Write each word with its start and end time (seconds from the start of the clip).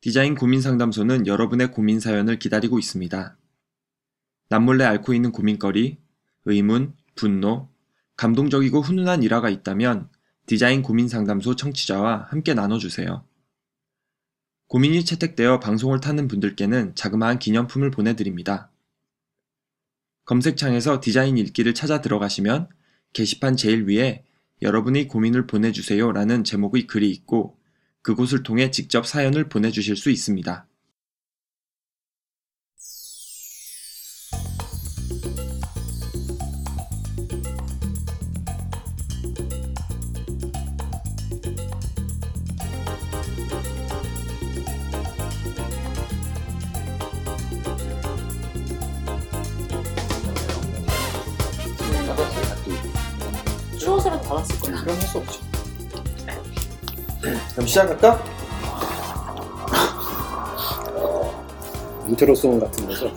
디자인 0.00 0.36
고민 0.36 0.60
상담소는 0.60 1.26
여러분의 1.26 1.72
고민 1.72 1.98
사연을 1.98 2.38
기다리고 2.38 2.78
있습니다. 2.78 3.36
남몰래 4.48 4.84
앓고 4.84 5.12
있는 5.12 5.32
고민거리, 5.32 5.98
의문, 6.44 6.94
분노, 7.16 7.68
감동적이고 8.16 8.80
훈훈한 8.80 9.24
일화가 9.24 9.50
있다면 9.50 10.08
디자인 10.46 10.82
고민 10.82 11.08
상담소 11.08 11.56
청취자와 11.56 12.28
함께 12.30 12.54
나눠주세요. 12.54 13.24
고민이 14.68 15.04
채택되어 15.04 15.58
방송을 15.58 16.00
타는 16.00 16.28
분들께는 16.28 16.94
자그마한 16.94 17.40
기념품을 17.40 17.90
보내드립니다. 17.90 18.70
검색창에서 20.26 21.00
디자인 21.00 21.38
읽기를 21.38 21.74
찾아 21.74 22.00
들어가시면 22.00 22.68
게시판 23.14 23.56
제일 23.56 23.88
위에 23.88 24.24
여러분의 24.62 25.08
고민을 25.08 25.46
보내주세요 25.46 26.12
라는 26.12 26.44
제목의 26.44 26.86
글이 26.86 27.10
있고 27.10 27.58
그곳을 28.02 28.42
통해 28.42 28.70
직접 28.70 29.06
사연을 29.06 29.48
보내주실 29.48 29.96
수 29.96 30.10
있습니다. 30.10 30.66
추워서라도 53.78 54.28
받았을 54.28 54.60
거야. 54.60 54.80
그럼 54.82 54.96
할 54.96 55.06
수 55.06 55.18
없지. 55.18 55.47
그럼 57.58 57.66
시작할까? 57.66 58.22
intro 62.06 62.36
song 62.36 62.60
같은 62.60 62.86
거죠. 62.86 63.10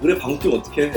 노래 0.00 0.18
방금 0.18 0.54
어떻게 0.54 0.86
해? 0.90 0.92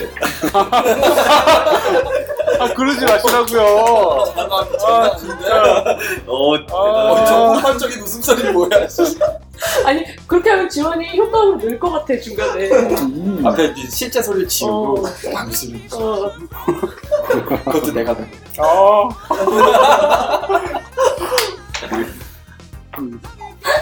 아 2.59 2.73
그러지 2.73 3.05
마시라고요. 3.05 4.33
아 4.35 5.15
진짜. 5.15 5.95
어, 6.25 6.55
아. 6.55 6.73
어, 6.73 7.25
저 7.27 7.53
폭발적인 7.53 8.01
웃음소리 8.01 8.51
뭐야? 8.51 8.69
아니 9.85 10.03
그렇게 10.25 10.49
하면 10.49 10.67
지원이 10.67 11.19
효과음을 11.19 11.59
넣을 11.59 11.79
것 11.79 11.91
같아 11.91 12.19
중간에. 12.19 12.67
앞에 13.45 13.65
이제 13.77 13.87
실제 13.91 14.23
소리를 14.23 14.47
지우고 14.47 15.05
어. 15.05 15.11
방수를 15.31 15.79
어, 15.93 16.31
그것도 17.63 17.93
내가 17.93 18.15
다 18.15 18.25
아. 18.57 19.07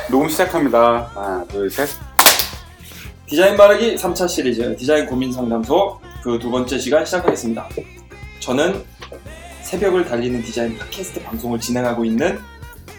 녹음 0.09 0.29
시작합니다. 0.29 1.09
하나, 1.13 1.45
둘, 1.45 1.69
셋. 1.69 1.89
디자인 3.27 3.55
말하기 3.57 3.95
3차 3.95 4.27
시리즈 4.27 4.75
디자인 4.77 5.05
고민 5.07 5.31
상담소 5.31 5.99
그 6.23 6.37
두 6.39 6.49
번째 6.51 6.77
시간 6.77 7.05
시작하겠습니다. 7.05 7.69
저는 8.39 8.83
새벽을 9.63 10.05
달리는 10.05 10.43
디자인 10.43 10.77
팟캐스트 10.77 11.23
방송을 11.23 11.59
진행하고 11.59 12.05
있는 12.05 12.39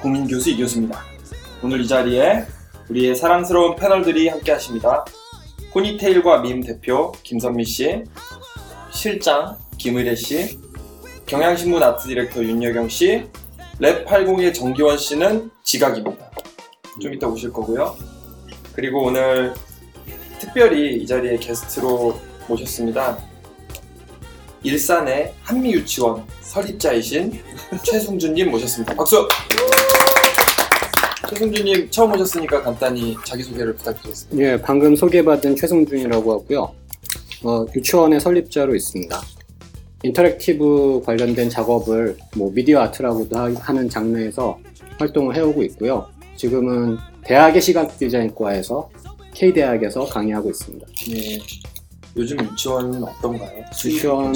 고민 0.00 0.26
교수 0.26 0.50
이 0.50 0.56
교수입니다. 0.56 1.00
오늘 1.62 1.80
이 1.80 1.88
자리에 1.88 2.44
우리의 2.88 3.14
사랑스러운 3.16 3.76
패널들이 3.76 4.28
함께 4.28 4.52
하십니다. 4.52 5.04
포니테일과 5.72 6.38
밈 6.38 6.60
대표 6.62 7.12
김선미 7.22 7.64
씨, 7.64 8.02
실장 8.90 9.56
김의래 9.78 10.14
씨, 10.14 10.58
경향신문 11.26 11.82
아트 11.82 12.06
디렉터 12.08 12.42
윤여경 12.42 12.88
씨, 12.88 13.24
랩80의 13.80 14.54
정기원 14.54 14.96
씨는 14.96 15.50
지각입니다. 15.62 16.30
좀 17.00 17.12
이따 17.12 17.26
오실 17.26 17.52
거고요. 17.52 17.96
그리고 18.72 19.04
오늘 19.04 19.52
특별히 20.38 20.96
이 20.96 21.06
자리에 21.06 21.36
게스트로 21.36 22.18
모셨습니다. 22.48 23.18
일산의 24.62 25.34
한미유치원 25.42 26.24
설립자이신 26.40 27.38
최승준님 27.84 28.50
모셨습니다. 28.50 28.94
박수! 28.94 29.28
최승준님 31.28 31.90
처음 31.90 32.12
오셨으니까 32.12 32.62
간단히 32.62 33.16
자기소개를 33.24 33.74
부탁드리겠습니다. 33.76 34.44
예, 34.44 34.60
방금 34.60 34.96
소개받은 34.96 35.56
최승준이라고 35.56 36.32
하고요. 36.32 36.74
어, 37.44 37.66
유치원의 37.74 38.20
설립자로 38.20 38.74
있습니다. 38.74 39.20
interactive 40.02 41.02
관련된 41.04 41.48
작업을 41.50 42.16
뭐 42.36 42.50
미디어 42.52 42.80
아트라고도 42.82 43.36
하- 43.36 43.52
하는 43.60 43.88
장르에서 43.88 44.58
활동을 44.98 45.34
해오고 45.36 45.62
있고요. 45.64 46.06
지금은 46.36 46.98
대학의 47.24 47.60
시각 47.60 47.98
디자인과에서 47.98 48.88
K대학에서 49.34 50.04
강의하고 50.06 50.50
있습니다. 50.50 50.86
네. 51.10 51.38
요즘 52.16 52.38
유치원은 52.40 53.02
어떤가요? 53.02 53.64
유치원 53.84 54.32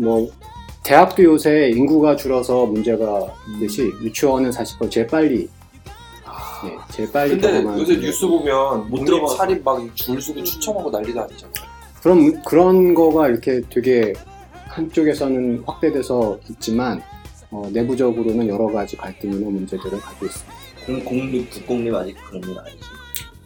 뭐 0.00 0.28
대학도 0.82 1.22
요새 1.24 1.68
인구가 1.70 2.16
줄어서 2.16 2.66
문제가 2.66 3.26
있듯이 3.54 3.82
유치원은 4.02 4.50
사실 4.52 4.76
제일 4.88 5.06
빨리 5.06 5.48
예, 6.64 6.76
제일 6.92 7.12
빨리 7.12 7.38
근데 7.38 7.62
요새 7.80 7.96
뉴스 7.96 8.26
보면 8.26 8.88
못못 8.88 9.04
들어가서. 9.04 9.36
살인 9.36 9.62
막줄 9.62 10.20
서고 10.22 10.42
추첨하고 10.42 10.90
난리도 10.90 11.20
아니잖아요. 11.20 11.52
그런 12.02 12.42
그런 12.42 12.94
거가 12.94 13.28
이렇게 13.28 13.60
되게 13.68 14.12
한쪽에서는 14.76 15.62
확대돼서 15.66 16.38
있지만 16.50 17.02
어, 17.50 17.68
내부적으로는 17.72 18.46
여러 18.48 18.66
가지 18.66 18.96
갈등이나 18.96 19.48
문제들을 19.48 19.98
가지고 20.00 20.26
있습니다. 20.26 20.54
그럼 20.84 21.04
공립, 21.04 21.50
국공립 21.50 21.94
아직 21.94 22.16
그런 22.28 22.42
건 22.42 22.58
아니지. 22.58 22.78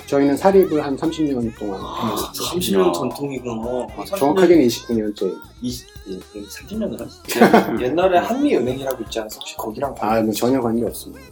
저희는 0.06 0.36
사립을 0.36 0.84
한 0.84 0.96
30년 0.96 1.56
동안 1.56 1.80
아, 1.80 1.84
하고 1.84 2.20
있죠. 2.26 2.44
30년 2.44 2.92
전통이구나. 2.92 3.86
아, 3.96 4.04
정확하게는 4.04 4.66
29년째. 4.66 5.36
20, 5.62 5.88
예, 6.08 6.18
그럼 6.32 6.46
30년을 6.48 6.98
하시 6.98 7.84
옛날에 7.84 8.18
한미은행이라고 8.26 9.04
있지 9.04 9.20
않았어? 9.20 9.38
혹시 9.38 9.56
거기랑 9.56 9.94
아, 10.00 10.20
뭐 10.20 10.32
전혀 10.32 10.60
관계 10.60 10.84
없습니다. 10.84 11.24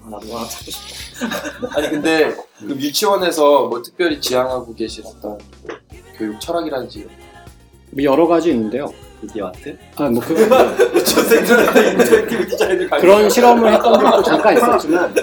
아, 0.00 0.10
나도 0.10 0.36
하나 0.36 0.48
찾고 0.48 0.70
싶다. 0.70 1.76
아니 1.76 1.90
근데 1.90 2.36
그 2.60 2.68
유치원에서 2.68 3.66
뭐 3.66 3.82
특별히 3.82 4.20
지향하고 4.20 4.72
계신 4.74 5.02
어떤 5.06 5.38
교육 6.16 6.40
철학이라든지 6.40 7.00
뭐 7.00 7.25
여러 8.04 8.26
가지 8.26 8.50
있는데요. 8.50 8.92
미디어 9.20 9.46
아트? 9.46 9.76
아, 9.96 10.10
뭐 10.10 10.22
그, 10.22 10.34
interactive 10.34 12.46
디자인을 12.48 12.88
가르쳐 12.88 13.06
그런 13.06 13.30
실험을 13.30 13.72
했던 13.72 14.00
적도 14.00 14.22
잠깐 14.22 14.56
있었지만 14.56 15.14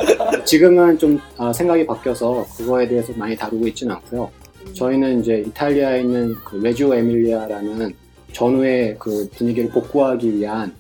지금은 0.44 0.98
좀 0.98 1.20
아, 1.38 1.54
생각이 1.54 1.86
바뀌어서 1.86 2.46
그거에 2.58 2.88
대해서 2.88 3.14
많이 3.16 3.36
다루고 3.36 3.68
있지는 3.68 3.96
않고요. 3.96 4.30
저희는 4.74 5.22
이제 5.22 5.44
이탈리아에 5.46 6.02
있는 6.02 6.34
그 6.44 6.56
레지오 6.56 6.96
에밀리아라는 6.96 7.94
전후의 8.32 8.96
그 8.98 9.30
분위기를 9.36 9.70
복구하기 9.70 10.38
위한 10.38 10.74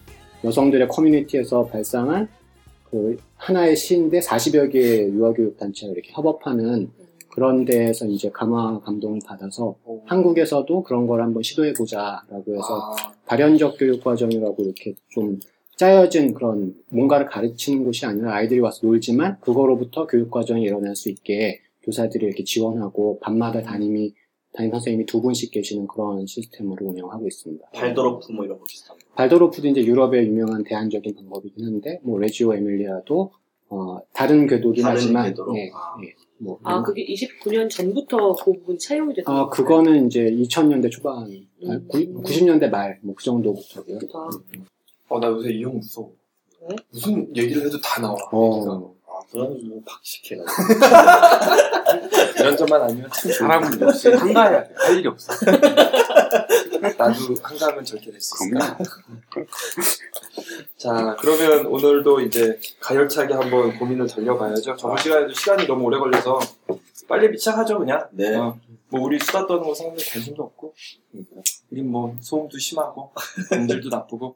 여성들의 0.43 0.87
커뮤니티에서 0.87 1.65
발상한 1.67 2.27
그 2.89 3.17
하나의 3.37 3.75
시인데 3.75 4.19
40여 4.19 4.71
개의 4.71 5.09
유아교육 5.09 5.57
단체가 5.57 5.93
이렇게 5.93 6.11
협업하는 6.13 6.89
그런 7.33 7.65
데에서 7.65 8.05
이제 8.05 8.29
감화 8.29 8.79
감동을 8.81 9.19
받아서 9.25 9.75
한국에서도 10.05 10.83
그런 10.83 11.07
걸 11.07 11.23
한번 11.23 11.41
시도해 11.41 11.73
보자라고 11.73 12.53
해서 12.53 12.93
아, 12.93 13.11
발현적 13.25 13.77
교육 13.79 14.03
과정이라고 14.03 14.61
이렇게 14.61 14.93
좀 15.09 15.39
짜여진 15.75 16.35
그런 16.35 16.75
뭔가를 16.89 17.25
가르치는 17.25 17.85
곳이 17.85 18.05
아니라 18.05 18.35
아이들이 18.35 18.59
와서 18.59 18.85
놀지만 18.85 19.39
그거로부터 19.39 20.05
교육 20.05 20.29
과정이 20.29 20.61
일어날 20.61 20.95
수 20.95 21.09
있게 21.09 21.61
교사들이 21.81 22.23
이렇게 22.27 22.43
지원하고 22.43 23.19
밤마다 23.19 23.63
담임이 23.63 24.13
담임 24.53 24.69
선생님이 24.69 25.07
두 25.07 25.19
분씩 25.19 25.49
계시는 25.49 25.87
그런 25.87 26.27
시스템으로 26.27 26.85
운영하고 26.85 27.25
있습니다. 27.25 27.69
발도르프 27.73 28.31
뭐 28.31 28.45
이런 28.45 28.59
거 28.59 28.65
비슷한 28.65 28.95
거. 28.95 29.03
발도르프도 29.15 29.67
이제 29.69 29.83
유럽의 29.83 30.27
유명한 30.27 30.63
대안적인 30.63 31.15
방법이긴 31.15 31.65
한데 31.65 31.99
뭐 32.03 32.19
레지오 32.19 32.53
에밀리아도 32.53 33.31
어, 33.73 33.99
다른 34.13 34.45
궤도긴 34.47 34.83
다른 34.83 34.95
하지만 34.97 35.25
궤도로? 35.25 35.57
예, 35.57 35.69
아. 35.73 35.95
예, 36.03 36.13
뭐아 36.39 36.83
그게 36.83 37.05
29년 37.05 37.69
전부터 37.69 38.33
그 38.35 38.53
부분 38.53 38.77
차용이 38.77 39.13
됐던 39.13 39.35
어, 39.35 39.49
그거는 39.49 40.07
이제 40.07 40.25
2000년대 40.25 40.91
초반, 40.91 41.15
아, 41.23 41.25
음. 41.25 41.87
90년대 41.89 42.69
말, 42.69 42.99
뭐 43.01 43.15
그 43.15 43.23
정도부터고요. 43.23 43.99
거다. 43.99 44.29
어, 45.09 45.19
나 45.19 45.27
요새 45.27 45.49
이 45.51 45.63
형 45.63 45.75
무서워. 45.77 46.11
왜? 46.69 46.75
무슨 46.91 47.35
얘기를 47.35 47.65
해도 47.65 47.79
다 47.81 48.01
나와. 48.01 48.15
어, 48.31 48.93
아, 49.07 49.19
그러면 49.31 49.59
뭐 49.67 49.81
박식해가 49.85 50.43
이런 52.39 52.57
점만 52.57 52.81
아니면 52.81 53.09
참. 53.13 53.31
사람은 53.31 53.81
역시 53.81 54.09
한가해야 54.09 54.63
돼. 54.63 54.73
할 54.75 54.97
일이 54.97 55.07
없어. 55.07 55.33
나도 56.97 57.35
한가하면 57.41 57.85
저렇게 57.85 58.11
될 58.11 58.21
수 58.21 58.45
있어. 58.45 58.49
그럼요. 58.49 58.77
자, 60.77 61.15
그러면 61.19 61.65
오늘도 61.65 62.21
이제 62.21 62.59
가열차게 62.81 63.33
한번 63.33 63.77
고민을 63.77 64.07
달려봐야죠. 64.07 64.75
저번 64.75 64.97
시간에도 64.97 65.33
시간이 65.33 65.65
너무 65.65 65.85
오래 65.85 65.97
걸려서 65.97 66.39
빨리 67.07 67.37
시작하죠, 67.37 67.79
그냥. 67.79 68.07
네. 68.11 68.35
어, 68.35 68.57
뭐 68.89 69.01
우리 69.01 69.19
수다 69.19 69.47
떠는 69.47 69.63
거 69.63 69.73
사람들 69.73 70.03
관심도 70.05 70.43
없고, 70.43 70.73
우린 71.71 71.89
뭐 71.91 72.15
소음도 72.21 72.57
심하고, 72.57 73.11
음질도 73.53 73.89
나쁘고. 73.89 74.35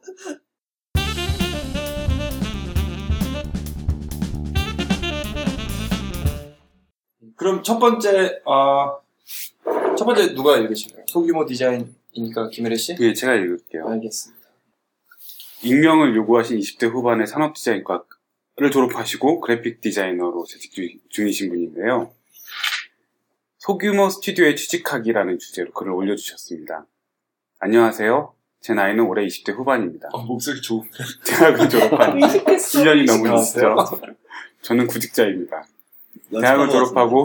그럼 7.36 7.62
첫 7.62 7.78
번째 7.78 8.40
어, 8.44 8.98
첫 9.96 10.04
번째 10.04 10.34
누가 10.34 10.56
읽으실까요? 10.56 11.04
소규모 11.06 11.46
디자인 11.46 11.94
이니까 12.12 12.48
김혜래 12.50 12.76
씨. 12.76 12.96
예, 13.00 13.12
제가 13.12 13.34
읽을게요. 13.34 13.88
알겠습니다. 13.88 14.38
익명을 15.62 16.14
요구하신 16.16 16.58
20대 16.58 16.88
후반의 16.88 17.26
산업 17.26 17.54
디자인과를 17.54 18.70
졸업하시고 18.72 19.40
그래픽 19.40 19.80
디자이너로 19.80 20.44
재직 20.46 20.72
중- 20.72 20.88
중이신 21.10 21.48
분인데요. 21.50 22.12
소규모 23.58 24.08
스튜디오에 24.08 24.54
취직하기라는 24.54 25.38
주제로 25.38 25.70
글을 25.72 25.92
올려주셨습니다. 25.92 26.86
안녕하세요. 27.58 28.34
제 28.60 28.74
나이는 28.74 29.04
올해 29.04 29.26
20대 29.26 29.52
후반입니다. 29.52 30.08
어, 30.12 30.22
목소리 30.24 30.60
좋은. 30.62 30.88
대학을 31.26 31.68
졸업한 31.68 32.22
의식했어. 32.22 32.78
1년이 32.80 33.06
넘은 33.06 33.32
의식했어요. 33.36 33.76
있죠. 33.80 34.00
저는 34.62 34.86
구직자입니다. 34.86 35.64
대학을 36.30 36.68
졸업하고 36.70 37.24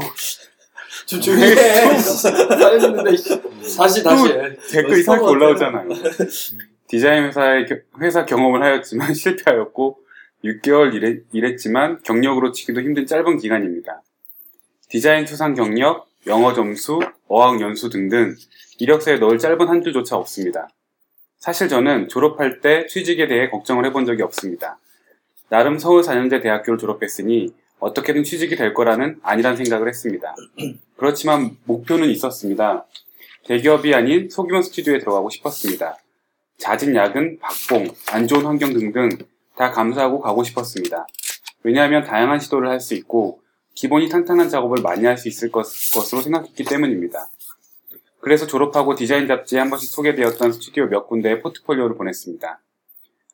좀 1.06 1.20
조용히 1.22 1.44
해. 1.44 1.56
잘했는데 1.98 3.04
다시 3.78 4.04
다시 4.04 4.28
해. 4.28 4.56
댓글이 4.72 5.04
살짝 5.04 5.20
보여요. 5.22 5.32
올라오잖아요. 5.32 5.90
디자인 6.88 7.26
회사의 7.26 7.66
겨- 7.66 7.78
회사 8.02 8.26
경험을 8.26 8.62
하였지만 8.62 9.14
실패하였고 9.16 10.00
6개월 10.44 10.94
일했, 10.94 11.24
일했지만 11.32 12.00
경력으로 12.04 12.52
치기도 12.52 12.82
힘든 12.82 13.06
짧은 13.06 13.38
기간입니다. 13.38 14.02
디자인 14.90 15.26
투상 15.26 15.54
경력, 15.56 16.08
영어 16.28 16.54
점수, 16.54 17.00
어학 17.28 17.60
연수 17.62 17.90
등등 17.90 18.36
이력서에 18.80 19.18
넣을 19.18 19.40
짧은 19.40 19.68
한 19.68 19.82
줄조차 19.82 20.18
없습니다. 20.18 20.70
사실 21.40 21.68
저는 21.68 22.08
졸업할 22.10 22.62
때 22.62 22.86
취직에 22.88 23.28
대해 23.28 23.50
걱정을 23.50 23.86
해본 23.86 24.06
적이 24.06 24.22
없습니다. 24.24 24.78
나름 25.50 25.78
서울 25.80 26.02
4년제 26.02 26.42
대학교를 26.42 26.78
졸업했으니 26.78 27.54
어떻게든 27.84 28.24
취직이 28.24 28.56
될 28.56 28.74
거라는 28.74 29.20
아니란 29.24 29.58
생각을 29.58 29.90
했습니다. 29.90 30.34
그렇지만 30.96 31.58
목표는 31.66 32.10
있었습니다. 32.10 32.86
대기업이 33.46 33.94
아닌 33.94 34.30
소규모 34.30 34.62
스튜디오에 34.62 35.00
들어가고 35.00 35.30
싶었습니다. 35.30 35.98
잦은 36.60 36.96
야근, 36.96 37.40
박봉, 37.40 37.94
안 38.12 38.28
좋은 38.28 38.46
환경 38.46 38.72
등등 38.74 39.10
다 39.58 39.72
감수하고 39.72 40.22
가고 40.22 40.44
싶었습니다. 40.44 41.06
왜냐하면 41.64 42.04
다양한 42.06 42.40
시도를 42.40 42.70
할 42.70 42.80
수 42.80 42.94
있고 42.96 43.42
기본이 43.76 44.08
탄탄한 44.08 44.48
작업을 44.48 44.82
많이 44.82 45.06
할 45.06 45.18
수 45.18 45.28
있을 45.28 45.52
것, 45.52 45.66
것으로 45.94 46.22
생각했기 46.22 46.64
때문입니다. 46.64 47.28
그래서 48.22 48.48
졸업하고 48.48 48.96
디자인 48.96 49.28
잡지에 49.28 49.60
한 49.60 49.70
번씩 49.70 49.90
소개되었던 49.90 50.54
스튜디오 50.54 50.86
몇 50.88 51.08
군데에 51.08 51.42
포트폴리오를 51.42 51.98
보냈습니다. 51.98 52.62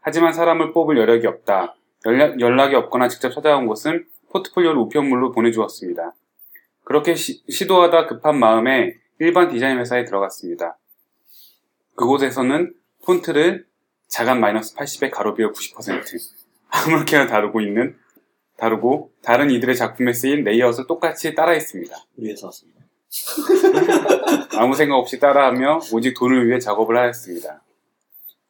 하지만 0.01 0.33
사람을 0.33 0.73
뽑을 0.73 0.97
여력이 0.97 1.27
없다. 1.27 1.75
연락, 2.07 2.39
연락이 2.39 2.73
없거나 2.75 3.09
직접 3.09 3.29
찾아온 3.31 3.67
곳은 3.67 4.05
포트폴리오를 4.31 4.79
우편물로 4.79 5.31
보내주었습니다. 5.31 6.13
그렇게 6.83 7.15
시, 7.15 7.43
시도하다 7.49 8.07
급한 8.07 8.39
마음에 8.39 8.95
일반 9.19 9.49
디자인 9.49 9.77
회사에 9.79 10.05
들어갔습니다. 10.05 10.77
그곳에서는 11.95 12.73
폰트를 13.05 13.65
자간 14.07 14.39
마이너스 14.39 14.75
80에 14.75 15.11
가로 15.11 15.33
비율 15.33 15.51
90% 15.51 16.03
아무렇게나 16.69 17.27
다루고 17.27 17.61
있는 17.61 17.95
다루고 18.57 19.11
다른 19.21 19.51
이들의 19.51 19.75
작품에 19.75 20.13
쓰인 20.13 20.43
레이아웃을 20.43 20.87
똑같이 20.87 21.35
따라했습니다. 21.35 21.95
회사 22.23 22.47
왔습니다. 22.47 22.79
아무 24.57 24.75
생각 24.75 24.97
없이 24.97 25.19
따라하며 25.19 25.79
오직 25.93 26.13
돈을 26.13 26.47
위해 26.47 26.59
작업을 26.59 26.97
하였습니다. 26.97 27.63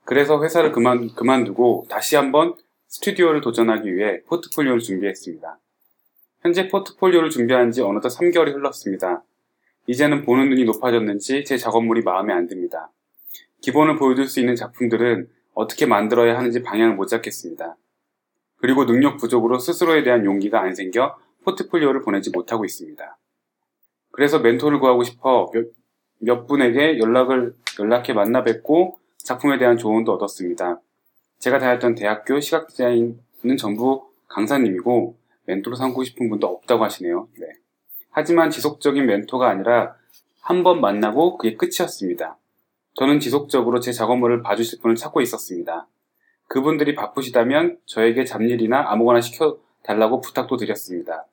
그래서 0.05 0.43
회사를 0.43 0.71
그만, 0.71 1.13
그만두고 1.13 1.85
다시 1.89 2.15
한번 2.15 2.55
스튜디오를 2.87 3.41
도전하기 3.41 3.95
위해 3.95 4.21
포트폴리오를 4.27 4.81
준비했습니다. 4.81 5.59
현재 6.41 6.68
포트폴리오를 6.69 7.30
준비한 7.30 7.71
지 7.71 7.81
어느덧 7.81 8.09
3개월이 8.09 8.53
흘렀습니다. 8.53 9.24
이제는 9.88 10.24
보는 10.24 10.50
눈이 10.50 10.63
높아졌는지 10.65 11.44
제 11.44 11.57
작업물이 11.57 12.03
마음에 12.03 12.33
안 12.33 12.47
듭니다. 12.47 12.91
기본을 13.62 13.97
보여줄 13.97 14.27
수 14.27 14.39
있는 14.39 14.56
작품들은 14.56 15.27
어떻게 15.53 15.86
만들어야 15.86 16.38
하는지 16.38 16.62
방향을 16.63 16.95
못 16.95 17.07
잡겠습니다. 17.07 17.75
그리고 18.57 18.86
능력 18.86 19.18
부족으로 19.18 19.59
스스로에 19.59 20.03
대한 20.03 20.24
용기가 20.25 20.62
안 20.62 20.75
생겨 20.75 21.18
포트폴리오를 21.44 22.01
보내지 22.01 22.30
못하고 22.30 22.63
있습니다. 22.63 23.18
그래서 24.12 24.39
멘토를 24.39 24.80
구하고 24.80 25.03
싶어 25.03 25.50
몇, 25.53 25.68
몇 26.19 26.47
분에게 26.47 27.00
연락을, 27.00 27.53
연락해 27.80 28.13
만나 28.13 28.44
뵙고 28.44 29.00
작품에 29.18 29.57
대한 29.57 29.77
조언도 29.77 30.13
얻었습니다. 30.13 30.80
제가 31.39 31.59
다녔던 31.59 31.95
대학교 31.95 32.39
시각 32.39 32.68
디자인은 32.68 33.57
전부 33.57 34.09
강사님이고 34.27 35.19
멘토로 35.50 35.75
삼고 35.75 36.04
싶은 36.04 36.30
분도 36.30 36.48
없다고 36.48 36.84
하시네요. 36.84 37.28
네. 37.40 37.48
하지만 38.12 38.50
지속적인 38.51 39.06
멘토가 39.06 39.50
아니라 39.50 39.96
한 40.42 40.63
번 40.63 40.81
만나고 40.81 41.38
그게 41.38 41.56
끝이었습니다. 41.56 42.38
저는 42.96 43.19
지속적으로 43.19 43.80
제 43.80 43.92
작업물을 43.92 44.42
봐주실 44.42 44.80
분을 44.81 44.96
찾고 44.96 45.22
있었습니다. 45.22 45.88
그분들이 46.48 46.96
바쁘시다면 46.96 47.78
저에게 47.86 48.25
잡일이나 48.25 48.86
아무거나 48.92 49.22
시켜달라고 49.22 50.22
부탁도 50.22 50.57
드렸습니다. 50.57 51.25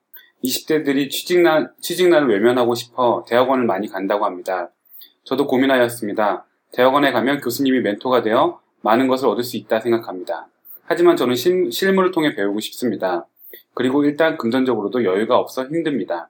20대들이 0.43 1.09
취직날, 1.09 1.71
취직날을 1.81 2.29
외면하고 2.29 2.75
싶어 2.75 3.25
대학원을 3.27 3.65
많이 3.65 3.87
간다고 3.87 4.25
합니다. 4.25 4.69
저도 5.23 5.47
고민하였습니다. 5.47 6.45
대학원에 6.73 7.11
가면 7.11 7.41
교수님이 7.41 7.81
멘토가 7.81 8.21
되어 8.21 8.61
많은 8.81 9.07
것을 9.07 9.27
얻을 9.27 9.43
수 9.43 9.57
있다 9.57 9.79
생각합니다. 9.79 10.47
하지만 10.85 11.17
저는 11.17 11.35
실, 11.35 11.71
실무를 11.71 12.11
통해 12.11 12.35
배우고 12.35 12.59
싶습니다. 12.59 13.25
그리고 13.73 14.03
일단 14.03 14.37
금전적으로도 14.37 15.03
여유가 15.03 15.37
없어 15.37 15.65
힘듭니다. 15.65 16.29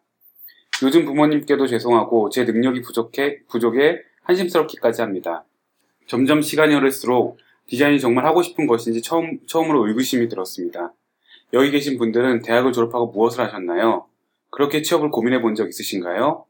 요즘 0.84 1.06
부모님께도 1.06 1.66
죄송하고 1.68 2.30
제 2.30 2.44
능력이 2.44 2.82
부족해, 2.82 3.40
부족해 3.50 4.02
한심스럽기까지 4.24 5.02
합니다. 5.02 5.46
점점 6.08 6.42
시간이 6.42 6.76
흐를수록 6.76 7.40
디자인이 7.68 8.00
정말 8.00 8.26
하고 8.26 8.42
싶은 8.42 8.68
것인지 8.68 9.02
처음, 9.02 9.40
처음으로 9.46 9.88
의구심이 9.88 10.30
들었습니다. 10.30 10.94
여기 11.54 11.72
계신 11.72 11.98
분들은 11.98 12.42
대학을 12.42 12.74
졸업하고 12.74 13.08
무엇을 13.08 13.42
하셨나요? 13.44 14.06
그렇게 14.50 14.82
취업을 14.82 15.10
고민해 15.12 15.42
본 15.42 15.56
적 15.56 15.68
있으신가요? 15.68 16.46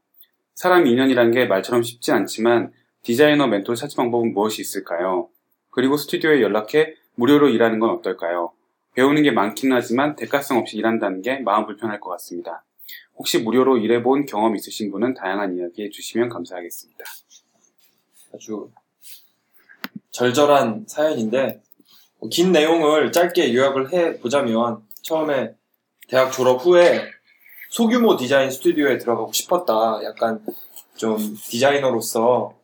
사람 0.55 0.87
인연이란 0.87 1.31
게 1.31 1.45
말처럼 1.45 1.83
쉽지 1.83 2.11
않지만 2.11 2.71
디자이너 3.03 3.47
멘토를 3.47 3.75
찾을 3.75 3.95
방법은 3.95 4.33
무엇이 4.33 4.61
있을까요? 4.61 5.29
그리고 5.69 5.97
스튜디오에 5.97 6.41
연락해 6.41 6.95
무료로 7.15 7.49
일하는 7.49 7.79
건 7.79 7.91
어떨까요? 7.91 8.51
배우는 8.97 9.21
게 9.21 9.29
많긴 9.29 9.71
하지만 9.71 10.15
대가성 10.15 10.57
없이 10.57 10.75
일한다는 10.75 11.21
게 11.21 11.37
마음 11.37 11.67
불편할 11.67 11.99
것 11.99 12.09
같습니다. 12.09 12.63
혹시 13.15 13.37
무료로 13.37 13.77
일해본 13.77 14.25
경험 14.25 14.55
있으신 14.55 14.89
분은 14.89 15.13
다양한 15.13 15.55
이야기 15.55 15.83
해주시면 15.83 16.29
감사하겠습니다. 16.29 17.05
아주 18.33 18.71
절절한 20.09 20.85
사연인데 20.87 21.61
뭐긴 22.19 22.51
내용을 22.51 23.11
짧게 23.11 23.53
요약을 23.53 23.93
해 23.93 24.19
보자면 24.19 24.81
처음에 25.03 25.53
대학 26.07 26.31
졸업 26.31 26.65
후에 26.65 27.07
소규모 27.69 28.17
디자인 28.17 28.49
스튜디오에 28.49 28.97
들어가고 28.97 29.31
싶었다. 29.31 29.99
약간 30.05 30.43
좀 30.95 31.17
디자이너로서 31.19 32.55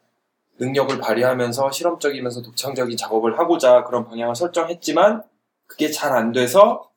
능력을 0.57 0.97
발휘하면서 0.97 1.71
실험적이면서 1.71 2.41
독창적인 2.41 2.97
작업을 2.97 3.37
하고자 3.37 3.83
그런 3.83 4.07
방향을 4.07 4.33
설정했지만 4.33 5.21
그게 5.67 5.89
잘 5.89 6.13
안 6.13 6.31
돼서 6.31 6.91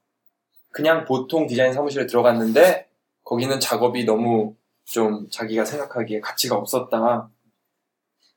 그냥 0.73 1.05
보통 1.05 1.47
디자인 1.47 1.73
사무실에 1.73 2.07
들어갔는데 2.07 2.89
거기는 3.25 3.59
작업이 3.59 4.05
너무 4.05 4.55
좀 4.85 5.29
자기가 5.31 5.65
생각하기에 5.65 6.21
가치가 6.21 6.57
없었다. 6.57 7.31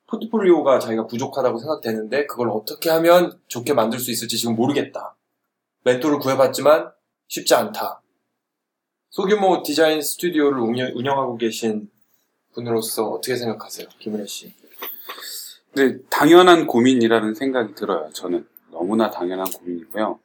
포트폴리오가 0.07 0.79
자기가 0.79 1.05
부족하다고 1.05 1.59
생각되는데 1.59 2.25
그걸 2.25 2.49
어떻게 2.49 2.89
하면 2.89 3.39
좋게 3.47 3.73
만들 3.73 3.99
수 3.99 4.09
있을지 4.11 4.37
지금 4.37 4.55
모르겠다. 4.55 5.15
멘토를 5.83 6.17
구해봤지만 6.19 6.91
쉽지 7.27 7.53
않다. 7.53 8.01
소규모 9.11 9.61
디자인 9.63 10.01
스튜디오를 10.01 10.59
운영, 10.59 10.91
운영하고 10.95 11.37
계신 11.37 11.91
분으로서 12.53 13.09
어떻게 13.09 13.35
생각하세요? 13.35 13.87
김은혜 13.99 14.25
씨. 14.25 14.53
근데 15.73 16.01
당연한 16.09 16.65
고민이라는 16.65 17.35
생각이 17.35 17.75
들어요. 17.75 18.09
저는 18.13 18.47
너무나 18.79 19.09
당연한 19.09 19.45
고민이고요. 19.45 20.19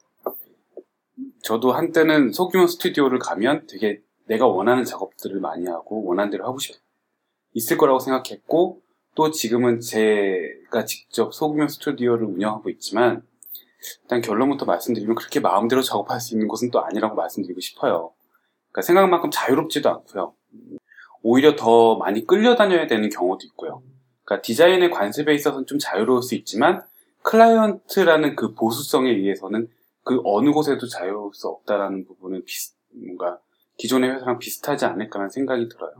저도 1.43 1.73
한때는 1.73 2.33
소규모 2.33 2.69
스튜디오를 2.69 3.19
가면 3.19 3.67
되게 3.69 4.01
내가 4.27 4.47
원하는 4.47 4.85
작업들을 4.85 5.41
많이 5.41 5.67
하고 5.67 6.05
원하는 6.05 6.31
대로 6.31 6.47
하고 6.47 6.59
싶 6.59 6.77
있을 7.53 7.77
거라고 7.77 7.99
생각했고 7.99 8.81
또 9.17 9.31
지금은 9.31 9.81
제가 9.81 10.85
직접 10.87 11.35
소규모 11.35 11.67
스튜디오를 11.67 12.27
운영하고 12.27 12.71
있지만 12.71 13.23
일단 14.03 14.21
결론부터 14.23 14.65
말씀드리면 14.67 15.17
그렇게 15.17 15.41
마음대로 15.41 15.83
작업할 15.83 16.21
수 16.21 16.35
있는 16.35 16.47
곳은 16.47 16.71
또 16.71 16.81
아니라고 16.81 17.17
말씀드리고 17.17 17.61
싶어요. 17.61 18.15
그러니까 18.71 18.83
생각만큼 18.83 19.31
자유롭지도 19.33 19.91
않고요. 19.91 20.35
오히려 21.23 21.57
더 21.57 21.97
많이 21.97 22.25
끌려다녀야 22.25 22.87
되는 22.87 23.09
경우도 23.09 23.45
있고요. 23.47 23.83
그러니까 24.25 24.43
디자인의 24.43 24.91
관습에 24.91 25.35
있어서는 25.35 25.67
좀 25.67 25.79
자유로울 25.79 26.23
수 26.23 26.35
있지만 26.35 26.83
클라이언트라는 27.25 28.37
그 28.37 28.55
보수성에 28.55 29.11
의해서는 29.11 29.69
그 30.05 30.21
어느 30.25 30.51
곳에도 30.51 30.87
자유로울 30.87 31.33
수 31.35 31.49
없다라는 31.49 32.07
부분은 32.07 32.45
비슷, 32.45 32.77
뭔가 32.93 33.41
기존의 33.79 34.11
회사랑 34.11 34.39
비슷하지 34.39 34.85
않을까라는 34.85 35.31
생각이 35.31 35.69
들어요. 35.69 35.95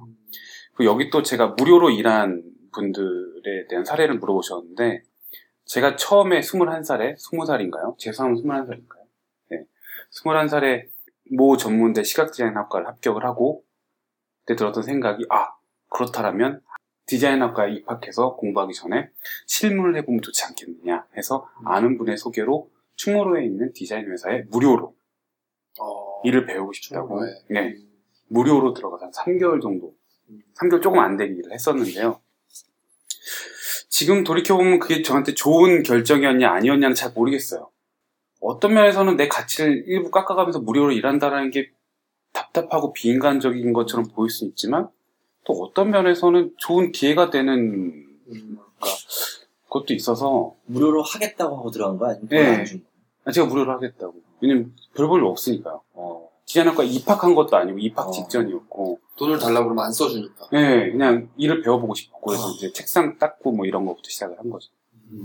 그리고 0.75 0.93
여기 0.93 1.11
또 1.11 1.23
제가 1.23 1.49
무료로 1.59 1.91
일한 1.91 2.43
분들에 2.73 3.67
대한 3.69 3.85
사례를 3.85 4.19
물어보셨는데 4.19 5.03
제가 5.65 5.97
처음에 5.97 6.41
21살에 6.41 7.17
20살인가요? 7.17 7.97
제 7.99 8.13
상은 8.13 8.35
21살인가요? 8.35 9.05
네. 9.51 9.65
21살에 10.13 10.89
모 11.37 11.57
전문대 11.57 12.03
시각디자인 12.03 12.55
학과를 12.57 12.87
합격을 12.87 13.25
하고 13.25 13.65
그때 14.41 14.57
들었던 14.57 14.83
생각이 14.83 15.25
아 15.31 15.53
그렇다라면 15.89 16.61
디자인학과에 17.07 17.73
입학해서 17.73 18.37
공부하기 18.37 18.75
전에 18.75 19.11
실무를 19.47 19.97
해보면 19.97 20.23
좋지 20.23 20.45
않겠느냐 20.45 21.07
해서 21.17 21.49
아는 21.65 21.99
분의 21.99 22.17
소개로 22.17 22.71
충무로에 22.97 23.45
있는 23.45 23.73
디자인 23.73 24.11
회사에 24.11 24.45
무료로 24.51 24.95
어, 25.81 26.21
일을 26.25 26.47
배우고 26.47 26.73
싶다고. 26.73 27.09
충무로에. 27.09 27.33
네, 27.51 27.77
무료로 28.29 28.73
들어가서 28.73 29.07
한 29.07 29.13
3개월 29.13 29.61
정도 29.61 29.95
3개월 30.61 30.83
조금 30.83 31.01
안 31.01 31.17
되게 31.17 31.35
일을 31.35 31.53
했었는데요. 31.53 32.21
지금 33.89 34.25
돌이켜보면 34.25 34.81
그게 34.81 35.03
저한테 35.03 35.35
좋은 35.35 35.83
결정이었냐 35.83 36.51
아니었냐는 36.51 36.95
잘 36.95 37.13
모르겠어요. 37.13 37.71
어떤 38.41 38.75
면에서는 38.75 39.17
내 39.17 39.29
가치를 39.29 39.85
일부 39.87 40.11
깎아가면서 40.11 40.61
무료로 40.61 40.93
일한다는 40.93 41.51
게 41.51 41.71
답답하고 42.33 42.93
비인간적인 42.93 43.73
것처럼 43.73 44.09
보일 44.09 44.31
수 44.31 44.45
있지만 44.47 44.89
또 45.45 45.53
어떤 45.63 45.91
면에서는 45.91 46.55
좋은 46.57 46.93
기회가 46.93 47.31
되는 47.31 48.07
그러니까 48.27 48.63
것도 49.69 49.93
있어서 49.95 50.55
무료로 50.67 51.03
하겠다고 51.03 51.57
하고 51.57 51.71
들어간 51.71 51.99
거야? 51.99 52.11
아니면 52.11 52.29
네. 52.29 52.65
준 52.65 52.81
거야? 52.81 52.89
아, 53.25 53.33
제가 53.33 53.47
무료로 53.47 53.73
하겠다고 53.73 54.15
왜냐면 54.41 54.75
별볼일 54.95 55.25
없으니까요 55.25 55.83
어. 55.93 56.29
디자인학과 56.47 56.83
입학한 56.85 57.35
것도 57.35 57.57
아니고 57.57 57.79
입학 57.79 58.09
어. 58.09 58.11
직전이었고 58.11 59.01
돈을 59.17 59.39
달라고 59.39 59.67
그러면 59.67 59.85
안 59.85 59.93
써주니까. 59.93 60.49
네, 60.53 60.91
그냥 60.91 61.31
일을 61.37 61.63
배워보고 61.63 61.95
싶었고 61.95 62.27
그래서 62.31 62.49
아. 62.49 62.53
이제 62.57 62.73
책상 62.73 63.19
닦고 63.19 63.53
뭐 63.53 63.67
이런 63.67 63.87
거부터 63.87 64.09
시작을 64.09 64.39
한 64.39 64.51
거죠 64.51 64.71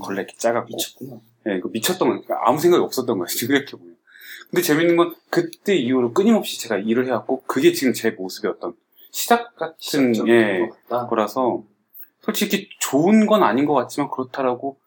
걸레 0.02 0.22
이렇게 0.22 0.36
작았고 0.38 0.68
미쳤구나. 0.70 1.22
네, 1.46 1.60
그 1.60 1.70
미쳤던 1.72 2.26
거 2.26 2.34
아무 2.46 2.60
생각이 2.60 2.84
없었던 2.84 3.18
거예요 3.18 3.28
지금 3.28 3.56
이렇게 3.56 3.78
보면 3.78 3.96
근데 4.50 4.62
재밌는 4.64 4.98
건 4.98 5.16
그때 5.30 5.76
이후로 5.76 6.14
끊임없이 6.14 6.60
제가 6.60 6.78
일을 6.78 7.06
해왔고 7.08 7.44
그게 7.44 7.72
지금 7.72 7.94
제 7.94 8.12
모습의 8.12 8.52
어떤 8.52 8.74
시작 9.12 9.56
같은 9.56 10.14
시작점인 10.14 10.28
예. 10.34 10.70
거라서 11.10 11.64
솔직히 12.22 12.70
좋은 12.80 13.26
건 13.26 13.44
아닌 13.44 13.66
것 13.66 13.74
같지만 13.74 14.10
그렇다라고 14.12 14.80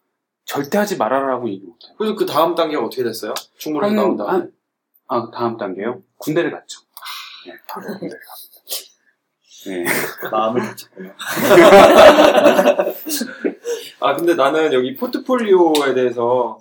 절대 0.45 0.77
하지 0.77 0.97
말아라라고 0.97 1.49
얘기 1.49 1.65
못해요. 1.65 1.93
그래서 1.97 2.15
그 2.15 2.25
다음 2.25 2.55
단계가 2.55 2.83
어떻게 2.83 3.03
됐어요? 3.03 3.33
충무로에 3.57 3.91
나온 3.91 4.17
다음. 4.17 4.29
한- 4.29 4.51
아 5.07 5.29
다음 5.31 5.57
단계요? 5.57 6.01
군대를 6.17 6.51
갔죠. 6.51 6.81
네, 7.47 7.53
바로 7.67 7.87
군대를 7.87 8.19
갑니다. 8.19 8.53
네. 9.65 9.85
마음을 10.31 10.61
다쳤구나. 10.61 11.15
아 14.01 14.15
근데 14.15 14.35
나는 14.35 14.73
여기 14.73 14.95
포트폴리오에 14.95 15.93
대해서 15.93 16.59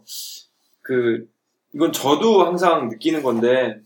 그 0.82 1.28
이건 1.74 1.92
저도 1.92 2.44
항상 2.44 2.88
느끼는 2.88 3.22
건데 3.22 3.80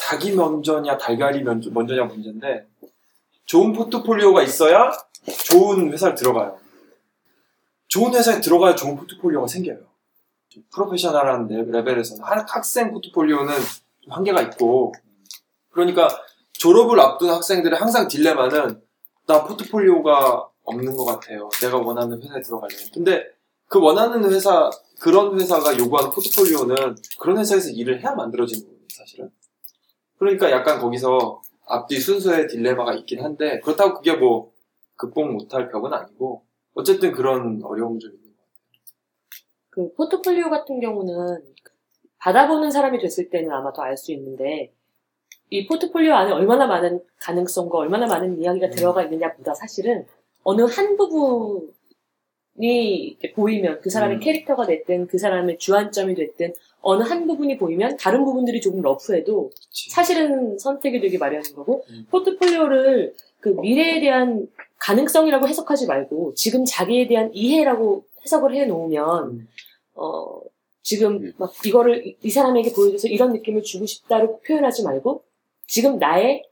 닭이 0.00 0.32
먼저냐 0.32 0.96
달걀이 0.98 1.42
먼저, 1.42 1.70
먼저냐 1.70 2.04
문제인데 2.04 2.66
좋은 3.50 3.72
포트폴리오가 3.72 4.42
있어야 4.44 4.92
좋은 5.50 5.92
회사를 5.92 6.14
들어가요. 6.14 6.56
좋은 7.88 8.14
회사에 8.14 8.40
들어가야 8.40 8.76
좋은 8.76 8.94
포트폴리오가 8.94 9.48
생겨요. 9.48 9.78
프로페셔널한 10.72 11.48
레- 11.48 11.64
레벨에서는 11.64 12.22
학- 12.22 12.54
학생 12.54 12.92
포트폴리오는 12.92 13.52
좀 14.02 14.12
한계가 14.12 14.40
있고 14.42 14.94
그러니까 15.70 16.08
졸업을 16.52 17.00
앞둔 17.00 17.30
학생들의 17.30 17.76
항상 17.76 18.06
딜레마는 18.06 18.80
나 19.26 19.44
포트폴리오가 19.44 20.48
없는 20.62 20.96
것 20.96 21.04
같아요. 21.04 21.48
내가 21.60 21.78
원하는 21.78 22.22
회사에 22.22 22.40
들어가려면. 22.42 22.86
근데 22.94 23.24
그 23.66 23.80
원하는 23.80 24.32
회사, 24.32 24.70
그런 25.00 25.40
회사가 25.40 25.76
요구하는 25.76 26.12
포트폴리오는 26.12 26.96
그런 27.18 27.38
회사에서 27.38 27.70
일을 27.70 28.00
해야 28.00 28.12
만들어지는 28.14 28.64
거예요, 28.64 28.80
사실은. 28.96 29.32
그러니까 30.20 30.52
약간 30.52 30.78
거기서 30.78 31.42
앞뒤 31.70 31.98
순서의 31.98 32.48
딜레마가 32.48 32.94
있긴 32.94 33.22
한데, 33.22 33.60
그렇다고 33.60 33.94
그게 33.94 34.14
뭐 34.14 34.52
극복 34.96 35.32
못할 35.32 35.70
벽은 35.70 35.92
아니고, 35.92 36.44
어쨌든 36.74 37.12
그런 37.12 37.60
어려움은 37.62 37.98
좀 37.98 38.12
있는 38.12 38.30
것그 39.70 39.94
포트폴리오 39.94 40.50
같은 40.50 40.80
경우는 40.80 41.42
받아보는 42.18 42.70
사람이 42.70 42.98
됐을 42.98 43.30
때는 43.30 43.50
아마 43.50 43.72
더 43.72 43.82
알 43.82 43.96
수 43.96 44.12
있는데 44.12 44.72
이 45.50 45.66
포트폴리오 45.66 46.12
안에 46.14 46.32
얼마나 46.32 46.66
많은 46.66 47.00
가능성과 47.18 47.78
얼마나 47.78 48.06
많은 48.06 48.40
이야기가 48.40 48.66
음. 48.66 48.70
들어가 48.70 49.02
있느냐보다 49.02 49.54
사실은 49.54 50.06
어느 50.44 50.62
한 50.62 50.96
부분이 50.96 51.72
보이면 53.34 53.80
그 53.80 53.90
사람의 53.90 54.18
음. 54.18 54.20
캐릭터가 54.20 54.66
됐든 54.66 55.08
그 55.08 55.18
사람의 55.18 55.58
주안점이 55.58 56.14
됐든 56.14 56.54
어느 56.82 57.02
한 57.02 57.26
부분이 57.26 57.58
보이면 57.58 57.96
다른 57.98 58.24
부분들이 58.24 58.60
조금 58.60 58.80
러프해도. 58.80 59.50
사실은 59.90 60.58
선택이 60.58 61.00
되기 61.00 61.18
마련인 61.18 61.54
거고 61.54 61.84
음. 61.90 62.06
포트폴리오를 62.10 63.14
그 63.40 63.50
미래에 63.50 64.00
대한 64.00 64.46
가능성이라고 64.78 65.46
해석하지 65.48 65.86
말고 65.86 66.34
지금 66.34 66.64
자기에 66.64 67.06
대한 67.06 67.30
이해라고 67.34 68.04
해석을 68.24 68.54
해 68.54 68.64
놓으면 68.66 69.30
음. 69.30 69.48
어 69.94 70.40
지금 70.82 71.16
음. 71.16 71.32
막 71.38 71.52
이거를 71.64 72.06
이, 72.06 72.16
이 72.22 72.30
사람에게 72.30 72.72
보여줘서 72.72 73.08
이런 73.08 73.32
느낌을 73.32 73.62
주고 73.62 73.84
싶다고 73.86 74.40
표현하지 74.40 74.82
말고 74.84 75.22
지금 75.66 75.98
나의 75.98 76.44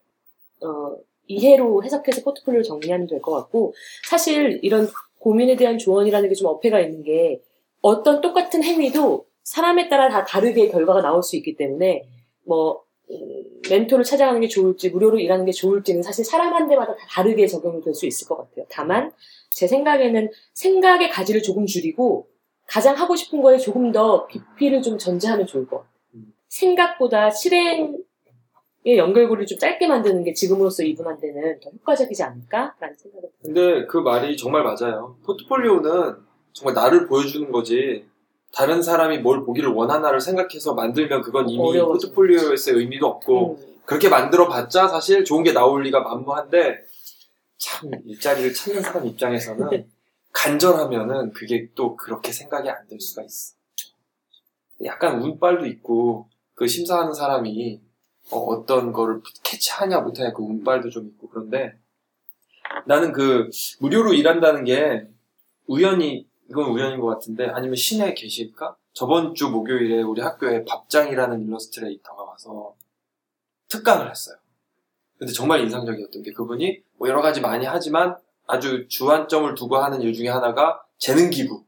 어 0.62 0.96
이해로 1.26 1.82
해석해서 1.84 2.22
포트폴리오를 2.22 2.62
정리하면 2.64 3.06
될 3.06 3.20
것 3.20 3.32
같고 3.32 3.74
사실 4.08 4.60
이런 4.62 4.88
고민에 5.18 5.56
대한 5.56 5.78
조언이라는 5.78 6.28
게 6.28 6.34
좀 6.34 6.48
어폐가 6.48 6.80
있는 6.80 7.02
게 7.02 7.40
어떤 7.80 8.20
똑같은 8.20 8.62
행위도 8.62 9.24
사람에 9.48 9.88
따라 9.88 10.10
다 10.10 10.24
다르게 10.24 10.68
결과가 10.68 11.00
나올 11.00 11.22
수 11.22 11.34
있기 11.36 11.56
때문에 11.56 12.06
뭐 12.44 12.82
음, 13.10 13.16
멘토를 13.70 14.04
찾아가는 14.04 14.38
게 14.42 14.46
좋을지 14.46 14.90
무료로 14.90 15.18
일하는 15.18 15.46
게 15.46 15.52
좋을지는 15.52 16.02
사실 16.02 16.22
사람 16.22 16.52
한 16.54 16.68
대마다 16.68 16.94
다 16.94 17.06
다르게 17.08 17.46
적용이 17.46 17.80
될 17.80 17.94
수 17.94 18.04
있을 18.06 18.28
것 18.28 18.36
같아요. 18.36 18.66
다만 18.68 19.10
제 19.50 19.66
생각에는 19.66 20.30
생각의 20.52 21.08
가지를 21.08 21.42
조금 21.42 21.64
줄이고 21.64 22.28
가장 22.66 22.94
하고 22.96 23.16
싶은 23.16 23.40
거에 23.40 23.56
조금 23.56 23.90
더 23.90 24.26
깊이를 24.26 24.82
좀 24.82 24.98
전제하면 24.98 25.46
좋을 25.46 25.66
것 25.66 25.78
같아요. 25.78 25.92
음. 26.16 26.34
생각보다 26.48 27.30
실행의 27.30 27.96
연결고리를 28.86 29.46
좀 29.46 29.58
짧게 29.58 29.86
만드는 29.86 30.24
게 30.24 30.34
지금으로서 30.34 30.82
이분한테는 30.82 31.60
더 31.60 31.70
효과적이지 31.70 32.22
않을까라는 32.22 32.96
듭니다. 32.98 33.28
근데 33.42 33.86
그 33.86 33.96
말이 33.96 34.36
정말 34.36 34.62
맞아요. 34.62 35.16
포트폴리오는 35.24 36.16
정말 36.52 36.74
나를 36.74 37.06
보여주는 37.06 37.50
거지. 37.50 38.04
다른 38.52 38.82
사람이 38.82 39.18
뭘 39.18 39.44
보기를 39.44 39.70
원하나를 39.70 40.20
생각해서 40.20 40.74
만들면 40.74 41.22
그건 41.22 41.48
이미 41.48 41.62
어려워져. 41.62 42.08
포트폴리오에서의 42.08 42.78
의미도 42.78 43.06
없고 43.06 43.56
음. 43.56 43.78
그렇게 43.84 44.08
만들어 44.08 44.48
봤자 44.48 44.88
사실 44.88 45.24
좋은 45.24 45.42
게 45.42 45.52
나올 45.52 45.82
리가 45.82 46.00
만무한데 46.00 46.82
참 47.58 47.90
일자리를 48.06 48.52
찾는 48.54 48.82
사람 48.82 49.06
입장에서는 49.06 49.86
간절하면은 50.32 51.32
그게 51.32 51.68
또 51.74 51.96
그렇게 51.96 52.32
생각이 52.32 52.68
안 52.68 52.86
될 52.88 53.00
수가 53.00 53.22
있어. 53.22 53.54
약간 54.84 55.20
운빨도 55.20 55.66
있고 55.66 56.28
그 56.54 56.66
심사하는 56.66 57.12
사람이 57.12 57.80
어, 58.30 58.66
떤 58.66 58.92
거를 58.92 59.20
캐치하냐 59.42 60.00
못하냐 60.00 60.32
그 60.32 60.42
운빨도 60.42 60.90
좀 60.90 61.06
있고 61.08 61.28
그런데 61.28 61.74
나는 62.86 63.12
그 63.12 63.48
무료로 63.80 64.12
일한다는 64.14 64.64
게 64.64 65.06
우연히 65.66 66.26
이건 66.50 66.70
우연인 66.70 67.00
것 67.00 67.06
같은데 67.06 67.46
아니면 67.46 67.76
신의 67.76 68.14
계실까? 68.14 68.76
저번 68.92 69.34
주 69.34 69.48
목요일에 69.48 70.02
우리 70.02 70.20
학교에 70.20 70.64
밥장이라는 70.64 71.42
일러스트레이터가 71.42 72.22
와서 72.24 72.74
특강을 73.68 74.10
했어요. 74.10 74.36
근데 75.18 75.32
정말 75.32 75.60
인상적이었던 75.60 76.22
게 76.22 76.32
그분이 76.32 76.82
뭐 76.96 77.08
여러 77.08 77.20
가지 77.20 77.40
많이 77.40 77.66
하지만 77.66 78.16
아주 78.46 78.86
주안점을 78.88 79.54
두고 79.54 79.76
하는 79.76 80.00
일 80.00 80.14
중에 80.14 80.28
하나가 80.28 80.82
재능 80.96 81.30
기부, 81.30 81.64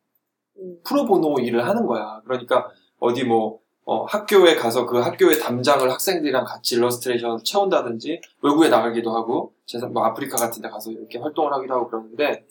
음. 0.59 0.81
프로보노 0.85 1.41
일을 1.41 1.69
하는 1.69 1.87
거야. 1.87 2.21
그러니까 2.25 2.71
어디 2.99 3.25
뭐 3.25 3.61
어, 3.85 4.05
학교에 4.05 4.55
가서 4.55 4.87
그 4.87 4.99
학교의 4.99 5.41
담장을 5.41 5.91
학생들이랑 5.91 6.45
같이 6.45 6.77
일러스트레이션을 6.77 7.39
채운다든지 7.45 8.21
외국에 8.43 8.69
나가기도 8.69 9.11
하고 9.13 9.53
뭐 9.93 10.05
아프리카 10.05 10.37
같은 10.37 10.63
데 10.63 10.69
가서 10.69 10.91
이렇게 10.91 11.19
활동을 11.19 11.53
하기도 11.53 11.75
하고 11.75 11.89
그러는데 11.89 12.45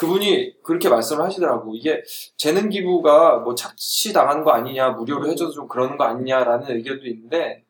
그분이 0.00 0.62
그렇게 0.62 0.88
말씀을 0.88 1.24
하시더라고. 1.24 1.74
이게 1.74 2.02
재능 2.36 2.68
기부가 2.68 3.38
뭐 3.38 3.54
착취당한 3.54 4.42
거 4.44 4.50
아니냐, 4.50 4.90
무료로 4.90 5.28
해줘서 5.28 5.52
좀 5.52 5.68
그러는 5.68 5.96
거 5.96 6.04
아니냐라는 6.04 6.76
의견도 6.76 7.06
있는데 7.06 7.64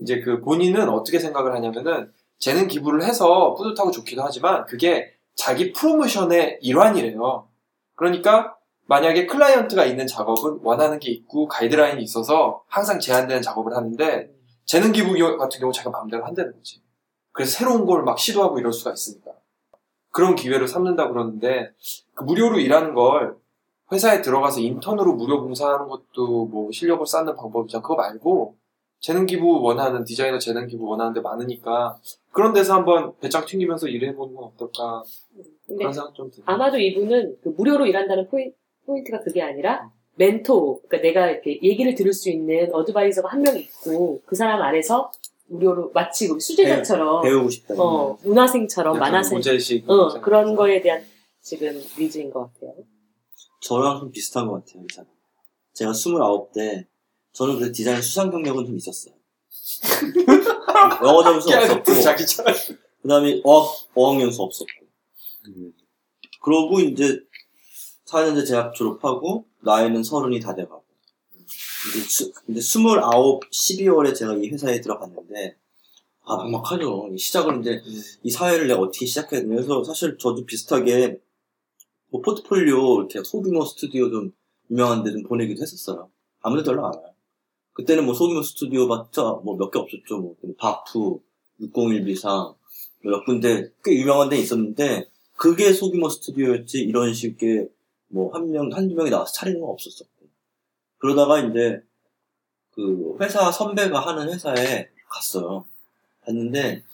이제 0.00 0.20
그 0.20 0.40
본인은 0.40 0.88
어떻게 0.88 1.18
생각을 1.18 1.52
하냐면은 1.54 2.12
재능 2.38 2.66
기부를 2.66 3.04
해서 3.04 3.54
뿌듯하고 3.54 3.90
좋기도 3.90 4.22
하지만 4.22 4.64
그게 4.66 5.12
자기 5.34 5.72
프로모션의 5.72 6.58
일환이래요. 6.62 7.48
그러니까 7.94 8.56
만약에 8.86 9.26
클라이언트가 9.26 9.84
있는 9.84 10.06
작업은 10.06 10.60
원하는 10.62 10.98
게 10.98 11.10
있고 11.12 11.46
가이드라인이 11.46 12.02
있어서 12.02 12.62
항상 12.66 12.98
제한되는 12.98 13.40
작업을 13.40 13.74
하는데 13.76 14.30
재능 14.64 14.92
기부 14.92 15.14
기- 15.14 15.22
같은 15.22 15.60
경우 15.60 15.72
자기가 15.72 15.90
마음대로 15.90 16.24
한다는 16.24 16.52
거지. 16.52 16.82
그래서 17.32 17.58
새로운 17.58 17.86
걸 17.86 18.02
막 18.04 18.18
시도하고 18.18 18.58
이럴 18.58 18.72
수가 18.72 18.92
있으니까. 18.92 19.30
그런 20.12 20.36
기회를 20.36 20.68
삼는다 20.68 21.08
그러는데 21.08 21.72
그 22.14 22.22
무료로 22.24 22.58
일하는 22.60 22.94
걸 22.94 23.34
회사에 23.90 24.22
들어가서 24.22 24.60
인턴으로 24.60 25.14
무료 25.14 25.42
봉사하는 25.42 25.88
것도 25.88 26.46
뭐 26.46 26.70
실력을 26.70 27.04
쌓는 27.04 27.34
방법이잖아. 27.34 27.82
그거 27.82 27.96
말고 27.96 28.56
재능 29.00 29.26
기부 29.26 29.60
원하는 29.62 30.04
디자이너 30.04 30.38
재능 30.38 30.66
기부 30.68 30.86
원하는 30.86 31.12
데 31.12 31.20
많으니까 31.20 31.98
그런 32.30 32.52
데서 32.52 32.74
한번 32.74 33.12
배짱 33.20 33.44
튕기면서 33.44 33.88
일해보는 33.88 34.34
건 34.34 34.44
어떨까 34.44 35.02
근데 35.66 35.78
그런 35.78 35.92
생각 35.92 36.14
좀 36.14 36.30
들어요. 36.30 36.44
아마도 36.46 36.78
이분은 36.78 37.36
그 37.42 37.48
무료로 37.50 37.86
일한다는 37.86 38.28
포인, 38.28 38.52
포인트가 38.86 39.20
그게 39.20 39.42
아니라 39.42 39.90
멘토, 40.16 40.80
그러니까 40.88 40.98
내가 41.08 41.30
이렇게 41.30 41.58
얘기를 41.62 41.94
들을 41.94 42.12
수 42.12 42.30
있는 42.30 42.72
어드바이저가 42.72 43.28
한 43.30 43.42
명 43.42 43.56
있고 43.58 44.20
그 44.26 44.36
사람 44.36 44.60
아래서 44.62 45.10
무료로 45.52 45.90
마치 45.92 46.28
우리 46.28 46.40
수제자처럼 46.40 47.22
배우 47.22 47.42
고 47.42 47.50
싶다. 47.50 47.74
어, 47.76 48.18
문화생처럼 48.22 48.98
만화생 48.98 49.36
모재식 49.36 49.88
어, 49.88 50.20
그런 50.20 50.56
거에 50.56 50.80
대한 50.80 51.04
지금 51.42 51.78
니즈인 51.98 52.30
것 52.30 52.52
같아요. 52.54 52.74
저랑 53.60 54.00
좀 54.00 54.10
비슷한 54.10 54.46
것 54.46 54.64
같아요, 54.64 54.82
이 54.82 54.92
사람. 54.92 55.10
제가 55.74 55.92
29대, 55.92 56.86
저는 57.32 57.58
그 57.58 57.70
디자인 57.72 58.00
수상 58.00 58.30
경력은 58.30 58.64
좀 58.64 58.76
있었어요. 58.76 59.14
영어 61.04 61.22
점수 61.22 61.54
없었고, 61.54 62.00
자기처럼 62.00 62.54
그 63.02 63.08
다음에 63.08 63.40
어학, 63.44 63.74
어학연수 63.94 64.42
없었고. 64.42 64.72
그러고 66.42 66.80
이제 66.80 67.20
4년제 68.06 68.48
대학 68.48 68.74
졸업하고, 68.74 69.46
나이는 69.60 70.02
서른이 70.02 70.40
다 70.40 70.54
돼가고. 70.54 70.81
이제, 71.88 72.00
수, 72.08 72.32
근데 72.32 72.60
29, 72.60 73.40
12월에 73.50 74.14
제가 74.14 74.34
이 74.36 74.48
회사에 74.48 74.80
들어갔는데, 74.80 75.56
아, 76.24 76.36
막막하죠. 76.36 77.10
이 77.12 77.18
시작을 77.18 77.60
이제, 77.60 77.82
이 78.22 78.30
사회를 78.30 78.68
내가 78.68 78.80
어떻게 78.80 79.06
시작해야 79.06 79.40
되냐. 79.40 79.54
그래서 79.56 79.82
사실 79.84 80.16
저도 80.18 80.44
비슷하게, 80.46 81.18
뭐 82.10 82.20
포트폴리오, 82.22 83.00
이렇게 83.00 83.22
소규모 83.24 83.64
스튜디오 83.64 84.10
좀 84.10 84.32
유명한 84.70 85.02
데 85.02 85.10
좀 85.12 85.22
보내기도 85.24 85.62
했었어요. 85.62 86.10
아무데도 86.42 86.72
연락 86.72 86.86
안 86.86 86.94
와요. 87.02 87.14
그때는 87.74 88.04
뭐 88.04 88.14
소규모 88.14 88.42
스튜디오 88.42 88.86
봤자 88.88 89.22
뭐 89.44 89.56
몇 89.56 89.70
개 89.70 89.78
없었죠. 89.78 90.18
뭐, 90.20 90.36
바프, 90.58 91.18
601 91.60 92.04
비상, 92.04 92.54
몇 93.04 93.24
군데 93.24 93.70
꽤 93.84 93.94
유명한 93.94 94.28
데 94.28 94.36
있었는데, 94.38 95.08
그게 95.36 95.72
소규모 95.72 96.08
스튜디오였지, 96.08 96.80
이런 96.82 97.12
식의 97.14 97.68
뭐 98.08 98.32
한 98.34 98.50
명, 98.50 98.70
한두 98.72 98.94
명이 98.94 99.10
나와서 99.10 99.32
차리는 99.32 99.60
건 99.60 99.70
없었었고. 99.70 100.11
그러다가 101.02 101.40
이제 101.40 101.82
그 102.70 103.16
회사 103.20 103.50
선배가 103.50 103.98
하는 103.98 104.32
회사에 104.32 104.88
갔어요. 105.08 105.66
갔는데 106.24 106.84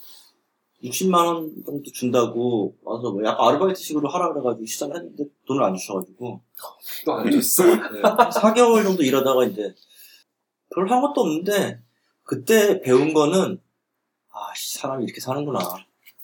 60만 0.83 1.27
원 1.27 1.53
정도 1.67 1.91
준다고 1.93 2.75
와서 2.83 3.13
뭐 3.13 3.23
약간 3.25 3.47
아르바이트식으로 3.49 4.09
하라 4.09 4.33
그래가지고 4.33 4.65
시작을 4.65 4.97
했는데 4.97 5.25
돈을 5.47 5.63
안 5.63 5.77
주셔가지고 5.77 6.41
또 7.05 7.13
안 7.13 7.31
줬어. 7.31 7.65
네, 7.65 8.01
4개월 8.03 8.83
정도 8.83 9.03
일하다가 9.03 9.45
이제 9.45 9.75
별 10.75 10.89
한 10.91 11.03
것도 11.03 11.21
없는데 11.21 11.83
그때 12.25 12.81
배운 12.81 13.13
거는 13.13 13.61
아 14.31 14.55
씨, 14.57 14.79
사람이 14.79 15.05
이렇게 15.05 15.21
사는구나 15.21 15.59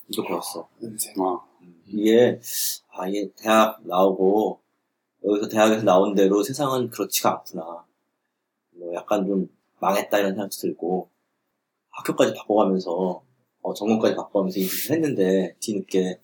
이거 0.08 0.22
배웠어. 0.26 0.68
와. 1.18 1.44
이게 1.86 2.40
아 2.92 3.06
이게 3.08 3.30
대학 3.36 3.78
나오고 3.86 4.60
여기서 5.24 5.48
대학에서 5.48 5.82
나온 5.84 6.14
대로 6.14 6.42
세상은 6.42 6.90
그렇지가 6.90 7.30
않구나. 7.32 7.84
뭐 8.72 8.94
약간 8.94 9.26
좀 9.26 9.48
망했다 9.80 10.18
이런 10.18 10.32
생각도 10.34 10.56
들고 10.56 11.08
학교까지 11.90 12.34
바꿔가면서 12.34 13.22
어, 13.62 13.74
전공까지 13.74 14.14
바꿔가면서 14.16 14.58
일을 14.60 14.70
했는데 14.90 15.56
뒤늦게 15.60 16.20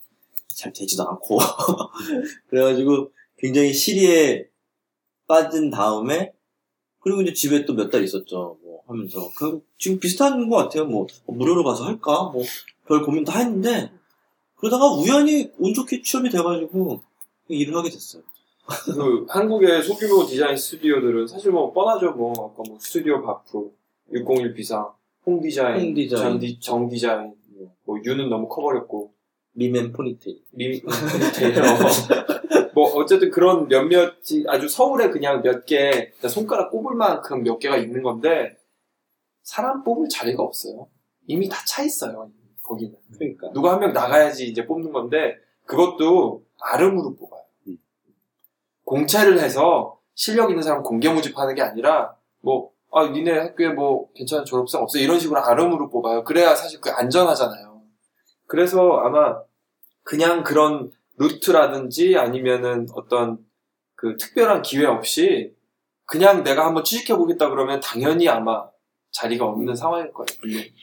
잘 0.49 0.73
되지도 0.73 1.09
않고 1.09 1.39
그래가지고 2.49 3.11
굉장히 3.39 3.73
실의에 3.73 4.49
빠진 5.27 5.71
다음에 5.71 6.33
그리고 7.01 7.23
이제 7.23 7.33
집에 7.33 7.65
또 7.65 7.75
몇 7.75 7.91
달 7.91 8.05
있었죠. 8.05 8.59
뭐 8.63 8.83
하면서 8.87 9.31
그 9.37 9.65
지금 9.79 9.99
비슷한 9.99 10.49
것 10.51 10.57
같아요. 10.57 10.85
뭐 10.87 11.07
무료로 11.27 11.65
가서 11.65 11.85
할까 11.85 12.31
뭐 12.33 12.43
별 12.87 13.03
고민 13.05 13.25
다 13.25 13.39
했는데 13.39 13.93
그러다가 14.57 14.93
우연히 14.93 15.53
운 15.59 15.73
좋게 15.73 16.03
취업이 16.03 16.29
돼가지고 16.29 17.01
일을 17.49 17.75
하게 17.77 17.89
됐어요. 17.89 18.23
그 18.85 19.27
한국의 19.29 19.83
소규모 19.83 20.25
디자인 20.27 20.57
스튜디오들은 20.57 21.27
사실 21.27 21.51
뭐 21.53 21.73
뻔하죠. 21.73 22.13
뭐 22.13 22.33
아까 22.33 22.63
뭐 22.69 22.79
스튜디오 22.81 23.23
바프, 23.23 23.71
601 24.13 24.55
비상, 24.55 24.91
홍 25.27 25.41
디자인, 25.41 25.81
홍 25.81 25.95
디자인. 25.95 26.23
정, 26.23 26.39
디, 26.39 26.61
정 26.61 26.89
디자인, 26.89 27.35
뭐 27.85 27.99
유는 28.05 28.29
너무 28.29 28.49
커버렸고 28.49 29.13
미맨 29.53 29.93
포니테일. 29.93 30.43
림뭐 32.75 32.85
어쨌든 32.95 33.31
그런 33.31 33.69
몇몇이 33.69 34.45
아주 34.47 34.69
서울에 34.69 35.11
그냥 35.11 35.43
몇 35.43 35.65
개 35.67 36.13
손가락 36.29 36.71
꼽을 36.71 36.95
만큼 36.97 37.43
몇 37.43 37.59
개가 37.59 37.77
있는 37.77 38.03
건데 38.03 38.57
사람 39.43 39.83
뽑을 39.85 40.09
자리가 40.09 40.43
없어요. 40.43 40.89
이미 41.27 41.49
다 41.49 41.65
차 41.67 41.83
있어요. 41.83 42.31
거기는 42.63 42.95
그러니까. 43.19 43.51
누가 43.53 43.73
한 43.73 43.81
명 43.81 43.93
나가야지 43.93 44.47
이제 44.49 44.65
뽑는 44.67 44.93
건데 44.93 45.35
그것도 45.67 46.45
아름으로 46.61 47.17
뽑아요. 47.17 47.40
음. 48.91 48.99
공채를 48.99 49.39
해서 49.39 49.99
실력 50.15 50.51
있는 50.51 50.63
사람 50.63 50.83
공개 50.83 51.09
모집하는 51.09 51.55
게 51.55 51.63
아니라 51.63 52.15
뭐 52.41 52.71
아, 52.93 53.09
니네 53.09 53.39
학교에 53.39 53.69
뭐 53.69 54.11
괜찮은 54.15 54.45
졸업생 54.45 54.83
없어 54.83 54.99
이런 54.99 55.19
식으로 55.19 55.41
아름으로 55.41 55.91
뽑아요. 55.91 56.25
그래야 56.25 56.55
사실 56.55 56.81
그 56.81 56.91
안전하잖아요. 56.91 57.83
그래서 58.47 58.99
아마 59.05 59.39
그냥 60.03 60.43
그런 60.43 60.91
루트라든지 61.17 62.17
아니면은 62.17 62.87
어떤 62.95 63.39
그 63.95 64.17
특별한 64.17 64.63
기회 64.63 64.87
없이 64.87 65.55
그냥 66.05 66.43
내가 66.43 66.67
한번 66.67 66.83
취직해 66.83 67.17
보겠다 67.17 67.49
그러면 67.49 67.81
당연히 67.81 68.29
아마 68.29 68.69
자리가 69.13 69.45
없는 69.45 69.75
상황일 69.75 70.13
거예요. 70.13 70.27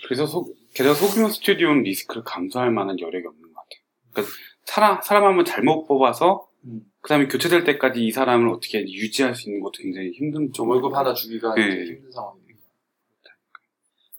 그래서 0.06 0.26
소, 0.26 0.46
게다가 0.74 0.96
소규모 0.96 1.28
스튜디오는 1.28 1.84
리스크를 1.84 2.24
감수할 2.24 2.72
만한 2.72 3.00
여력이 3.00 3.26
없는 3.28 3.42
것 3.42 3.56
같아요. 3.56 3.82
그러니까 4.12 4.34
사람, 4.66 5.02
사람 5.02 5.26
한번 5.26 5.44
잘못 5.44 5.88
뽑아서 5.88 6.48
음. 6.66 6.82
그 7.08 7.14
다음에 7.14 7.28
교체될 7.30 7.64
때까지 7.64 8.06
이 8.06 8.12
사람을 8.12 8.50
어떻게 8.50 8.82
유지할 8.82 9.34
수 9.34 9.48
있는 9.48 9.62
것도 9.62 9.82
굉장히 9.82 10.12
힘든 10.12 10.52
좀 10.52 10.68
월급 10.68 10.94
하나 10.94 11.14
주기가 11.14 11.56
네. 11.56 11.86
힘든 11.86 12.12
상황이니까. 12.12 12.60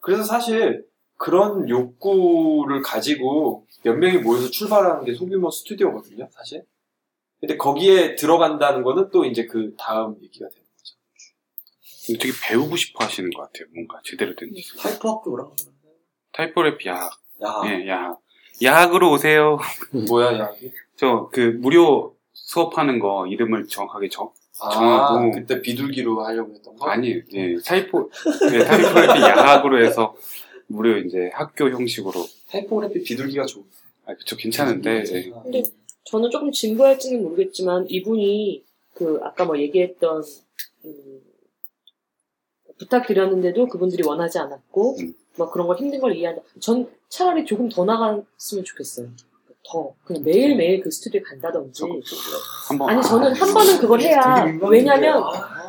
그래서 0.01 0.23
사실 0.23 0.87
그런 1.19 1.69
욕구를 1.69 2.81
가지고 2.81 3.67
몇 3.83 3.93
명이 3.93 4.23
모여서 4.23 4.49
출발하는 4.51 5.05
게 5.05 5.13
소규모 5.13 5.51
스튜디오거든요, 5.51 6.31
사실. 6.33 6.65
근데 7.41 7.59
거기에 7.59 8.17
들어간다는 8.17 8.83
거는 8.83 9.11
또 9.11 9.27
이제 9.27 9.45
그 9.45 9.75
다음 9.79 10.17
얘기가 10.23 10.49
되는 10.49 10.65
거죠. 10.79 12.19
되게 12.19 12.33
배우고 12.43 12.75
싶어 12.77 13.05
하시는 13.05 13.29
것 13.29 13.43
같아요. 13.43 13.69
뭔가 13.75 14.01
제대로 14.03 14.35
된 14.35 14.51
기술. 14.51 14.79
타이포 14.79 15.07
학교라. 15.07 15.45
타이포랩 16.33 16.87
야학. 16.87 17.13
야. 17.43 17.63
예, 17.67 17.87
야학. 17.87 18.19
야학으로 18.63 19.13
오세요. 19.13 19.59
뭐야, 20.09 20.39
야학? 20.39 20.73
저그 20.97 21.59
무료 21.61 22.18
수업하는 22.47 22.99
거 22.99 23.27
이름을 23.27 23.69
정확하게 23.69 24.09
정, 24.09 24.31
아, 24.61 24.71
정하고. 24.71 25.31
그때 25.33 25.61
비둘기로 25.61 26.25
하려고 26.25 26.55
했던 26.55 26.77
거? 26.77 26.89
아니에요. 26.89 27.23
예, 27.35 27.57
타이포, 27.65 28.11
예, 28.53 28.59
타이포랩이 28.59 29.21
야학으로 29.21 29.85
해서 29.85 30.15
무료 30.67 30.97
이제 30.99 31.31
학교 31.35 31.69
형식으로. 31.71 32.25
타이포그래피 32.51 33.03
비둘기가 33.03 33.45
좋은 33.47 33.65
아, 34.07 34.15
그쵸, 34.15 34.37
괜찮은데. 34.37 35.05
예. 35.13 35.31
근데 35.43 35.63
저는 36.05 36.31
조금 36.31 36.51
진부할지는 36.51 37.23
모르겠지만 37.23 37.87
이분이 37.89 38.65
그 38.95 39.21
아까 39.23 39.45
뭐 39.45 39.59
얘기했던 39.59 40.23
음, 40.87 41.21
부탁드렸는데도 42.79 43.69
그분들이 43.69 44.03
원하지 44.07 44.39
않았고 44.39 44.97
음. 45.01 45.15
막 45.37 45.53
그런 45.53 45.67
걸 45.67 45.77
힘든 45.77 46.01
걸 46.01 46.17
이해한다. 46.17 46.43
전 46.61 46.89
차라리 47.09 47.45
조금 47.45 47.69
더 47.69 47.85
나갔으면 47.85 48.65
좋겠어요. 48.65 49.09
더 49.71 49.93
그냥 50.05 50.23
매일 50.25 50.57
매일 50.57 50.81
그 50.81 50.91
스튜디오에 50.91 51.23
간다든지. 51.23 51.85
아니 52.89 53.03
저는 53.03 53.35
한 53.35 53.53
번은 53.55 53.79
그걸 53.79 54.01
해야 54.01 54.47
왜냐면 54.63 55.23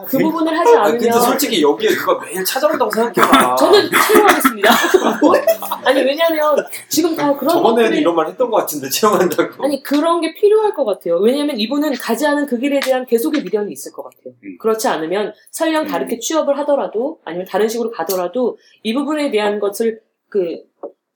그 0.08 0.18
부분을 0.18 0.58
하지 0.58 0.76
아, 0.76 0.84
근데 0.84 1.10
않으면 1.10 1.22
솔직히 1.22 1.62
여기에 1.62 1.90
누가 1.90 2.18
매일 2.20 2.44
찾아온다고 2.46 2.90
생각해봐. 2.90 3.56
저는 3.58 3.90
채용하겠습니다. 4.08 4.70
아니 5.84 6.02
왜냐면 6.02 6.56
지금 6.88 7.16
다 7.16 7.36
그런 7.36 7.54
저번에는 7.54 7.98
이런 7.98 8.16
말 8.16 8.28
했던 8.28 8.50
것 8.50 8.58
같은데 8.58 8.90
채용한다고. 8.90 9.64
아니 9.66 9.84
그런 9.84 10.22
게 10.22 10.34
필요할 10.34 10.74
것 10.74 10.86
같아요. 10.86 11.18
왜냐하면 11.18 11.60
이분은 11.60 11.94
가지 11.96 12.26
않은 12.26 12.46
그 12.46 12.58
길에 12.58 12.80
대한 12.80 13.06
계속의 13.06 13.44
미련이 13.44 13.72
있을 13.74 13.92
것 13.92 14.04
같아요. 14.04 14.34
음. 14.44 14.58
그렇지 14.60 14.88
않으면 14.88 15.34
설령 15.52 15.86
다르게 15.86 16.20
취업을 16.20 16.58
하더라도 16.60 17.20
아니면 17.26 17.46
다른 17.46 17.68
식으로 17.68 17.92
가더라도 17.92 18.58
이 18.84 18.94
부분에 18.94 19.30
대한 19.30 19.60
것을 19.60 20.00
그 20.30 20.64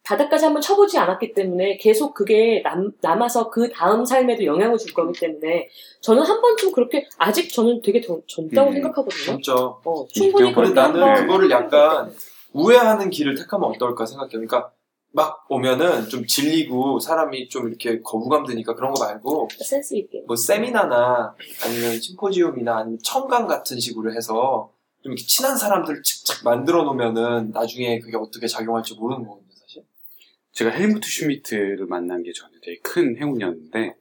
바닥까지 0.03 0.45
한번 0.45 0.61
쳐보지 0.61 0.97
않았기 0.97 1.33
때문에 1.33 1.77
계속 1.77 2.13
그게 2.13 2.61
남, 2.63 2.91
남아서 3.01 3.49
그 3.49 3.69
다음 3.71 4.05
삶에도 4.05 4.43
영향을 4.43 4.77
줄 4.77 4.93
거기 4.93 5.17
때문에 5.17 5.69
저는 6.01 6.23
한 6.23 6.41
번쯤 6.41 6.73
그렇게 6.73 7.07
아직 7.17 7.51
저는 7.51 7.81
되게 7.81 8.01
더 8.01 8.19
젊다고 8.27 8.69
음. 8.69 8.73
생각하거든요. 8.73 9.23
진짜. 9.37 9.55
어, 9.55 10.07
충분히 10.11 10.53
그렇게 10.53 10.73
나는 10.73 11.15
그거를 11.15 11.49
약간 11.49 12.13
우회하는 12.51 13.09
길을 13.09 13.35
택하면 13.35 13.69
어떨까 13.69 14.05
생각해요. 14.05 14.31
그러니까 14.31 14.71
막 15.13 15.45
오면은 15.47 16.09
좀 16.09 16.25
질리고 16.25 16.99
사람이 16.99 17.47
좀 17.47 17.67
이렇게 17.67 18.01
거부감 18.01 18.45
드니까 18.45 18.75
그런 18.75 18.91
거 18.91 19.05
말고 19.05 19.47
센스 19.59 19.95
있게. 19.95 20.23
뭐 20.27 20.35
세미나나 20.35 21.35
아니면 21.63 21.99
심포지움이나 22.01 22.79
아니면 22.79 22.99
청강 23.03 23.47
같은 23.47 23.79
식으로 23.79 24.13
해서 24.13 24.71
좀 25.03 25.11
이렇게 25.11 25.25
친한 25.25 25.55
사람들 25.55 25.95
을 25.95 26.03
착착 26.03 26.43
만들어 26.43 26.83
놓으면은 26.83 27.51
나중에 27.51 27.99
그게 27.99 28.17
어떻게 28.17 28.47
작용할지 28.47 28.95
모르는 28.95 29.23
거거든요, 29.23 29.42
사실. 29.42 29.42
제가 30.53 30.71
헬무트 30.71 31.07
슈미트를 31.07 31.85
만난 31.87 32.23
게 32.23 32.31
저는 32.31 32.59
되게 32.63 32.79
큰 32.81 33.17
행운이었는데 33.17 33.95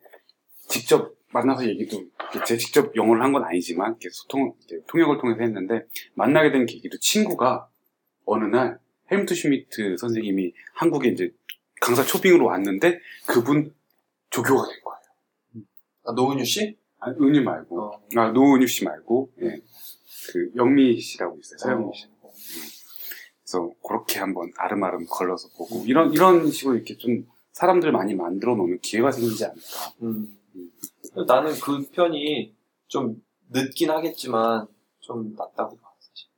직접 0.68 1.14
만나서 1.32 1.66
얘기도 1.66 2.04
제 2.46 2.56
직접 2.58 2.94
영어를 2.94 3.22
한 3.22 3.32
건 3.32 3.44
아니지만 3.44 3.96
소통 4.10 4.54
통역을 4.86 5.18
통해서 5.18 5.40
했는데 5.40 5.86
만나게 6.14 6.52
된 6.52 6.66
계기도 6.66 6.98
친구가 6.98 7.68
어느 8.26 8.44
날 8.44 8.78
헬무트 9.10 9.34
슈미트 9.34 9.96
선생님이 9.96 10.52
한국에 10.74 11.08
이제 11.08 11.32
강사 11.80 12.04
초빙으로 12.04 12.44
왔는데 12.46 13.00
그분 13.26 13.74
조교가 14.30 14.68
된 14.68 14.80
거예요. 14.84 15.64
아, 16.04 16.12
노은유 16.12 16.44
씨? 16.44 16.76
아, 16.98 17.10
은유 17.10 17.42
말고 17.42 17.80
어. 17.82 18.02
아 18.16 18.30
노은유 18.30 18.66
씨 18.66 18.84
말고 18.84 19.32
예. 19.42 19.56
그 20.32 20.52
영미 20.54 21.00
씨라고 21.00 21.38
있어요. 21.38 21.58
서영미 21.58 21.96
씨. 21.96 22.06
어. 23.52 23.62
그래서 23.62 23.70
그렇게 23.86 24.18
한번 24.18 24.50
아름아름 24.56 25.06
걸러서 25.06 25.48
보고 25.56 25.84
이런 25.86 26.12
이런 26.12 26.50
식으로 26.50 26.76
이렇게 26.76 26.96
좀 26.96 27.26
사람들 27.52 27.92
많이 27.92 28.14
만들어 28.14 28.56
놓으면 28.56 28.80
기회가 28.80 29.12
생기지 29.12 29.44
않을까. 29.44 29.94
음. 30.02 30.38
나는 31.26 31.52
그 31.60 31.86
편이 31.90 32.54
좀 32.86 33.22
늦긴 33.50 33.90
하겠지만 33.90 34.66
좀 35.00 35.34
낫다고 35.36 35.76
봐, 35.76 35.90
사실. 35.98 36.28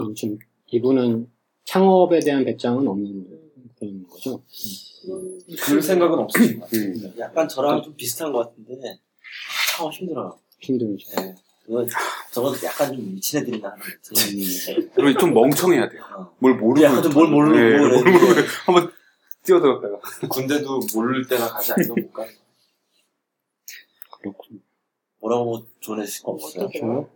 음, 0.00 0.14
지금 0.14 0.38
이분은 0.66 1.30
창업에 1.64 2.20
대한 2.20 2.44
배짱은 2.44 2.86
없는 2.86 3.26
그런 3.78 4.06
거죠. 4.06 4.42
그 5.64 5.80
생각은 5.80 6.18
없으신 6.18 6.60
것 6.60 6.66
같아요. 6.66 6.82
음. 6.82 7.14
약간 7.18 7.48
저랑 7.48 7.82
좀 7.82 7.94
비슷한 7.96 8.32
것 8.32 8.40
같은데 8.40 8.98
참 9.76 9.90
힘들어요. 9.90 10.38
힘들죠. 10.60 11.06
예. 11.22 11.34
그거 11.70 11.86
저건 12.32 12.52
약간 12.64 12.92
좀 12.96 13.14
미친 13.14 13.38
애들이나 13.40 13.68
하는 13.70 13.80
거지. 14.02 14.90
그리고 14.92 15.18
좀 15.20 15.32
멍청해야 15.32 15.88
돼요. 15.88 16.02
어. 16.16 16.34
뭘 16.40 16.54
모르고 16.56 16.84
약간 16.84 17.00
좀 17.02 17.12
뭘 17.12 17.28
모르고 17.28 17.56
예, 17.56 17.78
뭘. 17.78 17.90
모르고 17.90 18.26
한번 18.66 18.92
뛰어들었다가 19.44 20.00
군대도 20.28 20.80
모를 20.94 21.26
때나 21.28 21.46
가지 21.48 21.72
못 21.88 22.12
가요. 22.12 22.28
그렇군요. 24.20 24.58
뭐라고 25.20 25.66
조언해주실 25.80 26.24
거 26.24 26.32
없어요? 26.32 26.68
저요? 26.76 27.08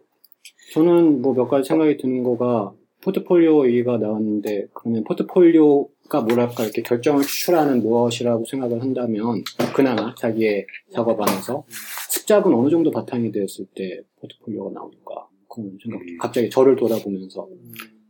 저는 0.72 1.20
뭐 1.20 1.34
몇 1.34 1.48
가지 1.48 1.66
생각이 1.68 1.96
드는 1.96 2.22
거가 2.22 2.72
포트폴리오 3.02 3.66
얘기가 3.66 3.98
나왔는데 3.98 4.68
그러면 4.72 5.02
포트폴리오 5.04 5.88
가 6.08 6.20
뭐랄까 6.20 6.64
이렇게 6.64 6.82
결정을 6.82 7.22
추출하는 7.22 7.82
무엇이라고 7.82 8.44
생각을 8.44 8.82
한다면 8.82 9.42
그나마 9.74 10.14
자기의 10.14 10.66
작업 10.92 11.18
안에서 11.20 11.64
습작은 12.10 12.52
어느 12.52 12.68
정도 12.68 12.90
바탕이 12.90 13.32
되었을 13.32 13.66
때 13.74 14.02
포트폴리오가 14.20 14.70
나올까 14.72 15.28
그런 15.48 15.78
생각 15.82 16.00
음. 16.02 16.18
갑자기 16.20 16.50
저를 16.50 16.76
돌아보면서 16.76 17.48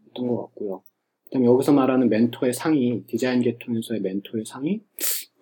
했던 0.09 0.27
것 0.27 0.43
같고요. 0.43 0.83
그다음에 1.27 1.47
여기서 1.47 1.73
말하는 1.73 2.09
멘토의 2.09 2.53
상이 2.53 3.05
디자인 3.07 3.43
계통에서의 3.43 4.01
멘토의 4.01 4.45
상이 4.45 4.81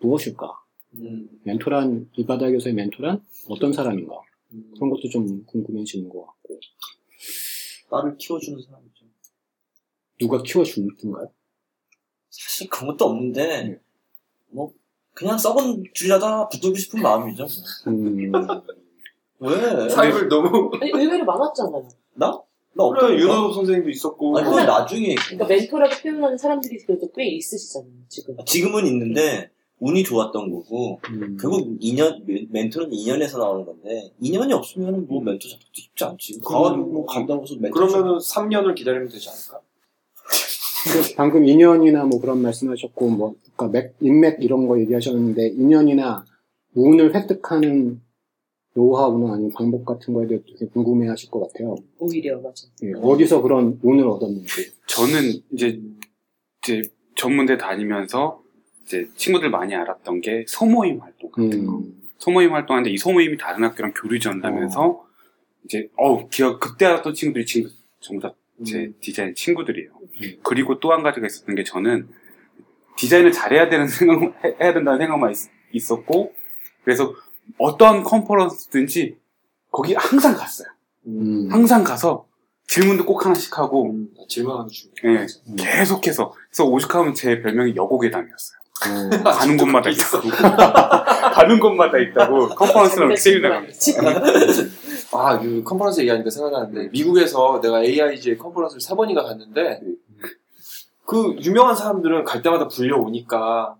무엇일까? 0.00 0.46
음. 0.98 1.28
멘토란 1.44 2.10
이 2.16 2.26
바닥에서의 2.26 2.74
멘토란 2.74 3.22
어떤 3.48 3.72
사람인가? 3.72 4.14
음. 4.52 4.70
그런 4.74 4.90
것도 4.90 5.08
좀 5.08 5.44
궁금해지는 5.46 6.10
것 6.10 6.26
같고 6.26 6.60
나를 7.90 8.16
키워주는 8.18 8.60
사람이죠. 8.62 9.06
누가 10.20 10.42
키워주는가요? 10.42 11.30
사실 12.32 12.68
그런 12.70 12.88
것도 12.92 13.04
없는데 13.10 13.62
네. 13.64 13.78
뭐 14.50 14.72
그냥 15.14 15.36
썩은 15.36 15.84
줄여다 15.92 16.48
붙들고 16.48 16.76
싶은 16.76 17.02
마음이죠. 17.02 17.46
음, 17.88 18.32
왜? 19.40 19.88
삶을 19.88 20.28
너무 20.28 20.70
아니, 20.80 20.90
의외로 20.90 21.24
많았잖아요. 21.24 21.88
나? 22.14 22.26
나 22.74 22.88
그래 22.88 23.00
없다니까. 23.02 23.20
윤호섭 23.22 23.54
선생님도 23.54 23.90
있었고 23.90 24.38
아니 24.38 24.46
그건 24.48 24.64
나중에 24.64 25.14
그러니까 25.14 25.46
멘토라고 25.46 25.94
표현하는 26.02 26.38
사람들이 26.38 26.78
그래도 26.86 27.10
꽤 27.14 27.26
있으시잖아요, 27.26 27.90
지금. 28.08 28.36
지금은 28.46 28.86
있는데 28.86 29.50
운이 29.80 30.02
좋았던 30.04 30.50
거고 30.50 31.00
음. 31.10 31.36
결국 31.38 31.78
2년 31.80 32.22
멘토는 32.50 32.90
2년에서 32.90 33.38
나오는 33.38 33.66
건데 33.66 34.10
2년이 34.22 34.52
없으면 34.52 35.06
뭐 35.06 35.20
멘토 35.20 35.46
잡기도 35.48 35.70
쉽지 35.74 36.04
않지. 36.04 36.38
그- 36.40 36.48
가가지고 36.50 36.86
뭐 36.86 37.04
간다고 37.04 37.42
해서 37.42 37.54
멘토 37.58 37.74
그러면은 37.74 38.16
3년을 38.18 38.74
기다리면 38.74 39.08
되지 39.08 39.28
않을까? 39.28 39.60
방금 41.16 41.44
2년이나 41.44 42.06
뭐 42.06 42.20
그런 42.20 42.42
말씀하셨고 42.42 43.10
뭐 43.10 43.34
그러니까 43.56 43.68
맥, 43.68 43.94
인맥 44.00 44.42
이런 44.42 44.66
거 44.66 44.80
얘기하셨는데 44.80 45.54
2년이나 45.54 46.24
운을 46.74 47.14
획득하는 47.14 48.00
노하우나 48.74 49.34
아니면 49.34 49.52
방법 49.54 49.84
같은 49.84 50.14
거에 50.14 50.26
대해 50.26 50.40
되게 50.46 50.66
궁금해하실 50.70 51.30
것 51.30 51.40
같아요. 51.40 51.76
오히려, 51.98 52.40
맞아. 52.40 52.66
예, 52.82 52.92
어디서 52.94 53.42
그런 53.42 53.78
운을 53.82 54.06
얻었는지. 54.06 54.72
저는 54.86 55.32
이제 55.52 55.80
이제 56.62 56.82
전문대 57.16 57.58
다니면서 57.58 58.42
이제 58.84 59.08
친구들 59.16 59.50
많이 59.50 59.74
알았던 59.74 60.20
게 60.22 60.44
소모임 60.48 61.00
활동 61.00 61.30
같은 61.30 61.66
거. 61.66 61.76
음, 61.78 62.02
소모임 62.18 62.52
활동하는데 62.54 62.90
이 62.90 62.96
소모임이 62.96 63.36
다른 63.36 63.64
학교랑 63.64 63.92
교류 63.94 64.18
전하면서 64.18 65.04
이제 65.64 65.88
어 65.96 66.28
기억 66.28 66.58
그때 66.58 66.86
알았던 66.86 67.14
친구들이 67.14 67.44
친구 67.44 67.68
전부 68.00 68.22
다 68.22 68.34
제 68.64 68.78
음. 68.78 68.94
디자인 69.00 69.34
친구들이에요. 69.34 69.90
음. 70.22 70.32
그리고 70.42 70.78
또 70.80 70.92
한 70.92 71.02
가지가 71.02 71.26
있었던 71.26 71.54
게 71.54 71.64
저는 71.64 72.08
디자인을 72.96 73.32
잘해야 73.32 73.68
되는 73.68 73.86
생각 73.88 74.22
해- 74.44 74.56
해야 74.60 74.72
된다는 74.74 74.98
생각만 74.98 75.32
있, 75.72 75.90
었고 75.90 76.32
그래서 76.84 77.14
어떠한 77.58 78.04
컨퍼런스든지 78.04 79.16
거기 79.70 79.94
항상 79.94 80.34
갔어요. 80.34 80.68
음, 81.06 81.48
항상 81.50 81.82
가서 81.82 82.26
질문도 82.68 83.04
꼭 83.04 83.24
하나씩 83.24 83.58
하고 83.58 83.90
음, 83.90 84.08
질문하는 84.28 84.68
중. 84.68 84.90
예, 85.04 85.26
음. 85.48 85.56
계속해서 85.56 86.32
그래서 86.48 86.64
오죽하면 86.64 87.14
제 87.14 87.40
별명이 87.42 87.74
여고괴담이었어요. 87.74 88.58
어, 89.22 89.22
가는 89.32 89.56
곳마다 89.56 89.90
있다고. 89.90 90.28
가는 90.28 91.58
곳마다 91.60 91.98
있다고 91.98 92.48
컨퍼런스랑 92.50 93.16
세미나 93.16 93.48
가면. 93.48 93.70
아, 95.12 95.38
그 95.38 95.62
컨퍼런스 95.62 96.00
얘기하니까 96.00 96.30
생각나는데 96.30 96.88
미국에서 96.88 97.60
내가 97.60 97.82
AIGA 97.82 98.38
컨퍼런스를 98.38 98.80
세 98.80 98.94
번이나 98.94 99.22
갔는데 99.22 99.80
음. 99.82 99.96
그 101.04 101.36
유명한 101.40 101.74
사람들은 101.74 102.24
갈 102.24 102.42
때마다 102.42 102.68
불려오니까 102.68 103.76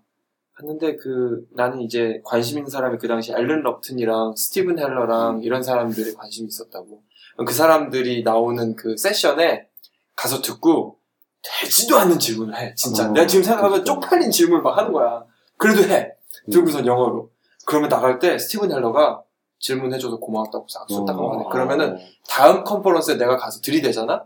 갔는데 0.53 0.95
그 0.97 1.45
나는 1.51 1.81
이제 1.81 2.21
관심 2.23 2.59
있는 2.59 2.69
사람이 2.69 2.97
그 2.99 3.07
당시 3.07 3.31
앨런 3.31 3.63
럽튼이랑 3.63 4.35
스티븐 4.35 4.77
헬러랑 4.77 5.41
이런 5.41 5.63
사람들이 5.63 6.13
관심이 6.13 6.47
있었다고. 6.47 7.01
그 7.45 7.51
사람들이 7.51 8.23
나오는 8.23 8.75
그 8.75 8.95
세션에 8.95 9.67
가서 10.15 10.41
듣고 10.41 10.99
되지도 11.41 11.97
않는 11.97 12.19
질문을 12.19 12.55
해 12.55 12.75
진짜. 12.75 13.05
어, 13.05 13.11
내가 13.11 13.25
지금 13.25 13.43
생각하면 13.43 13.83
그렇죠. 13.83 13.93
쪽팔린 13.93 14.29
질문을 14.29 14.61
막 14.61 14.77
하는 14.77 14.91
거야. 14.93 15.25
그래도 15.57 15.81
해. 15.83 16.13
들고선 16.51 16.85
영어로. 16.85 17.31
그러면 17.65 17.89
나갈 17.89 18.19
때 18.19 18.37
스티븐 18.37 18.71
헬러가 18.71 19.22
질문해줘서 19.63 20.17
고마웠다고 20.17 20.67
싹딱 20.67 21.17
하네 21.17 21.45
그러면은 21.51 21.97
다음 22.27 22.63
컨퍼런스에 22.63 23.15
내가 23.15 23.37
가서 23.37 23.61
들이대잖아? 23.61 24.25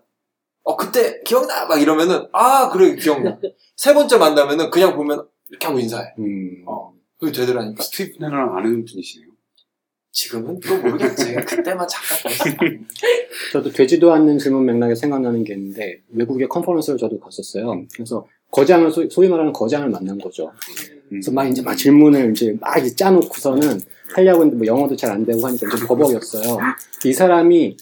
어, 0.64 0.76
그때 0.76 1.22
기억나! 1.24 1.66
막 1.66 1.80
이러면은, 1.80 2.28
아, 2.34 2.70
그래, 2.70 2.96
기억나. 2.96 3.40
세 3.78 3.94
번째 3.94 4.18
만나면은 4.18 4.70
그냥 4.70 4.96
보면 4.96 5.26
이렇게 5.50 5.68
하고 5.68 5.80
인사해. 5.80 6.14
음, 6.20 6.64
어. 6.68 6.92
그게 7.20 7.32
되더라니까. 7.32 7.82
스티븐 7.82 8.26
헬러랑 8.28 8.58
아는 8.58 8.84
분이시네요. 8.84 9.30
지금은 10.12 10.60
또 10.60 10.78
모르겠지. 10.78 11.36
그때만 11.46 11.88
잠깐 11.88 12.34
그랬어. 12.34 12.58
저도 13.54 13.72
되지도 13.72 14.12
않는 14.12 14.40
질문 14.40 14.66
맥락에 14.66 14.96
생각나는 14.96 15.44
게 15.44 15.54
있는데 15.54 16.02
외국의 16.10 16.50
컨퍼런스를 16.50 16.98
저도 16.98 17.20
갔었어요. 17.20 17.86
그래서 17.94 18.26
거장을 18.52 18.90
소, 18.92 19.08
소위 19.10 19.30
말하는 19.30 19.54
거장을 19.54 19.88
만난 19.90 20.18
거죠. 20.18 20.52
음. 21.08 21.10
그래서 21.10 21.32
막 21.32 21.46
이제 21.48 21.62
막 21.62 21.76
질문을 21.76 22.32
이제 22.32 22.56
막 22.60 22.78
이제 22.78 22.96
짜놓고서는 22.96 23.80
하려고 24.16 24.42
했는데 24.44 24.58
뭐 24.58 24.66
영어도 24.68 24.96
잘 24.96 25.12
안 25.12 25.26
되고 25.26 25.46
하니까 25.46 25.68
이제 25.68 25.86
버벅였어요. 25.86 26.58
이 27.06 27.14
사람이 27.14 27.78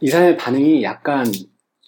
이 0.00 0.08
사람의 0.08 0.36
반응이 0.36 0.82
약간 0.82 1.26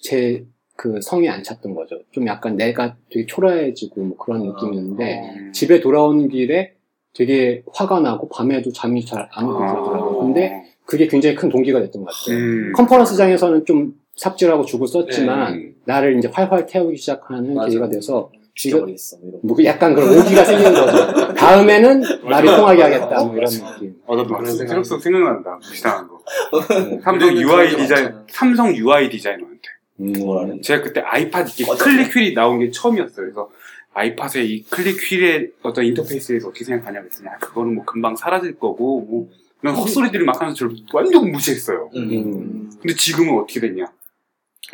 제 0.02 0.44
그 0.78 1.00
성에 1.02 1.28
안 1.28 1.42
찼던 1.42 1.74
거죠. 1.74 1.98
좀 2.12 2.24
약간 2.28 2.54
내가 2.56 2.96
되게 3.10 3.26
초라해지고 3.26 4.00
뭐 4.00 4.16
그런 4.16 4.44
느낌이었는데 4.44 5.34
음. 5.36 5.52
집에 5.52 5.80
돌아오는 5.80 6.28
길에 6.28 6.74
되게 7.14 7.64
화가 7.74 7.98
나고 7.98 8.28
밤에도 8.28 8.72
잠이 8.72 9.04
잘 9.04 9.28
안 9.32 9.44
오고 9.46 9.64
아. 9.64 9.72
그러더라고요. 9.72 10.18
근데 10.20 10.66
그게 10.86 11.08
굉장히 11.08 11.34
큰 11.34 11.48
동기가 11.48 11.80
됐던 11.80 12.04
것 12.04 12.14
같아요. 12.14 12.38
음. 12.38 12.72
컨퍼런스장에서는 12.76 13.64
좀 13.66 13.94
삽질하고 14.14 14.64
죽을 14.66 14.86
썼지만 14.86 15.54
음. 15.54 15.74
나를 15.84 16.16
이제 16.16 16.28
활활 16.32 16.64
태우기 16.66 16.96
시작하는 16.96 17.54
맞아. 17.54 17.66
계기가 17.66 17.88
돼서 17.88 18.30
죽여버리겠어. 18.58 19.16
뭐 19.18 19.28
이런. 19.28 19.40
뭐 19.44 19.64
약간 19.64 19.94
그런 19.94 20.18
오기가 20.18 20.44
생긴 20.44 20.72
거죠. 20.74 21.34
다음에는 21.34 22.02
나를 22.28 22.56
통하게 22.56 22.82
하겠다 22.82 23.24
뭐 23.24 23.36
이런 23.36 23.50
느낌. 23.50 23.94
어, 24.06 24.16
나도 24.16 24.28
생각이 24.28 24.68
새록새록 24.68 25.02
생각난다. 25.02 25.58
비슷한 25.60 26.08
거. 26.08 26.20
네. 26.68 27.00
삼성 27.02 27.36
UI 27.36 27.76
디자인, 27.76 28.04
많잖아. 28.04 28.24
삼성 28.30 28.74
UI 28.74 29.10
디자이너한테. 29.10 29.68
음. 30.00 30.12
뭐라는 30.18 30.62
제가 30.62 30.82
그때 30.82 31.00
아이팟 31.00 31.42
이게 31.42 31.64
클릭 31.78 32.14
휠이 32.14 32.34
나온 32.34 32.58
게 32.58 32.70
처음이었어요. 32.70 33.26
그래서 33.26 33.50
아이팟의 33.94 34.48
이 34.48 34.64
클릭 34.64 34.98
휠의 35.00 35.50
어떤 35.62 35.84
인터페이스에 35.84 36.34
대해서 36.34 36.48
어떻게 36.48 36.64
생각하냐고 36.64 37.06
했더니 37.06 37.28
아, 37.28 37.38
그거는 37.38 37.74
뭐 37.74 37.84
금방 37.84 38.14
사라질 38.16 38.58
거고 38.58 39.00
뭐 39.00 39.28
그런 39.60 39.74
헛소리들을 39.74 40.24
막 40.24 40.40
하면서 40.40 40.56
저를 40.56 40.76
완전 40.92 41.30
무시했어요. 41.32 41.90
음. 41.96 42.70
근데 42.80 42.94
지금은 42.94 43.40
어떻게 43.40 43.60
됐냐? 43.60 43.86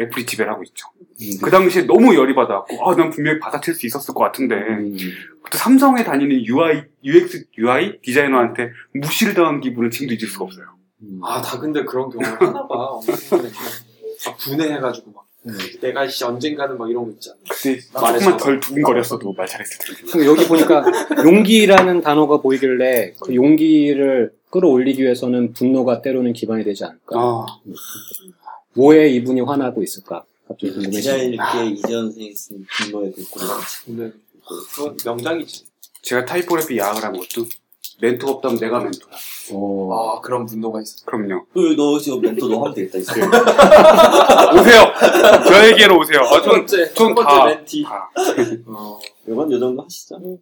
애플이 0.01 0.27
지배를 0.27 0.53
하고 0.53 0.63
있죠. 0.65 0.89
음. 1.21 1.31
그 1.43 1.51
당시에 1.51 1.83
너무 1.83 2.15
열이 2.15 2.35
받아갖고 2.35 2.89
아, 2.91 2.97
난 2.97 3.11
분명히 3.11 3.39
받아칠 3.39 3.75
수 3.75 3.87
있었을 3.87 4.15
것 4.15 4.25
같은데 4.25 4.57
음. 4.57 4.97
그때 5.43 5.59
삼성에 5.59 6.03
다니는 6.05 6.45
UI, 6.45 6.83
UX, 7.05 7.45
UI 7.59 8.01
디자이너한테 8.03 8.71
무시를 8.95 9.35
당한 9.35 9.61
기분을 9.61 9.91
지금도 9.91 10.15
잊을 10.15 10.29
수가 10.29 10.47
없어요. 10.47 10.67
음. 11.03 11.21
아, 11.23 11.41
다 11.41 11.59
근데 11.59 11.85
그런 11.85 12.11
경우를 12.11 12.41
하나 12.41 12.67
봐. 12.67 12.75
엄청 12.75 13.43
막 14.27 14.37
분해해가지고 14.39 15.13
막. 15.13 15.25
내가 15.83 16.09
씨 16.09 16.25
언젠가는 16.25 16.79
막 16.79 16.91
이런 16.91 17.05
거 17.05 17.11
있잖아. 17.11 17.37
그때 17.51 17.79
말해서. 17.93 18.31
조금만 18.31 18.37
덜 18.39 18.61
두근거렸어도 18.61 19.35
말 19.35 19.47
잘했을 19.47 19.79
텐데. 19.97 20.11
근데 20.11 20.27
여기 20.27 20.49
보니까 20.49 20.83
용기라는 21.23 22.01
단어가 22.01 22.39
보이길래 22.41 23.13
그 23.21 23.35
용기를 23.35 24.33
끌어올리기 24.49 25.03
위해서는 25.03 25.53
분노가 25.53 26.01
때로는 26.01 26.33
기반이 26.33 26.65
되지 26.65 26.85
않을까. 26.85 27.19
아, 27.19 27.47
뭐에 28.77 29.09
이분이 29.11 29.41
화나고 29.43 29.83
있을까? 29.83 30.25
갑자기 30.49 30.73
궁금해지네. 30.75 31.27
이재현 31.73 31.77
선생님 32.11 32.35
쓴 32.35 32.67
분노의 32.79 33.13
글꼴이 33.13 33.45
근데 33.87 34.13
그건 34.75 34.97
명작이지. 35.05 35.65
제가 36.03 36.25
타이포그래피 36.27 36.77
야학을 36.79 37.03
한 37.03 37.13
것도 37.13 37.47
멘토 38.01 38.27
없다면 38.29 38.59
내가 38.59 38.81
멘토야. 38.81 39.15
오. 39.53 39.93
아, 39.95 40.21
그런 40.21 40.45
분노가 40.45 40.81
있어. 40.83 41.05
그럼요. 41.07 41.47
그 41.55 41.75
너 41.77 41.99
지금 41.99 42.21
멘토 42.21 42.49
너 42.49 42.61
하면 42.63 42.75
되겠다 42.75 42.99
이제 42.99 43.13
오세요. 44.61 44.93
저에게로 45.47 45.99
오세요. 45.99 46.21
아, 46.21 46.29
첫 46.29 46.43
전, 46.43 46.53
번째, 46.53 46.85
첫전 46.89 47.15
번째 47.15 47.29
다- 47.33 47.45
멘티. 47.47 47.83
다. 47.85 48.11
어. 48.67 48.99
이건 49.29 49.53
요 49.53 49.59
정도 49.59 49.83
하시죠 49.83 50.19
네. 50.19 50.37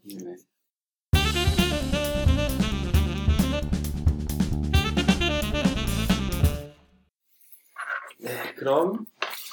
그럼 8.57 9.07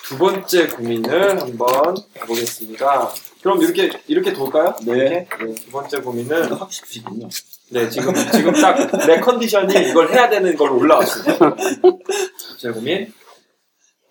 두 0.06 0.18
번째 0.18 0.68
고민을 0.68 1.42
한번 1.42 1.96
가보겠습니다. 2.20 3.10
그럼 3.42 3.62
이렇게 3.62 3.92
이렇게 4.08 4.34
돌까요? 4.34 4.76
네. 4.86 5.28
네, 5.28 5.28
두 5.56 5.72
번째 5.72 6.02
고민은 6.02 6.52
하고 6.52 6.70
싶으시군요 6.70 7.30
네 7.72 7.90
지금 7.90 8.14
지금 8.34 8.52
딱 8.54 8.76
내 9.08 9.20
컨디션이 9.20 9.90
이걸 9.90 10.10
해야 10.12 10.30
되는 10.30 10.56
걸로 10.58 10.78
올라왔습니다. 10.78 11.56
제 12.58 12.72
고민 12.72 13.14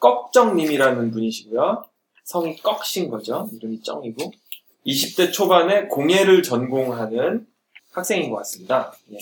꺽정님이라는 0.01 1.11
분이시고요. 1.11 1.85
성이 2.25 2.57
꺽신 2.63 3.11
거죠. 3.11 3.49
이름이 3.55 3.83
쩡이고 3.83 4.33
20대 4.87 5.33
초반에 5.33 5.87
공예를 5.89 6.43
전공하는 6.43 7.47
학생인 7.93 8.31
것 8.31 8.37
같습니다. 8.39 8.93
예. 9.13 9.19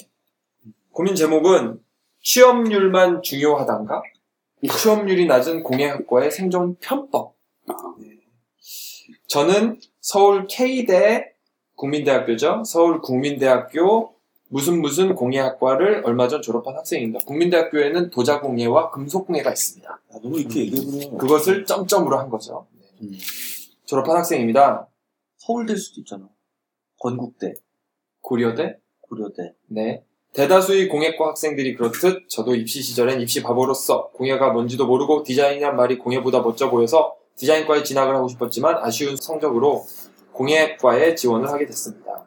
고민 0.92 1.14
제목은 1.14 1.80
취업률만 2.22 3.22
중요하단가? 3.22 4.02
취업률이 4.62 5.26
낮은 5.26 5.62
공예학과의 5.62 6.30
생존 6.30 6.76
편법. 6.76 7.34
아, 7.68 7.72
저는 9.28 9.80
서울 10.00 10.46
K대 10.48 11.32
국민대학교죠. 11.74 12.62
서울 12.64 13.00
국민대학교 13.00 14.14
무슨 14.48 14.80
무슨 14.80 15.14
공예학과를 15.14 16.02
얼마 16.04 16.28
전 16.28 16.40
졸업한 16.40 16.76
학생입니다. 16.76 17.24
국민대학교에는 17.26 18.10
도자공예와 18.10 18.90
금속공예가 18.90 19.50
있습니다. 19.50 19.90
아, 19.90 20.18
너무 20.22 20.38
이렇게 20.38 20.60
얘기해보면 20.60 21.18
그것을 21.18 21.64
점점으로 21.66 22.18
한 22.18 22.30
거죠. 22.30 22.66
네. 22.72 22.86
음. 23.02 23.12
졸업한 23.86 24.16
학생입니다. 24.16 24.88
서울대일 25.38 25.78
수도 25.78 26.00
있잖아 26.00 26.28
건국대 26.98 27.54
고려대? 28.20 28.78
고려대 29.00 29.54
네. 29.68 30.04
대다수의 30.36 30.88
공예과 30.88 31.28
학생들이 31.28 31.74
그렇듯 31.76 32.28
저도 32.28 32.54
입시 32.54 32.82
시절엔 32.82 33.22
입시 33.22 33.42
바보로서 33.42 34.08
공예가 34.08 34.50
뭔지도 34.50 34.86
모르고 34.86 35.22
디자인이란 35.22 35.76
말이 35.76 35.96
공예보다 35.96 36.42
멋져 36.42 36.68
보여서 36.68 37.16
디자인과에 37.36 37.82
진학을 37.82 38.14
하고 38.14 38.28
싶었지만 38.28 38.76
아쉬운 38.82 39.16
성적으로 39.16 39.86
공예과에 40.32 41.14
지원을 41.14 41.48
하게 41.48 41.64
됐습니다. 41.64 42.26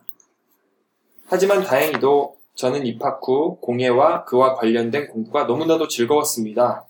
하지만 1.28 1.64
다행히도 1.64 2.36
저는 2.56 2.88
입학 2.88 3.20
후 3.22 3.60
공예와 3.62 4.26
그와 4.26 4.56
관련된 4.56 5.10
공부가 5.10 5.44
너무나도 5.44 5.88
즐거웠습니다. 5.88 6.88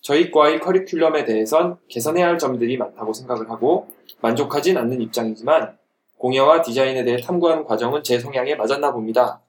저희 0.00 0.32
과의 0.32 0.58
커리큘럼에 0.58 1.26
대해선 1.26 1.78
개선해야 1.88 2.26
할 2.26 2.38
점들이 2.38 2.76
많다고 2.76 3.12
생각을 3.12 3.48
하고 3.50 3.86
만족하진 4.20 4.76
않는 4.76 5.00
입장이지만 5.00 5.78
공예와 6.18 6.62
디자인에 6.62 7.04
대해 7.04 7.18
탐구하는 7.18 7.64
과정은 7.64 8.02
제 8.02 8.18
성향에 8.18 8.56
맞았나 8.56 8.92
봅니다. 8.92 9.40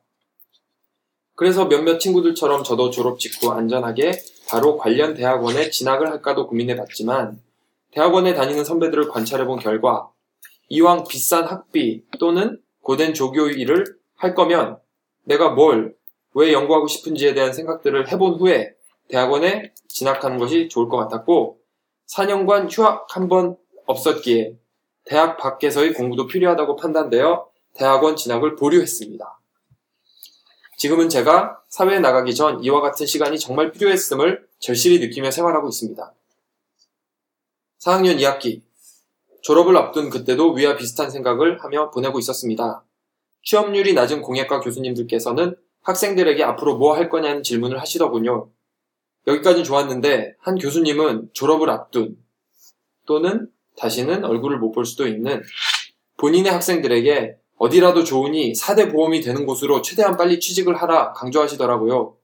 그래서 1.42 1.68
몇몇 1.68 1.98
친구들처럼 1.98 2.64
저도 2.64 2.92
졸업 2.92 3.18
직후 3.18 3.50
안전하게 3.50 4.12
바로 4.48 4.78
관련 4.78 5.16
대학원에 5.16 5.72
진학을 5.72 6.12
할까도 6.12 6.46
고민해 6.46 6.76
봤지만 6.76 7.42
대학원에 7.90 8.36
다니는 8.36 8.64
선배들을 8.64 9.08
관찰해 9.08 9.46
본 9.46 9.58
결과 9.58 10.12
이왕 10.70 11.06
비싼 11.10 11.46
학비 11.46 12.04
또는 12.20 12.62
고된 12.84 13.16
조교 13.16 13.48
일을 13.48 13.86
할 14.18 14.36
거면 14.36 14.78
내가 15.24 15.50
뭘, 15.50 15.96
왜 16.36 16.54
연구하고 16.54 16.86
싶은지에 16.86 17.34
대한 17.34 17.54
생각들을 17.54 18.12
해본 18.12 18.36
후에 18.36 18.76
대학원에 19.08 19.74
진학하는 19.88 20.38
것이 20.38 20.70
좋을 20.70 20.90
것 20.90 20.98
같았고 20.98 21.58
4년간 22.08 22.68
휴학 22.70 23.08
한 23.16 23.28
번 23.28 23.58
없었기에 23.88 24.60
대학 25.06 25.38
밖에서의 25.38 25.96
공부도 25.96 26.28
필요하다고 26.28 26.76
판단되어 26.76 27.48
대학원 27.74 28.16
진학을 28.16 28.58
보류했습니다. 28.58 29.41
지금은 30.82 31.10
제가 31.10 31.62
사회에 31.70 32.00
나가기 32.00 32.34
전 32.34 32.64
이와 32.64 32.82
같은 32.82 33.06
시간이 33.06 33.38
정말 33.38 33.72
필요했음을 33.72 34.48
절실히 34.58 34.98
느끼며 34.98 35.30
생활하고 35.30 35.70
있습니다. 35.70 36.12
4학년 37.78 38.18
2학기 38.18 38.64
졸업을 39.42 39.78
앞둔 39.78 40.10
그때도 40.10 40.54
위와 40.54 40.76
비슷한 40.78 41.12
생각을 41.12 41.64
하며 41.64 41.92
보내고 41.92 42.18
있었습니다. 42.18 42.84
취업률이 43.44 43.94
낮은 43.94 44.24
공예과 44.24 44.60
교수님들께서는 44.62 45.56
학생들에게 45.84 46.44
앞으로 46.44 46.80
뭐 46.80 46.96
할 46.96 47.10
거냐는 47.10 47.44
질문을 47.44 47.80
하시더군요. 47.80 48.50
여기까지는 49.28 49.64
좋았는데 49.64 50.34
한 50.40 50.58
교수님은 50.58 51.30
졸업을 51.34 51.70
앞둔 51.70 52.18
또는 53.06 53.52
다시는 53.78 54.26
얼굴을 54.26 54.58
못 54.58 54.72
볼 54.72 54.88
수도 54.88 55.08
있는 55.08 55.44
본인의 56.18 56.52
학생들에게 56.52 57.38
어디라도 57.62 58.04
좋으니 58.04 58.54
4대 58.54 58.92
보험이 58.92 59.22
되는 59.22 59.46
곳으로 59.46 59.84
최대한 59.84 60.18
빨리 60.18 60.40
취직을 60.40 60.82
하라 60.82 61.14
강조하시더라고요. 61.14 62.16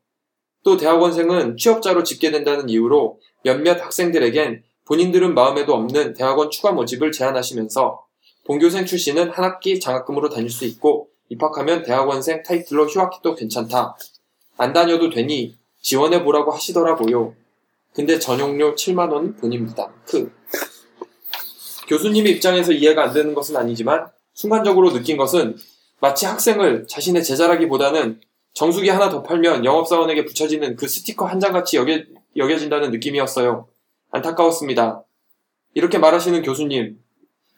또 0.64 0.78
대학원생은 0.78 1.58
취업자로 1.58 2.02
집계된다는 2.02 2.70
이유로 2.70 3.20
몇몇 3.44 3.80
학생들에겐 3.80 4.64
본인들은 4.86 5.36
마음에도 5.36 5.76
없는 5.76 6.16
대학원 6.16 6.50
추가 6.50 6.72
모집을 6.72 7.12
제안하시면서 7.12 8.04
본교생 8.46 8.88
출신은 8.88 9.30
한 9.30 9.46
학기 9.46 9.80
장학금으로 9.80 10.30
다닐 10.30 10.50
수 10.50 10.66
있고 10.66 11.10
입학하면 11.30 11.84
대학원생 11.84 12.42
타이틀로 12.42 12.88
휴학해도 12.88 13.36
괜찮다. 13.36 13.96
안 14.58 14.74
다녀도 14.74 15.12
되니 15.12 15.56
지원해 15.80 16.24
보라고 16.24 16.52
하시더라고요. 16.52 17.36
근데 17.94 18.18
전용료 18.18 18.74
7만 18.74 19.12
원 19.12 19.36
부담. 19.36 19.94
크. 20.04 20.32
교수님 21.88 22.26
입장에서 22.26 22.72
이해가 22.72 23.04
안 23.04 23.14
되는 23.14 23.36
것은 23.36 23.56
아니지만 23.56 24.17
순간적으로 24.38 24.94
느낀 24.94 25.18
것은 25.18 25.58
마치 26.00 26.28
학생을 26.28 26.86
자신의 26.88 27.24
제자라기보다는 27.24 28.22
정수기 28.54 28.88
하나 28.88 29.10
더 29.10 29.24
팔면 29.24 29.66
영업사원에게 29.66 30.26
붙여지는 30.26 30.76
그 30.76 30.88
스티커 30.88 31.26
한 31.26 31.40
장같이 31.40 31.76
여겨, 31.78 32.04
여겨진다는 32.36 32.92
느낌이었어요. 32.92 33.68
안타까웠습니다. 34.12 35.04
이렇게 35.74 35.98
말하시는 35.98 36.44
교수님, 36.44 37.00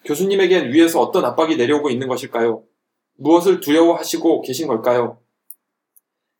교수님에겐 0.06 0.72
위에서 0.72 1.02
어떤 1.02 1.26
압박이 1.26 1.56
내려오고 1.56 1.90
있는 1.90 2.08
것일까요? 2.08 2.62
무엇을 3.16 3.60
두려워하시고 3.60 4.40
계신 4.40 4.66
걸까요? 4.66 5.18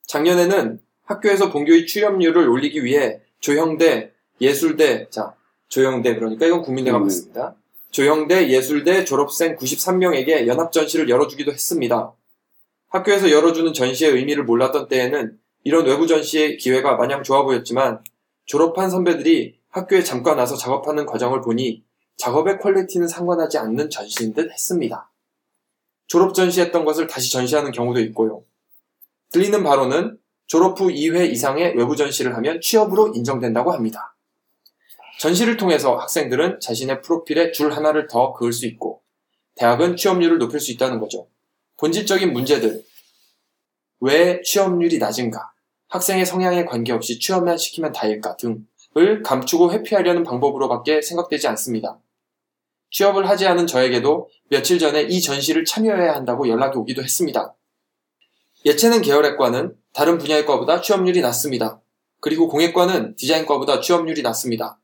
작년에는 0.06 0.80
학교에서 1.04 1.52
본교의 1.52 1.86
출연률을 1.86 2.48
올리기 2.48 2.82
위해 2.82 3.20
조형대, 3.40 4.12
예술대, 4.40 5.08
자, 5.10 5.34
조형대, 5.68 6.14
그러니까 6.14 6.46
이건 6.46 6.62
국민대가 6.62 6.96
음. 6.96 7.02
맞습니다. 7.02 7.56
조형대, 7.90 8.48
예술대 8.50 9.04
졸업생 9.04 9.56
93명에게 9.56 10.46
연합전시를 10.46 11.08
열어주기도 11.08 11.52
했습니다. 11.52 12.12
학교에서 12.88 13.30
열어주는 13.30 13.72
전시의 13.72 14.12
의미를 14.12 14.44
몰랐던 14.44 14.88
때에는 14.88 15.38
이런 15.64 15.86
외부 15.86 16.06
전시의 16.06 16.56
기회가 16.56 16.96
마냥 16.96 17.22
좋아 17.22 17.42
보였지만 17.42 18.02
졸업한 18.46 18.90
선배들이 18.90 19.58
학교에 19.68 20.02
잠깐 20.02 20.38
와서 20.38 20.56
작업하는 20.56 21.06
과정을 21.06 21.40
보니 21.40 21.84
작업의 22.16 22.58
퀄리티는 22.58 23.08
상관하지 23.08 23.58
않는 23.58 23.90
전시인 23.90 24.34
듯 24.34 24.50
했습니다. 24.50 25.10
졸업 26.06 26.34
전시했던 26.34 26.84
것을 26.84 27.06
다시 27.06 27.30
전시하는 27.30 27.70
경우도 27.70 28.00
있고요. 28.00 28.42
들리는 29.30 29.62
바로는 29.62 30.18
졸업 30.46 30.80
후 30.80 30.88
2회 30.88 31.30
이상의 31.30 31.76
외부 31.76 31.94
전시를 31.94 32.34
하면 32.36 32.60
취업으로 32.60 33.12
인정된다고 33.14 33.72
합니다. 33.72 34.16
전시를 35.20 35.58
통해서 35.58 35.96
학생들은 35.96 36.60
자신의 36.60 37.02
프로필에 37.02 37.52
줄 37.52 37.72
하나를 37.72 38.06
더 38.06 38.32
그을 38.32 38.54
수 38.54 38.64
있고 38.64 39.02
대학은 39.56 39.96
취업률을 39.96 40.38
높일 40.38 40.60
수 40.60 40.72
있다는 40.72 40.98
거죠. 40.98 41.28
본질적인 41.76 42.32
문제들. 42.32 42.82
왜 44.00 44.40
취업률이 44.40 44.96
낮은가? 44.96 45.52
학생의 45.88 46.24
성향에 46.24 46.64
관계없이 46.64 47.18
취업만 47.18 47.58
시키면 47.58 47.92
다일까? 47.92 48.38
등을 48.38 49.22
감추고 49.22 49.72
회피하려는 49.72 50.22
방법으로밖에 50.22 51.02
생각되지 51.02 51.48
않습니다. 51.48 52.00
취업을 52.90 53.28
하지 53.28 53.46
않은 53.46 53.66
저에게도 53.66 54.30
며칠 54.48 54.78
전에 54.78 55.02
이 55.02 55.20
전시를 55.20 55.66
참여해야 55.66 56.14
한다고 56.14 56.48
연락이 56.48 56.78
오기도 56.78 57.02
했습니다. 57.02 57.54
예체능 58.64 59.02
계열학과는 59.02 59.76
다른 59.92 60.16
분야의 60.16 60.46
과보다 60.46 60.80
취업률이 60.80 61.20
낮습니다. 61.20 61.82
그리고 62.22 62.48
공예과는 62.48 63.16
디자인과보다 63.16 63.82
취업률이 63.82 64.22
낮습니다. 64.22 64.80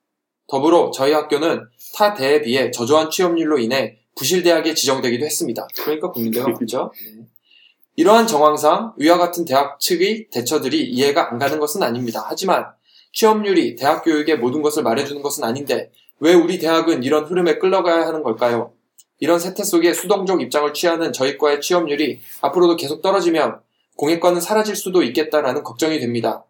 더불어 0.48 0.90
저희 0.92 1.12
학교는 1.12 1.66
타 1.94 2.14
대에 2.14 2.42
비해 2.42 2.70
저조한 2.70 3.10
취업률로 3.10 3.58
인해 3.58 3.98
부실대학에 4.16 4.74
지정되기도 4.74 5.24
했습니다. 5.24 5.66
그러니까 5.82 6.10
국민대가 6.10 6.52
그죠? 6.54 6.92
이러한 7.96 8.26
정황상 8.26 8.92
위와 8.98 9.16
같은 9.16 9.44
대학 9.44 9.80
측의 9.80 10.28
대처들이 10.30 10.84
이해가 10.84 11.30
안 11.30 11.38
가는 11.38 11.58
것은 11.58 11.82
아닙니다. 11.82 12.24
하지만 12.26 12.66
취업률이 13.12 13.76
대학 13.76 14.04
교육의 14.04 14.38
모든 14.38 14.60
것을 14.60 14.82
말해주는 14.82 15.22
것은 15.22 15.44
아닌데 15.44 15.90
왜 16.20 16.34
우리 16.34 16.58
대학은 16.58 17.02
이런 17.02 17.24
흐름에 17.24 17.58
끌려가야 17.58 18.06
하는 18.06 18.22
걸까요? 18.22 18.72
이런 19.18 19.38
세태 19.38 19.64
속에 19.64 19.94
수동적 19.94 20.42
입장을 20.42 20.72
취하는 20.74 21.12
저희과의 21.12 21.62
취업률이 21.62 22.20
앞으로도 22.42 22.76
계속 22.76 23.00
떨어지면 23.00 23.60
공예과는 23.96 24.42
사라질 24.42 24.76
수도 24.76 25.02
있겠다라는 25.02 25.62
걱정이 25.62 25.98
됩니다. 25.98 26.44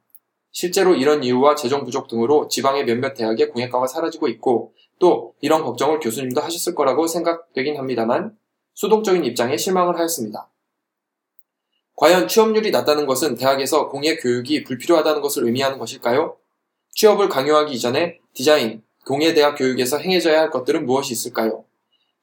실제로 0.59 0.95
이런 0.95 1.23
이유와 1.23 1.55
재정 1.55 1.85
부족 1.85 2.09
등으로 2.09 2.49
지방의 2.49 2.87
몇몇 2.87 3.13
대학의 3.13 3.51
공예과가 3.51 3.87
사라지고 3.87 4.27
있고 4.29 4.73
또 4.99 5.35
이런 5.43 5.63
걱정을 5.63 6.01
교수님도 6.01 6.41
하셨을 6.41 6.75
거라고 6.75 7.07
생각되긴 7.07 7.77
합니다만 7.77 8.35
수동적인 8.73 9.23
입장에 9.27 9.59
실망을 9.59 9.99
하였습니다. 9.99 10.49
과연 11.95 12.27
취업률이 12.27 12.71
낮다는 12.71 13.05
것은 13.05 13.35
대학에서 13.35 13.91
공예 13.91 14.17
교육이 14.17 14.65
불필요하다는 14.65 15.21
것을 15.21 15.45
의미하는 15.45 15.77
것일까요? 15.77 16.39
취업을 16.95 17.29
강요하기 17.29 17.75
이전에 17.75 18.21
디자인, 18.33 18.83
공예대학 19.05 19.59
교육에서 19.59 19.99
행해져야 19.99 20.41
할 20.41 20.49
것들은 20.49 20.87
무엇이 20.87 21.13
있을까요? 21.13 21.67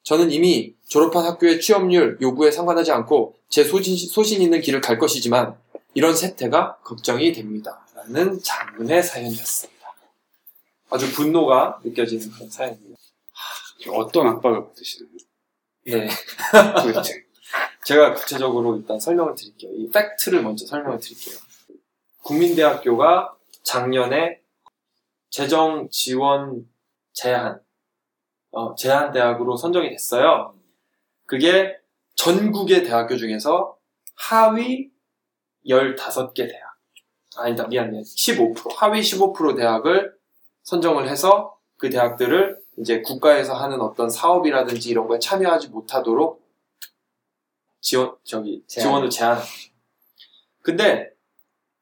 저는 0.01 0.31
이미 0.31 0.73
졸업한 0.87 1.23
학교의 1.23 1.61
취업률 1.61 2.17
요구에 2.19 2.49
상관하지 2.49 2.93
않고 2.93 3.35
제 3.49 3.63
소신, 3.63 3.95
소신 3.95 4.41
있는 4.41 4.59
길을 4.59 4.81
갈 4.81 4.97
것이지만 4.97 5.55
이런 5.93 6.15
세태가 6.15 6.77
걱정이 6.77 7.31
됩니다. 7.33 7.85
라는 7.95 8.39
장문의 8.41 9.03
사연이었습니다. 9.03 9.73
아주 10.89 11.11
분노가 11.13 11.79
느껴지는 11.83 12.31
그런 12.31 12.49
사연입니다. 12.49 12.99
어떤 13.89 14.27
압박을 14.27 14.67
받으시나요? 14.67 15.09
네. 15.85 16.09
도대체. 16.81 17.23
제가 17.85 18.13
구체적으로 18.13 18.77
일단 18.77 18.99
설명을 18.99 19.35
드릴게요. 19.35 19.71
이 19.73 19.89
팩트를 19.91 20.41
먼저 20.41 20.65
설명을 20.65 20.99
드릴게요. 20.99 21.35
국민대학교가 22.23 23.35
작년에 23.63 24.39
재정 25.29 25.89
지원 25.89 26.65
제한, 27.11 27.59
어, 28.51 28.75
제한 28.75 29.11
대학으로 29.11 29.57
선정이 29.57 29.89
됐어요. 29.89 30.55
그게 31.25 31.75
전국의 32.15 32.83
대학교 32.83 33.17
중에서 33.17 33.77
하위 34.15 34.92
15개 35.67 36.49
대학. 36.49 36.73
아니다, 37.35 37.67
미안해. 37.67 38.01
15%. 38.01 38.75
하위 38.75 39.01
15% 39.01 39.55
대학을 39.57 40.13
선정을 40.63 41.09
해서 41.09 41.57
그 41.77 41.89
대학들을 41.89 42.59
이제 42.77 43.01
국가에서 43.01 43.53
하는 43.53 43.81
어떤 43.81 44.09
사업이라든지 44.09 44.89
이런 44.89 45.07
거에 45.07 45.19
참여하지 45.19 45.69
못하도록 45.69 46.41
지원, 47.81 48.15
저기, 48.23 48.63
제한. 48.67 48.89
지원을 48.89 49.09
거죠. 49.09 49.41
근데 50.61 51.11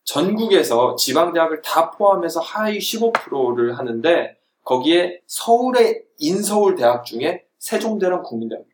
전국에서 0.03 0.95
지방대학을 0.95 1.61
다 1.61 1.91
포함해서 1.91 2.39
하위 2.39 2.79
15%를 2.79 3.77
하는데 3.77 4.37
거기에 4.63 5.21
서울의 5.27 6.03
인서울 6.17 6.75
대학 6.75 7.05
중에 7.05 7.45
세종대랑 7.59 8.23
국민대학이 8.23 8.65
있어요. 8.65 8.70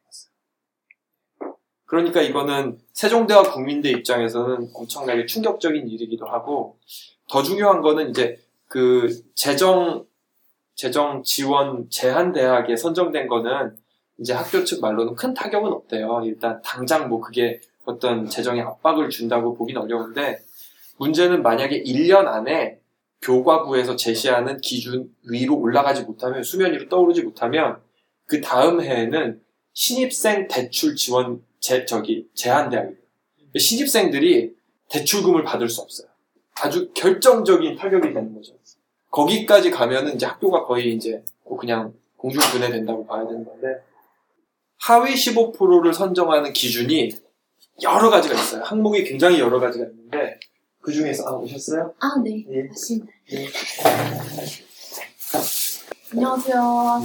그러니까 1.87 2.21
이거는 2.21 2.77
세종대와 2.93 3.43
국민대 3.43 3.89
입장에서는 3.89 4.69
엄청나게 4.73 5.25
충격적인 5.25 5.87
일이기도 5.87 6.27
하고 6.27 6.77
더 7.29 7.41
중요한 7.41 7.81
거는 7.81 8.09
이제 8.09 8.37
그 8.67 9.09
재정 9.33 10.05
재정 10.75 11.23
지원 11.23 11.89
제한 11.89 12.33
대학에 12.33 12.75
선정된 12.75 13.27
거는 13.27 13.75
이제 14.19 14.33
학교 14.33 14.63
측 14.63 14.81
말로는 14.81 15.15
큰 15.15 15.33
타격은 15.33 15.71
없대요. 15.71 16.21
일단 16.25 16.61
당장 16.61 17.09
뭐 17.09 17.21
그게 17.21 17.61
어떤 17.85 18.29
재정에 18.29 18.61
압박을 18.61 19.09
준다고 19.09 19.55
보긴 19.55 19.77
어려운데 19.77 20.39
문제는 20.97 21.41
만약에 21.41 21.83
1년 21.83 22.27
안에 22.27 22.79
교과부에서 23.21 23.95
제시하는 23.95 24.57
기준 24.57 25.09
위로 25.23 25.57
올라가지 25.57 26.03
못하면 26.03 26.43
수면 26.43 26.73
위로 26.73 26.89
떠오르지 26.89 27.23
못하면 27.23 27.77
그 28.25 28.41
다음 28.41 28.81
해에는 28.81 29.41
신입생 29.73 30.47
대출 30.47 30.95
지원 30.95 31.41
제 31.67 31.83
저기 31.85 32.25
제한 32.33 32.69
대학이에요. 32.69 32.95
신입생들이 33.57 34.55
대출금을 34.89 35.43
받을 35.43 35.67
수 35.67 35.81
없어요. 35.81 36.07
아주 36.55 36.89
결정적인 36.93 37.75
타격이 37.75 38.13
되는 38.13 38.33
거죠. 38.33 38.53
거기까지 39.11 39.69
가면은 39.69 40.15
이제 40.15 40.25
학교가 40.25 40.63
거의 40.63 40.93
이제 40.95 41.21
뭐 41.43 41.57
그냥 41.57 41.93
공중분해 42.15 42.69
된다고 42.71 43.05
봐야 43.05 43.27
되는 43.27 43.43
건데 43.43 43.67
하위 44.77 45.13
15%를 45.13 45.93
선정하는 45.93 46.53
기준이 46.53 47.11
여러 47.83 48.09
가지가 48.09 48.33
있어요. 48.35 48.63
항목이 48.63 49.03
굉장히 49.03 49.39
여러 49.39 49.59
가지가 49.59 49.87
있는데 49.87 50.39
그 50.79 50.93
중에서 50.93 51.27
아 51.27 51.31
오셨어요? 51.33 51.93
아, 51.99 52.21
네. 52.23 52.45
예. 52.49 52.63
맞습니다. 52.63 53.11
예. 53.33 53.45
안녕하세요. 56.13 57.01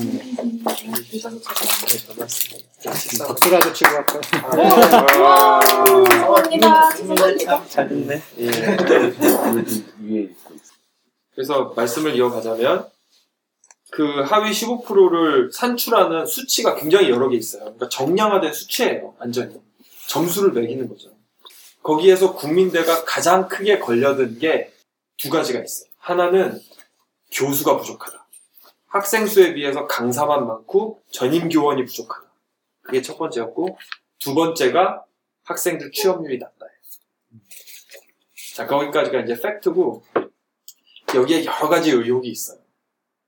식사 2.99 3.27
박수라도 3.27 3.73
치고 3.73 3.91
갈까요? 3.91 5.23
와, 5.23 5.61
감사합니다. 5.61 6.91
죄송합니다. 6.95 7.65
잘 7.69 7.89
됐네. 7.89 8.23
예. 8.39 8.47
위에 8.47 10.21
있고 10.23 10.55
있어요. 10.55 10.77
그래서 11.35 11.73
말씀을 11.77 12.15
이어가자면 12.17 12.87
그 13.91 14.23
하위 14.23 14.51
15%를 14.53 15.51
산출하는 15.53 16.27
수치가 16.27 16.75
굉장히 16.77 17.11
여러 17.11 17.29
개 17.29 17.37
있어요. 17.37 17.63
그러니까 17.65 17.89
정량화된 17.89 18.53
수치예요. 18.53 19.15
완전히 19.19 19.61
점수를 20.07 20.53
매기는 20.53 20.89
거죠. 20.89 21.11
거기에서 21.83 22.35
국민대가 22.35 23.05
가장 23.05 23.49
크게 23.49 23.79
걸려든 23.79 24.39
게 24.39 24.71
두 25.19 25.31
가지가 25.31 25.61
있어요. 25.63 25.89
하나는 25.99 26.61
교수가 27.31 27.77
부족하다. 27.79 28.22
학생 28.93 29.27
수에 29.27 29.55
비해서 29.55 29.87
강사만 29.87 30.47
많고 30.47 31.03
전임 31.11 31.49
교원이 31.49 31.87
부족하다. 31.87 32.31
그게 32.83 33.01
첫 33.01 33.17
번째였고 33.17 33.79
두 34.19 34.35
번째가 34.35 35.05
학생들 35.45 35.93
취업률이 35.93 36.39
낮다. 36.39 36.67
자 38.55 38.67
거기까지가 38.67 39.21
이제 39.21 39.41
팩트고 39.41 40.05
여기에 41.15 41.47
여러 41.47 41.71
가지 41.71 41.91
의혹이 41.91 42.29
있어요. 42.29 42.59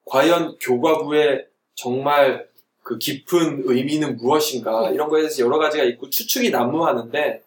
과연 0.04 0.58
교과부의 0.60 1.48
정말 1.74 2.46
그 2.82 2.98
깊은 2.98 3.62
의미는 3.64 4.16
무엇인가 4.16 4.90
이런 4.90 5.08
거에 5.08 5.22
대해서 5.22 5.42
여러 5.42 5.56
가지가 5.56 5.84
있고 5.84 6.10
추측이 6.10 6.50
난무하는데 6.50 7.42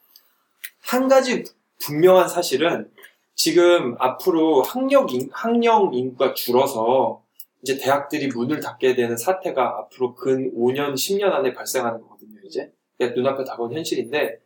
한 0.82 1.08
가지 1.08 1.44
분명한 1.82 2.28
사실은 2.28 2.92
지금 3.36 3.96
앞으로 4.00 4.64
학력 4.64 5.14
인, 5.14 5.30
학령 5.32 5.94
인구가 5.94 6.34
줄어서 6.34 7.27
이제 7.62 7.78
대학들이 7.78 8.28
문을 8.28 8.60
닫게 8.60 8.96
되는 8.96 9.18
사태가 9.18 9.80
앞으로 9.80 10.16
근 10.16 10.54
5년, 10.54 10.94
10년 10.94 11.32
안에 11.32 11.54
발생하는 11.54 12.02
거거든요, 12.02 12.40
이제. 12.46 12.72
내 12.98 13.10
눈앞에 13.10 13.44
다가온 13.44 13.74
현실인데, 13.74 14.40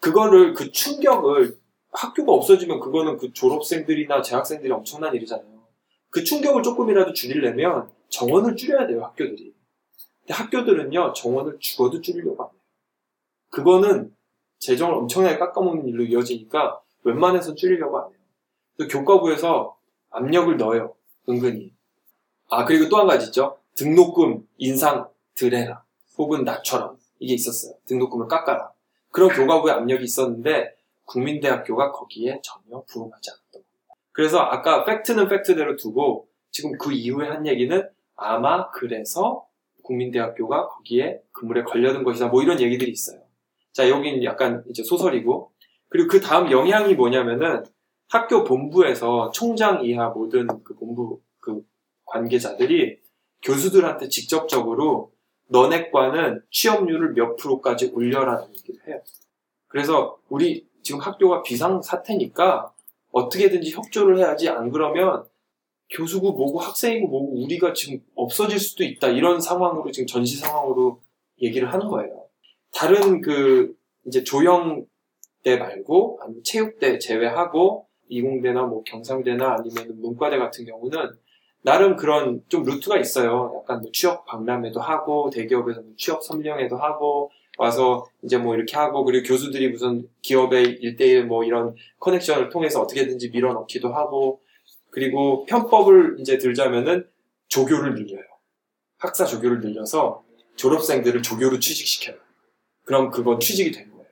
그거를, 0.00 0.54
그 0.54 0.70
충격을, 0.70 1.58
학교가 1.92 2.32
없어지면 2.32 2.80
그거는 2.80 3.16
그 3.16 3.32
졸업생들이나 3.32 4.20
재학생들이 4.22 4.70
엄청난 4.72 5.14
일이잖아요. 5.14 5.56
그 6.10 6.24
충격을 6.24 6.62
조금이라도 6.62 7.12
줄이려면 7.12 7.90
정원을 8.08 8.56
줄여야 8.56 8.86
돼요, 8.86 9.02
학교들이. 9.04 9.54
근데 10.20 10.34
학교들은요, 10.34 11.12
정원을 11.14 11.58
죽어도 11.58 12.00
줄이려고 12.00 12.44
안 12.44 12.50
해요. 12.50 12.60
그거는 13.50 14.14
재정을 14.58 14.94
엄청나게 14.94 15.38
깎아먹는 15.38 15.86
일로 15.88 16.04
이어지니까 16.04 16.80
웬만해서 17.04 17.54
줄이려고 17.54 17.98
안 17.98 18.10
해요. 18.10 18.88
교과부에서 18.90 19.76
압력을 20.10 20.56
넣어요, 20.56 20.94
은근히. 21.28 21.75
아, 22.48 22.64
그리고 22.64 22.88
또 22.88 22.98
한 22.98 23.06
가지 23.06 23.26
있죠. 23.26 23.58
등록금 23.74 24.46
인상 24.58 25.08
드레라. 25.34 25.82
혹은 26.18 26.44
낮춰라. 26.44 26.94
이게 27.18 27.34
있었어요. 27.34 27.74
등록금을 27.86 28.28
깎아라. 28.28 28.70
그런 29.10 29.30
교과부의 29.30 29.74
압력이 29.74 30.04
있었는데, 30.04 30.74
국민대학교가 31.04 31.92
거기에 31.92 32.40
전혀 32.42 32.82
부응하지 32.86 33.30
않았던 33.30 33.52
겁니다. 33.52 33.94
그래서 34.12 34.38
아까 34.40 34.84
팩트는 34.84 35.28
팩트대로 35.28 35.76
두고, 35.76 36.28
지금 36.50 36.72
그 36.78 36.92
이후에 36.92 37.28
한 37.28 37.46
얘기는 37.46 37.88
아마 38.16 38.70
그래서 38.70 39.46
국민대학교가 39.82 40.68
거기에 40.68 41.20
그물에 41.32 41.62
걸려든 41.64 42.02
것이다. 42.02 42.28
뭐 42.28 42.42
이런 42.42 42.60
얘기들이 42.60 42.90
있어요. 42.90 43.20
자, 43.72 43.88
여긴 43.88 44.22
약간 44.24 44.64
이제 44.68 44.82
소설이고. 44.82 45.52
그리고 45.88 46.08
그 46.08 46.20
다음 46.20 46.50
영향이 46.50 46.94
뭐냐면은 46.94 47.62
학교 48.08 48.42
본부에서 48.44 49.30
총장 49.32 49.84
이하 49.84 50.08
모든 50.08 50.46
그 50.64 50.74
본부 50.74 51.20
그 51.20 51.25
관계자들이 52.06 52.98
교수들한테 53.42 54.08
직접적으로 54.08 55.12
너네 55.48 55.90
과는 55.90 56.42
취업률을 56.50 57.12
몇 57.12 57.36
프로까지 57.36 57.92
올려라는 57.94 58.48
얘기를 58.48 58.80
해요. 58.88 59.00
그래서 59.68 60.18
우리 60.28 60.66
지금 60.82 61.00
학교가 61.00 61.42
비상 61.42 61.82
사태니까 61.82 62.72
어떻게든지 63.12 63.72
협조를 63.72 64.18
해야지 64.18 64.48
안 64.48 64.70
그러면 64.70 65.24
교수고 65.90 66.32
뭐고 66.32 66.58
학생이고 66.58 67.06
뭐고 67.06 67.42
우리가 67.42 67.72
지금 67.72 68.00
없어질 68.14 68.58
수도 68.58 68.84
있다 68.84 69.08
이런 69.08 69.40
상황으로 69.40 69.90
지금 69.92 70.06
전시 70.06 70.36
상황으로 70.36 71.00
얘기를 71.40 71.72
하는 71.72 71.86
거예요. 71.88 72.26
다른 72.72 73.20
그 73.20 73.74
이제 74.06 74.24
조형대 74.24 75.56
말고 75.58 76.20
체육대 76.44 76.98
제외하고 76.98 77.86
이공대나 78.08 78.64
뭐 78.64 78.82
경상대나 78.84 79.56
아니면 79.58 80.00
문과대 80.00 80.38
같은 80.38 80.64
경우는 80.64 80.98
나름 81.66 81.96
그런 81.96 82.44
좀 82.48 82.62
루트가 82.62 82.96
있어요. 82.96 83.52
약간 83.60 83.80
뭐 83.80 83.90
취업 83.92 84.24
박람회도 84.24 84.80
하고 84.80 85.30
대기업에서 85.30 85.80
뭐 85.80 85.94
취업 85.96 86.22
선명회도 86.22 86.76
하고 86.76 87.32
와서 87.58 88.06
이제 88.22 88.38
뭐 88.38 88.54
이렇게 88.54 88.76
하고 88.76 89.04
그리고 89.04 89.26
교수들이 89.26 89.70
무슨 89.70 90.08
기업의 90.22 90.78
일대일뭐 90.80 91.42
이런 91.42 91.74
커넥션을 91.98 92.50
통해서 92.50 92.80
어떻게든지 92.82 93.30
밀어넣기도 93.30 93.92
하고 93.92 94.42
그리고 94.90 95.44
편법을 95.46 96.18
이제 96.20 96.38
들자면은 96.38 97.08
조교를 97.48 97.96
늘려요. 97.96 98.22
학사 98.98 99.24
조교를 99.24 99.58
늘려서 99.58 100.22
졸업생들을 100.54 101.20
조교로 101.22 101.58
취직시켜요. 101.58 102.16
그럼 102.84 103.10
그건 103.10 103.40
취직이 103.40 103.72
된 103.72 103.90
거예요. 103.90 104.06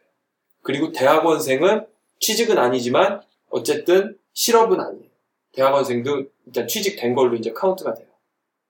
그리고 0.64 0.90
대학원생은 0.90 1.86
취직은 2.18 2.58
아니지만 2.58 3.22
어쨌든 3.48 4.18
실업은 4.32 4.80
아니에요. 4.80 5.13
대학원생도 5.54 6.24
일단 6.46 6.66
취직된 6.66 7.14
걸로 7.14 7.36
이제 7.36 7.52
카운트가 7.52 7.94
돼요. 7.94 8.06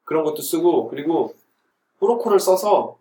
그런 0.04 0.24
것도 0.24 0.42
쓰고 0.42 0.88
그리고 0.88 1.34
프로콜을 1.98 2.38
써서 2.38 2.98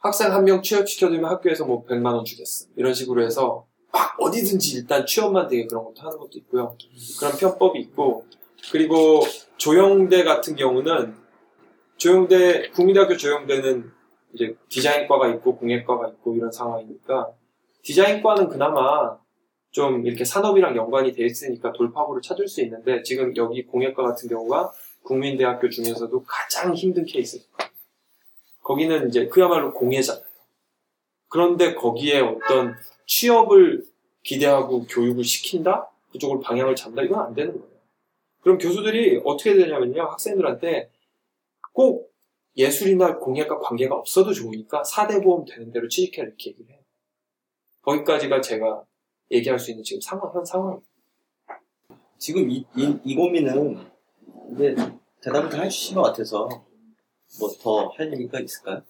학생 0.00 0.32
한 0.32 0.44
명 0.44 0.62
취업시켜주면 0.62 1.24
학교에서 1.30 1.64
뭐 1.64 1.84
100만 1.86 2.14
원 2.14 2.24
주겠음. 2.24 2.72
이런 2.76 2.92
식으로 2.94 3.22
해서 3.24 3.66
막 3.92 4.16
어디든지 4.20 4.76
일단 4.78 5.06
취업만 5.06 5.48
되게 5.48 5.66
그런 5.66 5.84
것도 5.84 6.02
하는 6.02 6.18
것도 6.18 6.30
있고요. 6.34 6.76
그런 7.18 7.32
편법이 7.36 7.80
있고 7.80 8.26
그리고 8.70 9.20
조영대 9.56 10.24
같은 10.24 10.56
경우는 10.56 11.14
조영대 11.96 12.70
국민대학교 12.70 13.16
조영대는 13.16 13.90
이제 14.34 14.56
디자인과가 14.68 15.28
있고 15.28 15.56
공예과가 15.56 16.08
있고 16.08 16.34
이런 16.34 16.50
상황이니까 16.50 17.30
디자인과는 17.82 18.48
그나마 18.48 19.16
좀 19.74 20.06
이렇게 20.06 20.24
산업이랑 20.24 20.76
연관이 20.76 21.12
돼 21.12 21.26
있으니까 21.26 21.72
돌파구를 21.72 22.22
찾을 22.22 22.46
수 22.46 22.62
있는데 22.62 23.02
지금 23.02 23.36
여기 23.36 23.64
공예과 23.66 24.04
같은 24.04 24.28
경우가 24.28 24.72
국민대학교 25.02 25.68
중에서도 25.68 26.24
가장 26.24 26.74
힘든 26.74 27.04
케이스예요. 27.04 27.44
거기는 28.62 29.08
이제 29.08 29.26
그야말로 29.26 29.74
공예잖아요. 29.74 30.24
그런데 31.28 31.74
거기에 31.74 32.20
어떤 32.20 32.76
취업을 33.06 33.84
기대하고 34.22 34.86
교육을 34.86 35.24
시킨다? 35.24 35.90
그쪽을 36.12 36.38
방향을 36.40 36.76
잡는다? 36.76 37.02
이건 37.02 37.26
안 37.26 37.34
되는 37.34 37.52
거예요. 37.58 37.74
그럼 38.42 38.58
교수들이 38.58 39.22
어떻게 39.24 39.54
되냐면요. 39.54 40.02
학생들한테 40.02 40.88
꼭 41.72 42.14
예술이나 42.56 43.18
공예과 43.18 43.58
관계가 43.58 43.96
없어도 43.96 44.32
좋으니까 44.32 44.82
4대 44.82 45.20
보험 45.24 45.44
되는 45.44 45.72
대로 45.72 45.88
취직해 45.88 46.22
이렇게 46.22 46.50
얘기를 46.50 46.70
해요. 46.70 46.78
거기까지가 47.82 48.40
제가 48.40 48.84
얘기할 49.34 49.58
수 49.58 49.70
있는 49.70 49.82
지금 49.84 50.00
상황, 50.00 50.32
현 50.32 50.44
상황. 50.44 50.80
지금 52.18 52.48
이, 52.50 52.64
이, 52.76 52.98
이 53.04 53.14
고민은 53.16 53.78
이제 54.54 54.74
대답을 55.22 55.48
다 55.50 55.62
해주신 55.62 55.96
것 55.96 56.02
같아서 56.02 56.48
뭐 57.40 57.50
더 57.62 57.88
할 57.96 58.12
얘기가 58.12 58.40
있을까요? 58.40 58.82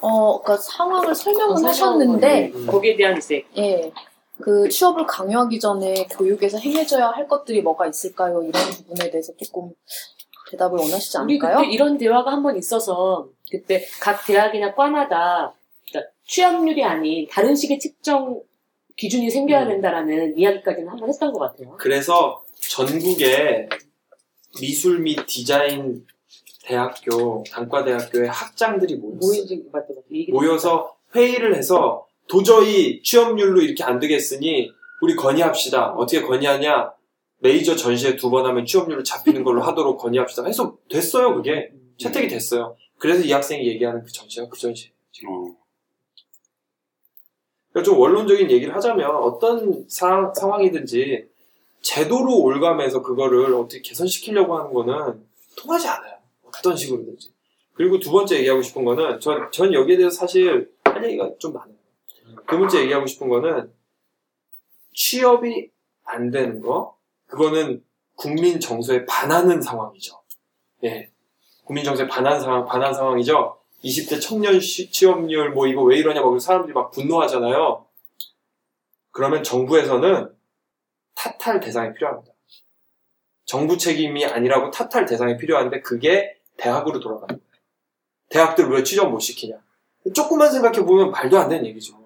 어, 0.00 0.40
그러니까 0.42 0.56
상황을 0.62 1.14
설명은 1.14 1.64
어, 1.64 1.68
하셨는데, 1.68 2.50
거기에 2.66 2.96
대한 2.96 3.16
이제 3.18 3.44
예. 3.56 3.92
그 4.40 4.68
취업을 4.68 5.06
강요하기 5.06 5.60
전에 5.60 6.06
교육에서 6.10 6.58
행해져야 6.58 7.08
할 7.08 7.28
것들이 7.28 7.62
뭐가 7.62 7.86
있을까요? 7.86 8.42
이런 8.42 8.62
부분에 8.70 9.10
대해서 9.10 9.32
조금 9.36 9.72
대답을 10.50 10.78
원하시지 10.78 11.16
우리 11.18 11.34
않을까요? 11.34 11.58
그때 11.58 11.70
이런 11.70 11.98
대화가 11.98 12.32
한 12.32 12.42
번 12.42 12.56
있어서 12.56 13.28
그때 13.50 13.84
각 14.00 14.24
대학이나 14.26 14.74
과마다 14.74 15.54
그러니까 15.88 16.12
취업률이 16.26 16.82
아닌 16.84 17.28
다른 17.30 17.54
식의 17.54 17.78
측정 17.78 18.40
기준이 18.96 19.30
생겨야 19.30 19.64
음. 19.64 19.68
된다라는 19.68 20.38
이야기까지는 20.38 20.88
한번 20.88 21.08
했던 21.08 21.32
것 21.32 21.40
같아요. 21.40 21.76
그래서 21.78 22.44
전국에 22.60 23.68
미술 24.60 25.00
및 25.00 25.18
디자인 25.26 26.04
대학교, 26.64 27.42
단과대학교의 27.50 28.28
학장들이 28.28 28.96
모였어요. 28.96 29.58
모여서 30.30 30.96
회의를 31.14 31.56
해서 31.56 32.06
도저히 32.28 33.02
취업률로 33.02 33.60
이렇게 33.60 33.82
안 33.82 33.98
되겠으니 33.98 34.70
우리 35.00 35.16
건의합시다. 35.16 35.94
어떻게 35.94 36.22
건의하냐? 36.22 36.92
메이저 37.38 37.74
전시회 37.74 38.14
두번 38.14 38.46
하면 38.46 38.64
취업률을 38.64 39.02
잡히는 39.02 39.42
걸로 39.42 39.62
하도록 39.62 39.98
건의합시다. 39.98 40.44
해서 40.46 40.78
됐어요, 40.88 41.34
그게. 41.34 41.70
채택이 41.98 42.28
됐어요. 42.28 42.76
그래서 42.98 43.24
이 43.24 43.32
학생이 43.32 43.66
얘기하는 43.66 44.02
그 44.04 44.12
전시가 44.12 44.48
그 44.48 44.58
전시. 44.58 44.92
어. 45.28 45.61
그러니까 47.72 47.82
좀 47.90 47.98
원론적인 47.98 48.50
얘기를 48.50 48.74
하자면 48.74 49.10
어떤 49.16 49.84
상, 49.88 50.32
상황이든지 50.34 51.26
제도로 51.80 52.38
올가면서 52.38 53.02
그거를 53.02 53.54
어떻게 53.54 53.80
개선시키려고 53.80 54.56
하는 54.56 54.72
거는 54.72 55.26
통하지 55.56 55.88
않아요. 55.88 56.18
어떤 56.44 56.76
식으로든지. 56.76 57.32
그리고 57.74 57.98
두 57.98 58.12
번째 58.12 58.38
얘기하고 58.38 58.62
싶은 58.62 58.84
거는 58.84 59.18
전, 59.20 59.50
전 59.50 59.72
여기에 59.72 59.96
대해서 59.96 60.14
사실 60.14 60.70
할 60.84 61.04
얘기가 61.04 61.30
좀 61.38 61.54
많아요. 61.54 61.74
두 62.46 62.58
번째 62.58 62.82
얘기하고 62.82 63.06
싶은 63.06 63.28
거는 63.28 63.72
취업이 64.94 65.70
안 66.04 66.30
되는 66.30 66.60
거 66.60 66.96
그거는 67.26 67.82
국민 68.14 68.60
정서에 68.60 69.06
반하는 69.06 69.62
상황이죠. 69.62 70.20
예. 70.84 71.10
국민 71.64 71.84
정서에 71.84 72.06
반한 72.06 72.40
상황, 72.40 72.66
반한 72.66 72.92
상황이죠. 72.92 73.61
20대 73.82 74.20
청년 74.20 74.60
시- 74.60 74.90
취업률 74.90 75.50
뭐 75.50 75.66
이거 75.66 75.82
왜 75.82 75.98
이러냐 75.98 76.22
고 76.22 76.38
사람들이 76.38 76.72
막 76.72 76.90
분노하잖아요. 76.90 77.86
그러면 79.10 79.42
정부에서는 79.42 80.34
탓할 81.14 81.60
대상이 81.60 81.92
필요합니다. 81.94 82.32
정부 83.44 83.76
책임이 83.76 84.24
아니라고 84.24 84.70
탓할 84.70 85.04
대상이 85.06 85.36
필요한데 85.36 85.82
그게 85.82 86.40
대학으로 86.56 87.00
돌아가는 87.00 87.28
거예요. 87.28 87.52
대학들 88.30 88.70
왜 88.70 88.82
취업 88.82 89.10
못 89.10 89.18
시키냐? 89.20 89.56
조금만 90.14 90.50
생각해 90.50 90.84
보면 90.84 91.10
말도 91.10 91.38
안 91.38 91.48
되는 91.48 91.66
얘기죠. 91.66 92.00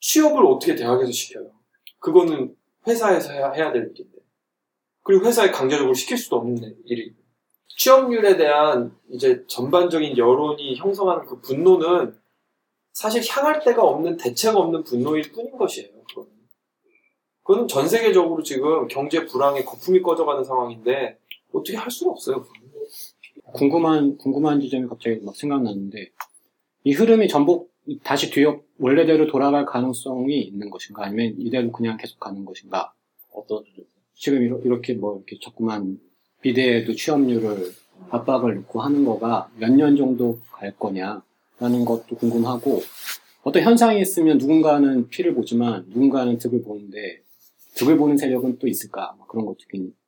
취업을 0.00 0.44
어떻게 0.46 0.74
대학에서 0.74 1.10
시켜요? 1.12 1.50
그거는 1.98 2.56
회사에서 2.86 3.32
해야, 3.32 3.50
해야 3.50 3.72
될 3.72 3.90
일인데. 3.94 4.18
그리고 5.02 5.26
회사에 5.26 5.50
강제적으로 5.50 5.92
시킬 5.94 6.16
수도 6.16 6.36
없는 6.36 6.76
일이. 6.86 7.14
취업률에 7.68 8.36
대한 8.36 8.96
이제 9.10 9.44
전반적인 9.46 10.16
여론이 10.16 10.76
형성하는 10.76 11.26
그 11.26 11.40
분노는 11.40 12.16
사실 12.92 13.22
향할 13.28 13.62
데가 13.62 13.82
없는 13.82 14.16
대책 14.16 14.56
없는 14.56 14.84
분노일 14.84 15.30
뿐인 15.32 15.56
것이에요. 15.56 15.90
그거는. 16.08 16.30
그거는 17.42 17.68
전 17.68 17.86
세계적으로 17.86 18.42
지금 18.42 18.88
경제 18.88 19.26
불황에 19.26 19.64
거품이 19.64 20.00
꺼져가는 20.02 20.42
상황인데 20.42 21.18
어떻게 21.52 21.76
할 21.76 21.90
수가 21.90 22.12
없어요. 22.12 22.42
그거는. 22.42 22.66
궁금한 23.52 24.16
궁금한 24.16 24.60
지점이 24.60 24.88
갑자기 24.88 25.20
막 25.22 25.36
생각났는데 25.36 26.10
이 26.84 26.92
흐름이 26.92 27.28
전복 27.28 27.72
다시 28.02 28.30
뒤엎 28.30 28.64
원래대로 28.78 29.26
돌아갈 29.28 29.64
가능성이 29.64 30.40
있는 30.40 30.70
것인가 30.70 31.04
아니면 31.04 31.34
이대로 31.38 31.70
그냥 31.70 31.96
계속 31.96 32.18
가는 32.18 32.44
것인가 32.44 32.92
어떤 33.32 33.62
지금 34.14 34.42
이러- 34.42 34.58
이렇게 34.60 34.94
뭐 34.94 35.16
이렇게 35.16 35.38
자꾸만 35.40 35.98
비대에도 36.42 36.94
취업률을 36.94 37.72
압박을 38.10 38.54
넣고 38.56 38.80
하는 38.80 39.04
거가 39.04 39.48
몇 39.58 39.70
년 39.70 39.96
정도 39.96 40.38
갈 40.52 40.74
거냐라는 40.76 41.84
것도 41.84 42.16
궁금하고 42.16 42.80
어떤 43.42 43.62
현상이 43.62 44.00
있으면 44.00 44.38
누군가는 44.38 45.08
피를 45.08 45.34
보지만 45.34 45.84
누군가는 45.88 46.36
득을 46.38 46.62
보는데 46.62 47.22
득을 47.76 47.96
보는 47.96 48.16
세력은 48.16 48.58
또 48.58 48.66
있을까 48.68 49.14
막 49.18 49.28
그런 49.28 49.44
것도 49.46 49.58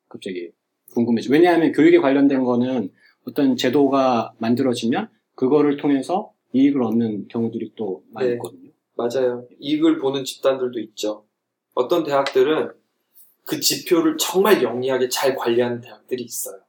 갑자기 0.09 0.51
궁금해져 0.95 1.33
왜냐하면 1.33 1.73
교육에 1.73 1.99
관련된 1.99 2.43
거는 2.45 2.91
어떤 3.27 3.57
제도가 3.57 4.33
만들어지면 4.39 5.09
그거를 5.35 5.77
통해서 5.77 6.33
이익을 6.53 6.83
얻는 6.83 7.29
경우들이 7.29 7.73
또 7.77 8.03
많이 8.11 8.29
네. 8.29 8.35
있거든요. 8.35 8.71
맞아요. 8.97 9.47
이익을 9.61 9.99
보는 9.99 10.25
집단들도 10.25 10.81
있죠. 10.81 11.25
어떤 11.75 12.03
대학들은 12.05 12.71
그 13.49 13.59
지표를 13.61 14.19
정말 14.19 14.63
영리하게 14.63 15.09
잘 15.09 15.35
관리하는 15.35 15.81
대학들이 15.81 16.23
있어요. 16.23 16.61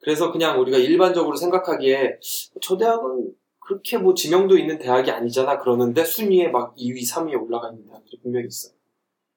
그래서 0.00 0.32
그냥 0.32 0.60
우리가 0.60 0.76
일반적으로 0.76 1.36
생각하기에 1.36 2.18
저 2.60 2.76
대학은 2.76 3.32
그렇게 3.60 3.96
뭐 3.96 4.12
지명도 4.12 4.58
있는 4.58 4.78
대학이 4.78 5.10
아니잖아 5.10 5.58
그러는데 5.58 6.04
순위에 6.04 6.48
막 6.48 6.74
2위, 6.76 7.08
3위에 7.08 7.40
올라가 7.40 7.70
있는 7.70 7.86
대학들이 7.86 8.18
분명히 8.22 8.46
있어요. 8.48 8.74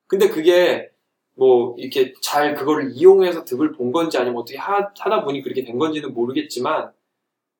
근데 0.08 0.30
그게 0.30 0.90
뭐 1.36 1.76
이렇게 1.78 2.14
잘 2.22 2.56
그거를 2.56 2.92
이용해서 2.92 3.46
득을 3.46 3.72
본 3.74 3.92
건지 3.92 4.18
아니면 4.18 4.42
어떻게 4.42 4.58
하, 4.58 4.92
다 4.94 5.24
보니 5.24 5.44
그렇게 5.44 5.64
된 5.64 5.78
건지는 5.78 6.14
모르겠지만 6.14 6.92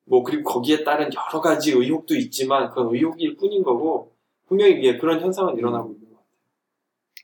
뭐 0.06 0.24
그리고 0.24 0.50
거기에 0.50 0.82
따른 0.82 1.08
여러 1.14 1.40
가지 1.40 1.70
의혹도 1.70 2.16
있지만 2.16 2.68
그건 2.70 2.92
의혹일 2.94 3.36
뿐인 3.36 3.62
거고 3.62 4.12
분명히 4.48 4.72
이게 4.72 4.98
그런 4.98 5.20
현상은 5.20 5.56
일어나고 5.56 5.92
있는 5.92 6.10
것 6.10 6.16
같아요. 6.16 6.36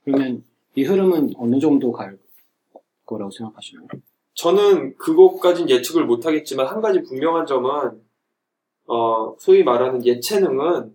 그러면 0.04 0.44
이 0.76 0.84
흐름은 0.84 1.32
어느 1.36 1.58
정도 1.58 1.90
갈 1.90 2.18
거라고 3.06 3.30
생각하시나요? 3.30 3.88
저는 4.34 4.96
그것까진 4.96 5.68
예측을 5.70 6.04
못하겠지만 6.04 6.66
한 6.66 6.80
가지 6.80 7.02
분명한 7.02 7.46
점은 7.46 8.02
어, 8.86 9.34
소위 9.38 9.64
말하는 9.64 10.04
예체능은 10.04 10.94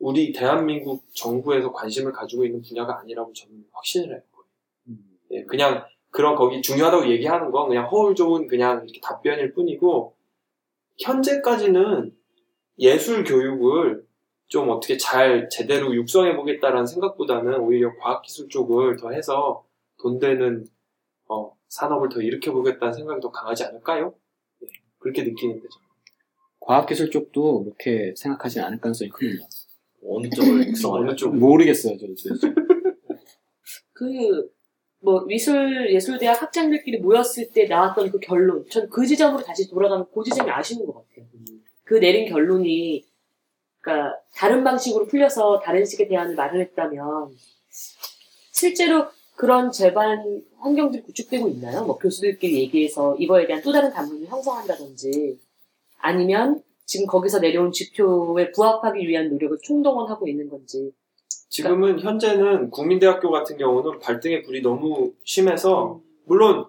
우리 0.00 0.32
대한민국 0.32 1.04
정부에서 1.14 1.72
관심을 1.72 2.12
가지고 2.12 2.44
있는 2.44 2.62
분야가 2.62 2.98
아니라고 2.98 3.32
저는 3.32 3.64
확신을 3.72 4.14
해요. 4.14 4.22
예, 5.30 5.44
그냥 5.44 5.84
그런 6.10 6.34
거기 6.34 6.60
중요하다고 6.60 7.08
얘기하는 7.10 7.50
건 7.50 7.68
그냥 7.68 7.88
허울 7.88 8.14
좋은 8.14 8.46
그냥 8.46 8.82
이렇게 8.84 9.00
답변일 9.00 9.52
뿐이고 9.54 10.16
현재까지는 10.98 12.14
예술 12.78 13.24
교육을 13.24 14.04
좀 14.52 14.68
어떻게 14.68 14.98
잘 14.98 15.48
제대로 15.48 15.94
육성해 15.94 16.36
보겠다라는 16.36 16.84
생각보다는 16.84 17.58
오히려 17.60 17.96
과학기술 17.96 18.50
쪽을 18.50 18.98
더 18.98 19.10
해서 19.10 19.64
돈 19.98 20.18
되는 20.18 20.66
어, 21.26 21.56
산업을 21.68 22.10
더 22.10 22.20
일으켜 22.20 22.52
보겠다는 22.52 22.92
생각이 22.92 23.22
더 23.22 23.30
강하지 23.30 23.64
않을까요? 23.64 24.12
예, 24.62 24.66
그렇게 24.98 25.22
느끼는데 25.22 25.62
저는. 25.62 25.86
과학기술 26.60 27.10
쪽도 27.10 27.64
그렇게 27.64 28.12
생각하지 28.14 28.60
않을 28.60 28.78
가능성이 28.78 29.08
큽니다. 29.08 29.46
어느 30.06 30.28
쪽을 30.28 30.68
육성하려 30.68 31.02
어느 31.08 31.16
쪽 31.16 31.34
모르겠어요, 31.34 31.96
저도. 31.96 32.12
그, 33.94 34.50
뭐, 35.00 35.24
미술, 35.24 35.90
예술대학 35.94 36.42
학장들끼리 36.42 36.98
모였을 36.98 37.50
때 37.54 37.64
나왔던 37.64 38.10
그 38.10 38.18
결론. 38.20 38.66
전 38.68 38.86
그 38.90 39.06
지점으로 39.06 39.42
다시 39.42 39.66
돌아가면 39.70 40.08
그 40.12 40.22
지점이 40.22 40.50
아쉬운 40.50 40.84
것 40.84 40.92
같아요. 40.92 41.24
그 41.84 41.94
내린 41.94 42.28
결론이, 42.28 43.02
그니까, 43.82 44.16
다른 44.36 44.62
방식으로 44.62 45.06
풀려서 45.06 45.58
다른 45.58 45.84
식의 45.84 46.08
대안을 46.08 46.36
마련했다면, 46.36 47.32
실제로 48.52 49.06
그런 49.34 49.72
재반 49.72 50.40
환경들이 50.60 51.02
구축되고 51.02 51.48
있나요? 51.48 51.84
뭐, 51.84 51.98
교수들끼리 51.98 52.60
얘기해서 52.60 53.16
이거에 53.16 53.46
대한 53.46 53.60
또 53.60 53.72
다른 53.72 53.90
담론을 53.92 54.28
형성한다든지, 54.28 55.36
아니면 55.98 56.62
지금 56.86 57.06
거기서 57.06 57.40
내려온 57.40 57.72
지표에 57.72 58.52
부합하기 58.52 59.06
위한 59.06 59.28
노력을 59.28 59.58
총동원하고 59.62 60.28
있는 60.28 60.48
건지. 60.48 60.92
지금은 61.48 62.00
현재는 62.00 62.70
국민대학교 62.70 63.30
같은 63.30 63.56
경우는 63.58 63.98
발등의 63.98 64.42
불이 64.42 64.62
너무 64.62 65.12
심해서 65.24 66.00
물론 66.24 66.66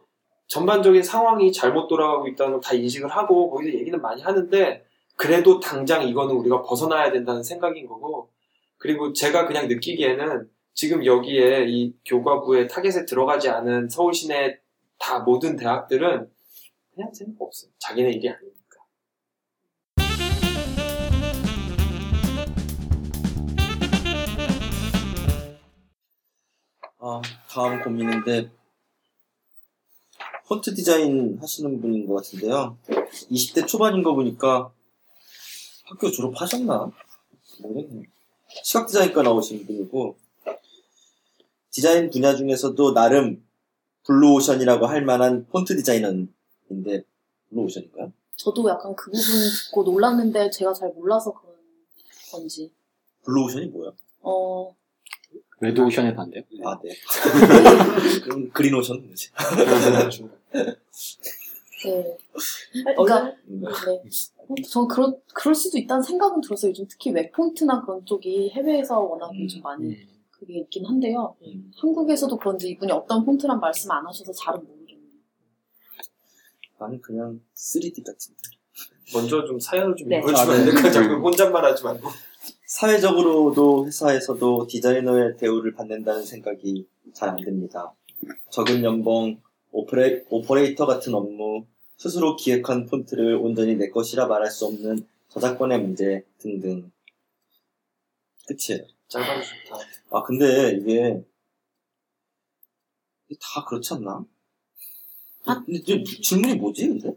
전반적인 0.47 1.03
상황이 1.03 1.51
잘못 1.51 1.87
돌아가고 1.87 2.27
있다는 2.27 2.53
걸다 2.53 2.73
인식을 2.73 3.09
하고 3.09 3.49
거기서 3.51 3.77
얘기는 3.77 4.01
많이 4.01 4.21
하는데 4.21 4.83
그래도 5.15 5.59
당장 5.59 6.07
이거는 6.07 6.35
우리가 6.35 6.63
벗어나야 6.63 7.11
된다는 7.11 7.43
생각인 7.43 7.87
거고 7.87 8.31
그리고 8.77 9.13
제가 9.13 9.47
그냥 9.47 9.67
느끼기에는 9.67 10.49
지금 10.73 11.05
여기에 11.05 11.65
이 11.67 11.95
교과부의 12.05 12.67
타겟에 12.67 13.05
들어가지 13.05 13.47
않은 13.49 13.89
서울 13.89 14.13
시내 14.13 14.57
다 14.97 15.19
모든 15.19 15.55
대학들은 15.55 16.29
그냥 16.93 17.13
생각 17.13 17.41
없어요. 17.41 17.71
자기네 17.77 18.11
일이 18.11 18.29
아니니까. 18.29 18.53
아, 26.99 27.21
다음 27.49 27.81
고민인데 27.81 28.49
폰트 30.47 30.73
디자인 30.75 31.37
하시는 31.39 31.79
분인 31.79 32.07
것 32.07 32.15
같은데요. 32.15 32.77
20대 33.31 33.67
초반인 33.67 34.03
거 34.03 34.13
보니까 34.13 34.71
학교 35.83 36.09
졸업하셨나? 36.11 36.91
모르겠네. 37.59 38.03
시각 38.63 38.87
디자인과 38.87 39.23
나오신 39.23 39.65
분이고 39.65 40.17
디자인 41.71 42.09
분야 42.09 42.35
중에서도 42.35 42.93
나름 42.93 43.43
블루오션이라고 44.05 44.85
할 44.85 45.03
만한 45.03 45.47
폰트 45.47 45.75
디자이너인데 45.77 47.03
블루오션인가요? 47.49 48.11
저도 48.35 48.69
약간 48.69 48.95
그 48.95 49.11
부분 49.11 49.21
듣고 49.65 49.83
놀랐는데 49.83 50.49
제가 50.51 50.73
잘 50.73 50.89
몰라서 50.89 51.33
그런 51.33 51.55
건지. 52.31 52.71
블루오션이 53.23 53.67
뭐야? 53.67 53.91
어, 54.21 54.75
레드오션의 55.61 56.15
반대요? 56.15 56.43
아, 56.65 56.79
네. 56.83 56.89
그럼 58.23 58.49
그린오션 58.51 59.05
뭐지? 59.05 59.29
네. 61.89 62.17
그러니까, 62.95 63.33
음. 63.47 63.61
네. 63.61 64.61
저 64.69 64.85
그런, 64.87 65.15
그럴 65.33 65.55
수도 65.55 65.77
있다는 65.77 66.01
생각은 66.03 66.41
들었어요. 66.41 66.69
요즘 66.69 66.85
특히 66.89 67.11
웹폰트나 67.11 67.81
그런 67.81 68.05
쪽이 68.05 68.49
해외에서 68.51 68.99
워낙에 68.99 69.47
좀 69.47 69.61
많이 69.61 69.95
그게 70.31 70.59
있긴 70.59 70.85
한데요. 70.85 71.35
음. 71.45 71.71
한국에서도 71.77 72.35
그런지 72.37 72.69
이분이 72.69 72.91
어떤 72.91 73.23
폰트란 73.25 73.59
말씀 73.59 73.89
안 73.91 74.05
하셔서 74.05 74.31
잘은 74.33 74.59
모르겠네요. 74.65 75.07
나는 76.79 77.01
그냥 77.01 77.39
3D 77.55 78.03
같은데. 78.05 78.39
먼저 79.13 79.45
좀 79.45 79.59
사연을 79.59 79.95
좀 79.95 80.09
네. 80.09 80.17
읽어주면 80.17 80.49
아, 80.49 80.59
안 80.59 80.65
네. 80.65 80.71
될까요? 80.71 80.91
자꾸 80.91 81.13
혼잣말 81.15 81.63
하지 81.63 81.83
말고. 81.83 82.09
사회적으로도 82.67 83.85
회사에서도 83.87 84.67
디자이너의 84.67 85.37
대우를 85.37 85.73
받는다는 85.73 86.23
생각이 86.25 86.87
잘 87.13 87.29
안 87.29 87.37
듭니다. 87.37 87.93
적은 88.49 88.83
연봉, 88.83 89.39
오퍼레, 89.73 90.25
오퍼레이터 90.29 90.85
같은 90.85 91.13
업무, 91.15 91.65
스스로 91.97 92.35
기획한 92.35 92.85
폰트를 92.85 93.35
온전히 93.35 93.75
내 93.75 93.89
것이라 93.89 94.27
말할 94.27 94.49
수 94.51 94.65
없는 94.65 95.05
저작권의 95.29 95.81
문제 95.81 96.23
등등. 96.37 96.91
끝이에요. 98.47 98.85
짧아서 99.07 99.41
좋다. 99.41 99.79
아, 100.11 100.23
근데 100.23 100.77
이게, 100.79 101.23
이게 103.27 103.39
다 103.41 103.65
그렇지 103.65 103.95
않나? 103.95 104.23
아. 105.45 105.63
근데 105.65 105.81
질문이 106.03 106.55
뭐지, 106.55 106.87
근데? 106.87 107.11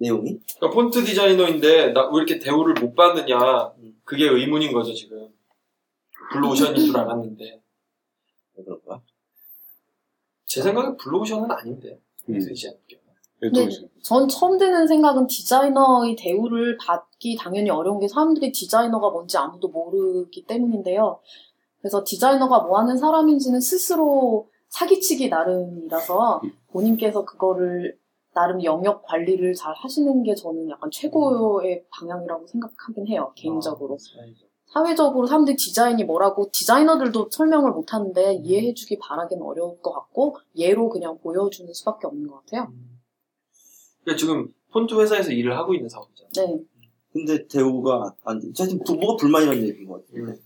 내용이? 0.00 0.38
그러니까 0.56 0.70
폰트 0.74 1.04
디자이너인데 1.04 1.92
나 1.92 2.08
왜 2.10 2.18
이렇게 2.18 2.38
대우를 2.38 2.74
못 2.74 2.94
받느냐 2.94 3.72
그게 4.04 4.28
의문인 4.28 4.72
거죠 4.72 4.94
지금 4.94 5.28
블루오션인 6.32 6.86
줄 6.86 6.96
알았는데 6.96 7.60
왜 8.54 8.64
그런 8.64 8.80
거야? 8.84 9.02
제 10.48 10.62
생각엔 10.62 10.96
블루오션은 10.96 11.50
아닌데 11.50 12.00
음. 12.28 12.38
되지 12.38 12.68
않을게요 12.68 12.98
레드오션. 13.40 13.88
전 14.02 14.26
처음 14.28 14.58
드는 14.58 14.88
생각은 14.88 15.28
디자이너의 15.28 16.16
대우를 16.16 16.76
받기 16.78 17.36
당연히 17.36 17.70
어려운 17.70 18.00
게 18.00 18.08
사람들이 18.08 18.50
디자이너가 18.50 19.10
뭔지 19.10 19.36
아무도 19.36 19.68
모르기 19.68 20.44
때문인데요. 20.44 21.20
그래서 21.80 22.02
디자이너가 22.04 22.60
뭐 22.60 22.80
하는 22.80 22.96
사람인지는 22.96 23.60
스스로 23.60 24.48
사기치기 24.70 25.28
나름이라서 25.28 26.42
본인께서 26.72 27.24
그거를 27.24 27.96
나름 28.34 28.62
영역 28.64 29.02
관리를 29.04 29.54
잘 29.54 29.72
하시는 29.76 30.22
게 30.24 30.34
저는 30.34 30.68
약간 30.70 30.90
최고의 30.90 31.84
방향이라고 31.90 32.46
생각하긴 32.46 33.06
해요, 33.06 33.32
개인적으로. 33.36 33.96
사회적으로 34.72 35.26
사람들이 35.26 35.56
디자인이 35.56 36.04
뭐라고 36.04 36.50
디자이너들도 36.52 37.30
설명을 37.30 37.70
못 37.72 37.92
하는데 37.94 38.34
이해해주기 38.34 38.98
바라기는 38.98 39.42
어려울 39.42 39.80
것 39.80 39.92
같고 39.92 40.36
예로 40.56 40.88
그냥 40.90 41.18
보여주는 41.18 41.72
수밖에 41.72 42.06
없는 42.06 42.28
것 42.28 42.44
같아요. 42.44 42.72
그러니까 44.04 44.18
지금 44.18 44.48
폰트 44.72 44.94
회사에서 44.94 45.32
일을 45.32 45.56
하고 45.56 45.74
있는 45.74 45.88
사람이잖아요 45.88 46.56
네. 46.56 46.62
근데 47.12 47.46
대우가 47.48 48.14
안 48.24 48.38
돼. 48.38 48.48
부- 48.84 48.94
뭐가 48.94 49.16
불만이라는 49.16 49.66
얘기인 49.66 49.88
것 49.88 50.06
같아요. 50.06 50.24
음. 50.24 50.36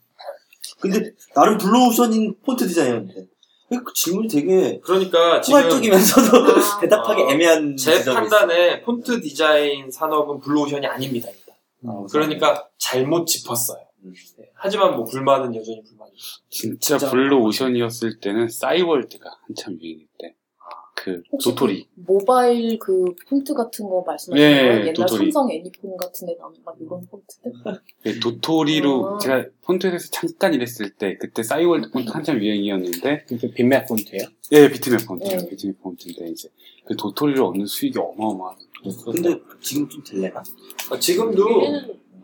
근데 0.80 1.12
나름 1.34 1.58
블루오션인 1.58 2.40
폰트 2.44 2.66
디자이너인데 2.68 3.26
그 3.68 3.92
질문이 3.94 4.28
되게 4.28 4.80
그러니까 4.80 5.40
지금 5.40 5.60
포괄적이면서도 5.60 6.36
아. 6.36 6.78
대답하기 6.80 7.22
어, 7.22 7.30
애매한 7.30 7.76
제 7.76 8.04
판단에 8.04 8.82
폰트 8.82 9.20
디자인 9.20 9.90
산업은 9.90 10.40
블루오션이 10.40 10.86
아닙니다. 10.86 11.28
있어요. 11.30 12.06
그러니까 12.10 12.68
잘못 12.78 13.26
짚었어요 13.26 13.78
음. 13.80 13.91
네. 14.38 14.50
하지만 14.54 14.96
뭐 14.96 15.04
불만은 15.04 15.54
여전히 15.54 15.82
불만이죠 15.82 16.16
진짜, 16.50 16.98
진짜. 16.98 17.10
블루 17.10 17.38
오션이었을 17.44 18.20
때는 18.20 18.48
싸이월드가 18.48 19.30
한참 19.46 19.78
유행일 19.80 20.06
때. 20.18 20.34
그 20.94 21.20
혹시 21.32 21.48
도토리. 21.48 21.88
모바일 21.96 22.78
그 22.78 23.04
폰트 23.28 23.54
같은 23.54 23.88
거 23.88 24.04
말씀하시는 24.06 24.52
네, 24.52 24.62
거예요? 24.62 24.80
옛날 24.82 24.94
도토리. 24.94 25.18
삼성 25.32 25.50
애니폰 25.50 25.96
같은 25.96 26.28
데 26.28 26.36
나오는 26.38 26.56
막 26.64 26.76
이런 26.80 27.04
폰트들? 27.06 27.52
그 28.04 28.20
도토리로 28.20 29.16
아. 29.16 29.18
제가 29.18 29.46
폰트에서 29.62 30.10
잠깐 30.12 30.54
일했을 30.54 30.90
때 30.94 31.16
그때 31.18 31.42
싸이월드 31.42 31.90
폰트 31.90 32.08
한참 32.10 32.40
유행이었는데 32.40 33.24
그 33.26 33.36
비트맵 33.52 33.86
폰트예요? 33.88 34.28
예 34.52 34.70
비트맵 34.70 35.04
폰트 35.06 35.24
네. 35.24 35.48
비트맵 35.48 35.80
폰트인데 35.82 36.28
이제 36.28 36.48
그 36.84 36.94
도토리를 36.96 37.42
얻는 37.42 37.66
수익이 37.66 37.98
어마어마하고 37.98 38.58
근데 39.12 39.40
지금 39.60 39.88
좀 39.88 40.04
될래나? 40.04 40.40
아, 40.90 40.98
지금도 41.00 41.62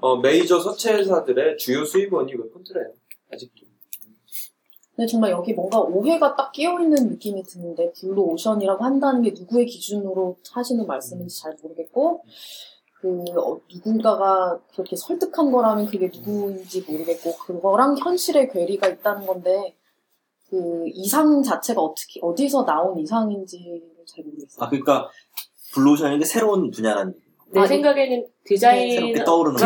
어, 0.00 0.16
메이저 0.16 0.60
서체 0.60 0.94
회사들의 0.94 1.58
주요 1.58 1.84
수입원이 1.84 2.34
웹폰트래요. 2.34 2.92
아직도. 3.32 3.66
근데 4.94 5.06
정말 5.06 5.30
여기 5.30 5.52
뭔가 5.52 5.80
오해가 5.80 6.34
딱 6.34 6.50
끼어있는 6.50 7.08
느낌이 7.10 7.44
드는데 7.44 7.92
블루 7.92 8.20
오션이라고 8.20 8.82
한다는 8.82 9.22
게 9.22 9.30
누구의 9.30 9.66
기준으로 9.66 10.36
하시는 10.50 10.84
말씀인지 10.84 11.40
잘 11.40 11.56
모르겠고 11.62 12.24
그 13.00 13.24
어, 13.36 13.60
누군가가 13.72 14.58
그렇게 14.72 14.96
설득한 14.96 15.52
거라면 15.52 15.86
그게 15.86 16.10
누구인지 16.12 16.84
모르겠고 16.88 17.36
그거랑 17.36 17.96
현실의 17.96 18.50
괴리가 18.50 18.88
있다는 18.88 19.24
건데 19.24 19.76
그 20.50 20.84
이상 20.88 21.42
자체가 21.42 21.80
어떻게 21.80 22.18
어디서 22.20 22.64
나온 22.64 22.98
이상인지를 22.98 24.04
잘 24.06 24.24
모르겠어요. 24.24 24.64
아 24.64 24.68
그러니까 24.68 25.08
블루 25.74 25.92
오션인데 25.92 26.24
새로운 26.24 26.70
분야라는. 26.72 27.14
내 27.52 27.60
아니, 27.60 27.68
생각에는 27.68 28.26
디자인 28.44 28.90
새롭게 28.92 29.24
떠오르는. 29.24 29.56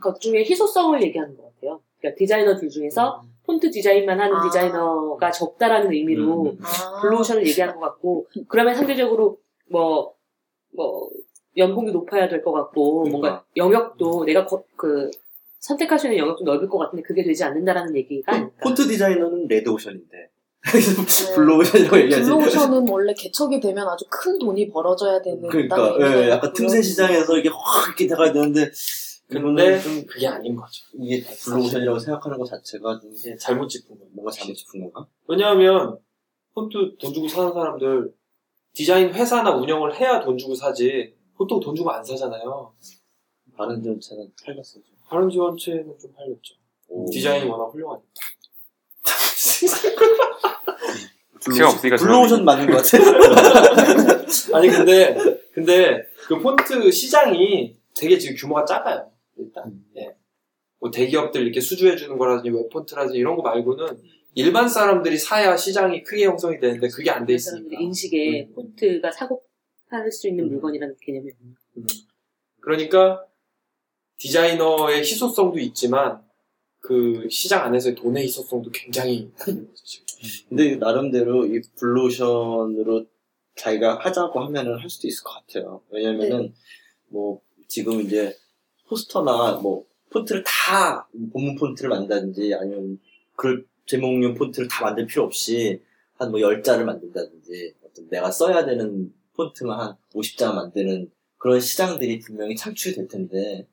것 0.00 0.20
중에 0.20 0.40
희소성을 0.44 1.02
얘기하는 1.02 1.36
것 1.36 1.44
같아요. 1.54 1.80
그러니까 2.00 2.18
디자이너들 2.18 2.68
중에서 2.68 3.22
폰트 3.46 3.70
디자인만 3.70 4.18
하는 4.20 4.36
아. 4.36 4.42
디자이너가 4.44 5.30
적다라는 5.30 5.92
의미로 5.92 6.44
음. 6.52 6.58
아. 6.62 7.00
블루오션을 7.02 7.46
얘기하는 7.46 7.74
것 7.74 7.80
같고 7.80 8.26
그러면 8.48 8.74
상대적으로 8.74 9.38
뭐뭐 9.70 11.10
연봉이 11.56 11.90
높아야 11.92 12.28
될 12.28 12.42
것 12.42 12.52
같고 12.52 13.02
그러니까. 13.02 13.10
뭔가 13.10 13.44
영역도 13.56 14.24
내가 14.24 14.46
거- 14.46 14.62
그 14.76 15.10
선택할 15.58 15.98
수 15.98 16.06
있는 16.06 16.18
영역도 16.18 16.44
넓을 16.44 16.68
것 16.68 16.78
같은데 16.78 17.02
그게 17.02 17.22
되지 17.22 17.44
않는다라는 17.44 17.94
얘기가 17.96 18.32
아니다. 18.32 18.52
폰트 18.62 18.86
디자이너는 18.88 19.48
레드오션인데 19.48 20.30
네. 20.70 21.34
블루오션이라고 21.34 21.98
얘기하지. 22.00 22.24
블루오션은 22.24 22.88
원래 22.88 23.14
개척이 23.14 23.60
되면 23.60 23.88
아주 23.88 24.04
큰 24.10 24.38
돈이 24.38 24.68
벌어져야 24.70 25.20
되는 25.22 25.48
그러니까 25.48 25.96
예, 26.00 26.28
약간 26.30 26.50
있고요. 26.50 26.52
틈새 26.52 26.82
시장에서 26.82 27.38
이게 27.38 27.48
확 27.48 27.86
이렇게 27.88 28.06
돼가야 28.06 28.32
되는데 28.32 28.70
근데 29.26 29.40
이거는 29.40 29.80
좀 29.80 30.06
그게 30.06 30.26
아닌 30.26 30.54
거죠. 30.54 30.84
이게 31.00 31.22
블루오션이라고 31.22 31.98
생각하는 31.98 32.38
것 32.38 32.44
자체가 32.44 33.00
좀 33.00 33.10
예, 33.26 33.36
잘못 33.36 33.68
짚은 33.68 33.96
거예요. 33.98 34.10
뭔가 34.12 34.30
잘못 34.30 34.54
짚은 34.54 34.80
건가? 34.82 35.06
왜냐하면 35.28 35.98
폰트 36.54 36.96
돈 37.00 37.14
주고 37.14 37.26
사는 37.26 37.52
사람들 37.52 38.12
디자인 38.74 39.12
회사나 39.14 39.50
운영을 39.56 39.98
해야 39.98 40.20
돈 40.20 40.36
주고 40.36 40.54
사지 40.54 41.14
보통 41.36 41.58
돈 41.58 41.74
주고 41.74 41.90
안 41.90 42.04
사잖아요. 42.04 42.74
다른 43.56 43.82
전체는 43.82 44.30
팔렸어요. 44.44 44.82
다른 45.08 45.30
지원체는 45.30 45.98
좀 45.98 46.12
팔렸죠. 46.12 46.54
디자인이 47.10 47.48
워낙 47.48 47.64
훌륭하니까. 47.72 48.06
시간 51.52 51.68
없으니까 51.68 51.96
블루오션 51.96 52.44
맞는 52.44 52.70
것 52.70 52.82
같아. 52.82 52.98
아니 54.56 54.68
근데 54.68 55.16
근데 55.52 56.02
그 56.26 56.38
폰트 56.38 56.90
시장이 56.90 57.76
되게 57.96 58.18
지금 58.18 58.36
규모가 58.36 58.64
작아요. 58.64 59.10
일단 59.36 59.72
예. 59.96 60.14
뭐 60.78 60.90
대기업들 60.90 61.42
이렇게 61.42 61.60
수주해 61.60 61.96
주는 61.96 62.16
거라든지 62.16 62.50
웹 62.50 62.68
폰트라든지 62.70 63.18
이런 63.18 63.36
거 63.36 63.42
말고는 63.42 63.86
일반 64.34 64.68
사람들이 64.68 65.18
사야 65.18 65.56
시장이 65.56 66.02
크게 66.04 66.24
형성이 66.24 66.58
되는데 66.60 66.88
그게 66.88 67.10
안 67.10 67.26
돼 67.26 67.34
있으니까. 67.34 67.80
인식에 67.80 68.48
음. 68.50 68.54
폰트가 68.54 69.10
사고 69.10 69.42
팔 69.90 70.10
수 70.12 70.28
있는 70.28 70.44
음. 70.44 70.50
물건이라는 70.50 70.94
개념이 71.00 71.30
그러니까 72.60 73.24
디자이너의 74.18 75.00
희소성도 75.00 75.58
있지만 75.58 76.22
그 76.80 77.28
시장 77.30 77.64
안에서의 77.64 77.94
돈의 77.94 78.24
희소성도 78.24 78.70
굉장히 78.70 79.30
다른 79.38 79.66
거죠. 79.66 79.84
지금. 79.84 80.06
근데 80.48 80.76
나름대로 80.76 81.46
이 81.46 81.60
블루오션으로 81.78 83.06
자기가 83.56 83.98
하자고 83.98 84.40
하면은 84.40 84.78
할 84.78 84.88
수도 84.88 85.06
있을 85.06 85.22
것 85.22 85.32
같아요. 85.32 85.82
왜냐면은 85.90 86.54
뭐 87.08 87.40
지금 87.68 88.00
이제 88.00 88.34
포스터나 88.88 89.60
뭐 89.62 89.84
폰트를 90.10 90.42
다 90.44 91.08
본문 91.32 91.56
폰트를 91.56 91.90
만든다든지 91.90 92.54
아니면 92.54 92.98
글 93.36 93.66
제목용 93.86 94.34
폰트를 94.34 94.68
다 94.68 94.84
만들 94.84 95.06
필요 95.06 95.24
없이 95.24 95.82
한뭐 96.14 96.40
10자를 96.40 96.84
만든다든지 96.84 97.74
어떤 97.84 98.08
내가 98.08 98.30
써야 98.30 98.64
되는 98.64 99.12
폰트만 99.34 99.80
한 99.80 99.96
50자 100.14 100.54
만드는 100.54 101.10
그런 101.38 101.60
시장들이 101.60 102.18
분명히 102.18 102.54
창출이 102.54 102.94
될 102.94 103.08
텐데 103.08 103.66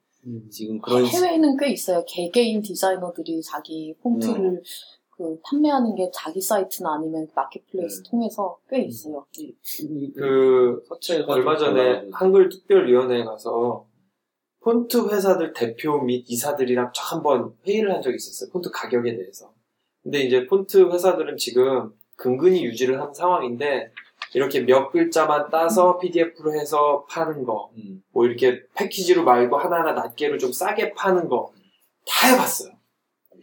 지금 0.50 0.80
그런 0.80 1.06
시- 1.06 1.16
해외에는 1.18 1.58
꽤 1.58 1.70
있어요. 1.72 2.04
개개인 2.08 2.62
디자이너들이 2.62 3.42
자기 3.42 3.94
폰트를 4.02 4.36
음. 4.46 4.62
그 5.10 5.40
판매하는 5.44 5.96
게 5.96 6.10
자기 6.14 6.40
사이트나 6.40 6.94
아니면 6.96 7.28
marketplace 7.36 8.04
네. 8.04 8.10
통해서 8.10 8.58
꽤 8.70 8.82
있어요. 8.84 9.26
그 10.16 10.84
얼마 11.28 11.58
좀 11.58 11.68
전에. 11.76 12.08
한글 12.12 12.50
특별위원회에 12.50 13.24
가서 13.24 13.88
폰트 14.62 15.08
회사들 15.10 15.54
대표 15.54 16.00
및 16.02 16.26
이사들이랑 16.28 16.92
쫙 16.94 17.14
한번 17.14 17.54
회의를 17.66 17.94
한 17.94 18.02
적이 18.02 18.18
있었어요. 18.18 18.52
폰트 18.52 18.70
가격에 18.72 19.16
대해서. 19.16 19.54
근데 20.04 20.20
이제 20.22 20.46
폰트 20.46 20.92
회사들은 20.92 21.38
지금 21.38 21.92
근근히 22.16 22.64
유지를 22.66 23.00
하는 23.02 23.14
상황인데 23.14 23.92
이렇게 24.34 24.62
몇 24.62 24.92
글자만 24.92 25.50
따서 25.50 25.98
PDF로 25.98 26.54
해서 26.54 27.06
파는 27.10 27.44
거, 27.44 27.72
음. 27.78 28.02
뭐 28.12 28.26
이렇게 28.26 28.62
패키지로 28.76 29.24
말고 29.24 29.58
하나하나 29.58 29.94
낱개로 29.94 30.38
좀 30.38 30.52
싸게 30.52 30.94
파는 30.94 31.28
거 31.30 31.58
다 32.08 32.28
해봤어요. 32.30 32.72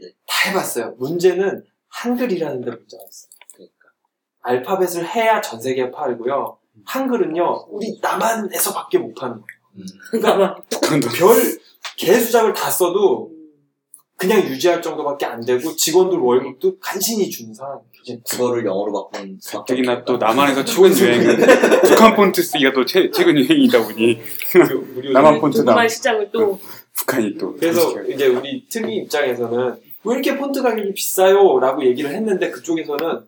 네. 0.00 0.08
다 0.26 0.50
해봤어요. 0.50 0.94
문제는 0.98 1.64
한글이라는 1.88 2.60
데 2.62 2.70
문제가 2.70 3.02
있어요. 3.08 3.30
그러니까. 3.54 3.88
알파벳을 4.40 5.06
해야 5.14 5.40
전 5.40 5.60
세계에 5.60 5.90
팔고요. 5.90 6.58
한글은요, 6.86 7.66
우리 7.68 7.98
남한에서밖에 8.00 8.98
못 8.98 9.14
파는 9.14 9.36
거예요. 9.36 9.46
음. 9.76 9.84
그러니까 10.82 11.10
별 11.16 11.36
개수작을 11.96 12.52
다 12.54 12.70
써도 12.70 13.30
그냥 14.24 14.42
유지할 14.48 14.80
정도밖에 14.80 15.26
안 15.26 15.44
되고 15.44 15.76
직원들 15.76 16.18
월급도 16.18 16.78
간신히 16.78 17.28
주는 17.28 17.52
상황이에요. 17.52 17.84
그거를 18.28 18.64
영어로 18.64 19.10
수밖에 19.40 19.74
특히나 19.74 20.04
또. 20.04 20.16
남한에서 20.16 20.64
최근 20.64 20.90
유행은 20.96 21.36
북한 21.82 22.16
폰트 22.16 22.42
쓰기가 22.42 22.72
또 22.72 22.84
최, 22.84 23.10
최근 23.10 23.36
유행이다 23.36 23.82
보니 23.84 24.18
남한 25.12 25.40
폰트다. 25.40 25.64
조그만 25.64 25.88
시장을 25.88 26.30
또 26.32 26.58
북한이 26.96 27.36
또 27.38 27.54
그래서 27.54 28.02
이제 28.04 28.26
우리 28.26 28.66
특위 28.68 28.96
입장에서는 28.96 29.76
왜 30.04 30.14
이렇게 30.14 30.36
폰트 30.36 30.62
가격이 30.62 30.94
비싸요? 30.94 31.58
라고 31.60 31.84
얘기를 31.84 32.10
했는데 32.10 32.50
그쪽에서는 32.50 33.26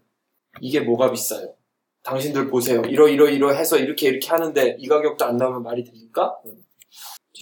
이게 0.61 0.81
뭐가 0.81 1.11
비싸요? 1.11 1.55
당신들 2.03 2.49
보세요. 2.49 2.83
이러 2.83 3.09
이러 3.09 3.29
이러 3.29 3.53
해서 3.53 3.77
이렇게 3.79 4.09
이렇게 4.09 4.29
하는데 4.29 4.77
이 4.79 4.87
가격도 4.87 5.25
안 5.25 5.37
나오면 5.37 5.63
말이 5.63 5.85
됩니까? 5.85 6.35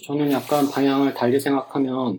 저는 0.06 0.32
약간 0.32 0.68
방향을 0.68 1.14
달리 1.14 1.38
생각하면 1.38 2.18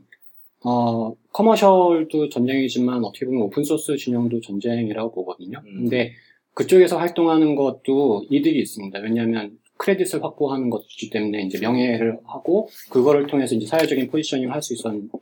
어, 0.67 1.13
커머셜도 1.31 2.29
전쟁이지만 2.29 3.03
어떻게 3.05 3.25
보면 3.27 3.43
오픈소스 3.43 3.97
진영도 3.97 4.41
전쟁이라고 4.41 5.11
보거든요. 5.11 5.61
음. 5.65 5.81
근데 5.81 6.13
그쪽에서 6.55 6.97
활동하는 6.97 7.55
것도 7.55 8.25
이득이 8.29 8.59
있습니다. 8.59 8.97
왜냐하면 8.99 9.57
크레딧을 9.77 10.23
확보하는 10.23 10.69
것이기 10.69 11.09
때문에 11.11 11.43
이제 11.43 11.59
명예를 11.59 12.19
하고 12.25 12.69
그거를 12.89 13.27
통해서 13.27 13.55
이제 13.55 13.67
사회적인 13.67 14.07
포지셔닝을 14.07 14.53
할 14.53 14.61
수 14.61 14.73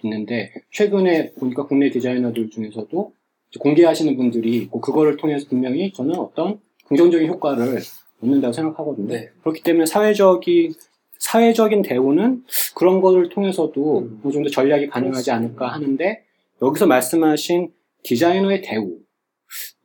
있는데 0.03 0.53
최근에 0.71 1.33
보니까 1.33 1.65
국내 1.65 1.89
디자이너들 1.89 2.49
중에서도 2.49 3.11
공개하시는 3.59 4.15
분들이 4.15 4.55
있고 4.57 4.79
그거를 4.79 5.17
통해서 5.17 5.47
분명히 5.49 5.91
저는 5.91 6.15
어떤 6.15 6.59
긍정적인 6.87 7.27
효과를 7.27 7.79
얻는다고 8.21 8.53
생각하거든요. 8.53 9.07
네. 9.07 9.29
그렇기 9.41 9.63
때문에 9.63 9.85
사회적인 9.85 10.73
사회적인 11.23 11.83
대우는 11.83 12.43
그런 12.75 12.99
거를 12.99 13.29
통해서도 13.29 13.99
음. 13.99 14.21
어느 14.23 14.33
정도 14.33 14.49
전략이 14.49 14.87
가능하지 14.87 15.31
않을까 15.31 15.67
하는데 15.69 16.25
여기서 16.61 16.85
말씀하신 16.85 17.71
디자이너의 18.03 18.61
대우 18.61 18.99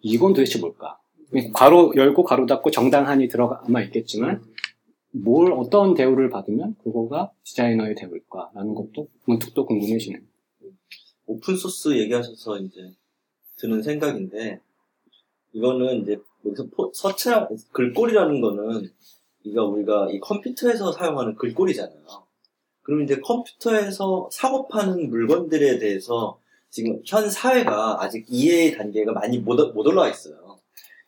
이건 0.00 0.32
도대체 0.32 0.58
뭘까? 0.58 0.98
괄호 1.54 1.92
열고 1.94 2.24
괄호 2.24 2.46
닫고 2.46 2.70
정당한이 2.72 3.28
들어가 3.28 3.62
있겠지만 3.84 4.42
뭘 5.12 5.52
어떤 5.52 5.94
대우를 5.94 6.28
받으면 6.28 6.74
그거가 6.82 7.30
디자이너의 7.44 7.94
대우일까라는 7.94 8.74
것도 8.74 9.08
문득 9.26 9.54
또 9.54 9.64
궁금해지네요. 9.64 10.20
오픈 11.26 11.56
소스 11.56 11.96
얘기하셔서 11.96 12.58
이제 12.58 12.80
드는 13.58 13.82
생각인데 13.82 14.60
이거는 15.52 16.02
이제 16.02 16.16
여기서 16.44 16.66
포, 16.74 16.90
서체라 16.92 17.48
글꼴이라는 17.72 18.40
거는 18.40 18.90
이가 19.48 19.64
우리가 19.64 20.08
이 20.10 20.20
컴퓨터에서 20.20 20.92
사용하는 20.92 21.34
글꼴이잖아요. 21.36 21.96
그럼 22.82 23.02
이제 23.02 23.20
컴퓨터에서 23.20 24.28
사고 24.32 24.68
파는 24.68 25.10
물건들에 25.10 25.78
대해서 25.78 26.38
지금 26.70 27.00
현 27.04 27.28
사회가 27.30 28.02
아직 28.02 28.26
이해의 28.28 28.76
단계가 28.76 29.12
많이 29.12 29.38
못, 29.38 29.54
못 29.74 29.86
올라와 29.86 30.08
있어요. 30.08 30.58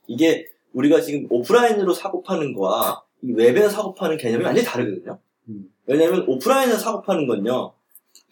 이게 0.07 0.47
우리가 0.73 1.01
지금 1.01 1.27
오프라인으로 1.31 1.93
사고 1.93 2.23
파는 2.23 2.55
거와 2.55 3.03
이 3.23 3.33
웹에서 3.33 3.69
사고 3.69 3.95
파는 3.95 4.17
개념이 4.17 4.45
완전히 4.45 4.67
다르거든요. 4.67 5.19
음. 5.49 5.71
왜냐하면 5.87 6.25
오프라인에서 6.27 6.79
사고 6.79 7.03
파는 7.03 7.27
건요. 7.27 7.73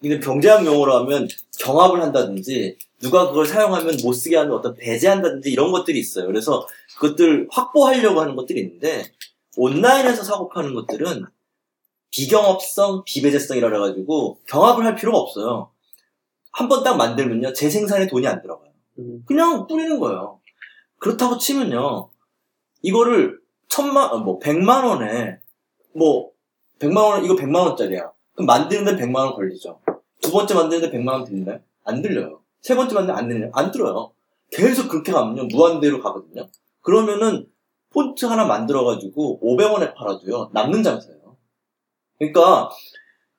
이게 0.03 0.21
병제학 0.21 0.65
용어로 0.65 0.95
하면 0.99 1.29
경합을 1.59 2.01
한다든지 2.01 2.77
누가 3.01 3.29
그걸 3.29 3.47
사용하면 3.47 3.97
못 4.03 4.13
쓰게 4.13 4.37
하는 4.37 4.53
어떤 4.53 4.75
배제한다든지 4.75 5.51
이런 5.51 5.73
것들이 5.73 5.99
있어요. 5.99 6.27
그래서 6.27 6.67
그것들 6.99 7.49
확보하려고 7.51 8.21
하는 8.21 8.37
것들이 8.37 8.61
있는데 8.61 9.05
온라인에서 9.59 10.23
사고 10.23 10.49
파는 10.49 10.75
것들은 10.75 11.27
비경합성, 12.11 13.03
비배제성이라 13.05 13.69
그래가지고 13.69 14.39
경합을 14.47 14.85
할 14.85 14.95
필요가 14.95 15.19
없어요. 15.19 15.71
한 16.53 16.69
번 16.69 16.83
딱 16.83 16.97
만들면요, 16.97 17.53
재생산에 17.53 18.07
돈이 18.07 18.27
안 18.27 18.41
들어가요. 18.41 18.71
음. 18.99 19.23
그냥 19.27 19.67
뿌리는 19.67 19.99
거예요. 20.01 20.41
그렇다고 20.99 21.37
치면요, 21.39 22.09
이거를 22.83 23.39
천만, 23.69 24.11
어, 24.11 24.19
뭐, 24.19 24.39
백만 24.39 24.85
원에, 24.85 25.39
뭐, 25.95 26.31
백만 26.79 27.05
원, 27.05 27.25
이거 27.25 27.37
백만 27.37 27.67
원짜리야. 27.67 28.11
그럼 28.35 28.47
만드는데 28.47 28.97
백만 28.97 29.27
원 29.27 29.35
걸리죠. 29.35 29.81
두 30.23 30.33
번째 30.33 30.55
만드는데 30.55 30.91
백만 30.91 31.17
원 31.17 31.25
들나요? 31.25 31.61
안 31.85 32.01
들어요. 32.03 32.41
세 32.63 32.75
번째 32.75 32.95
만드는데 32.95 33.21
안 33.21 33.29
들어요? 33.29 33.51
안 33.53 33.71
들어요. 33.71 34.13
계속 34.51 34.89
그렇게 34.89 35.13
가면요, 35.13 35.45
무한대로 35.47 36.01
가거든요. 36.01 36.49
그러면은, 36.81 37.47
폰트 37.91 38.27
하나 38.27 38.45
만들어가지고 38.45 39.41
500원에 39.43 39.95
팔아도요, 39.95 40.51
남는 40.53 40.83
장사예요. 40.83 41.37
그러니까, 42.19 42.69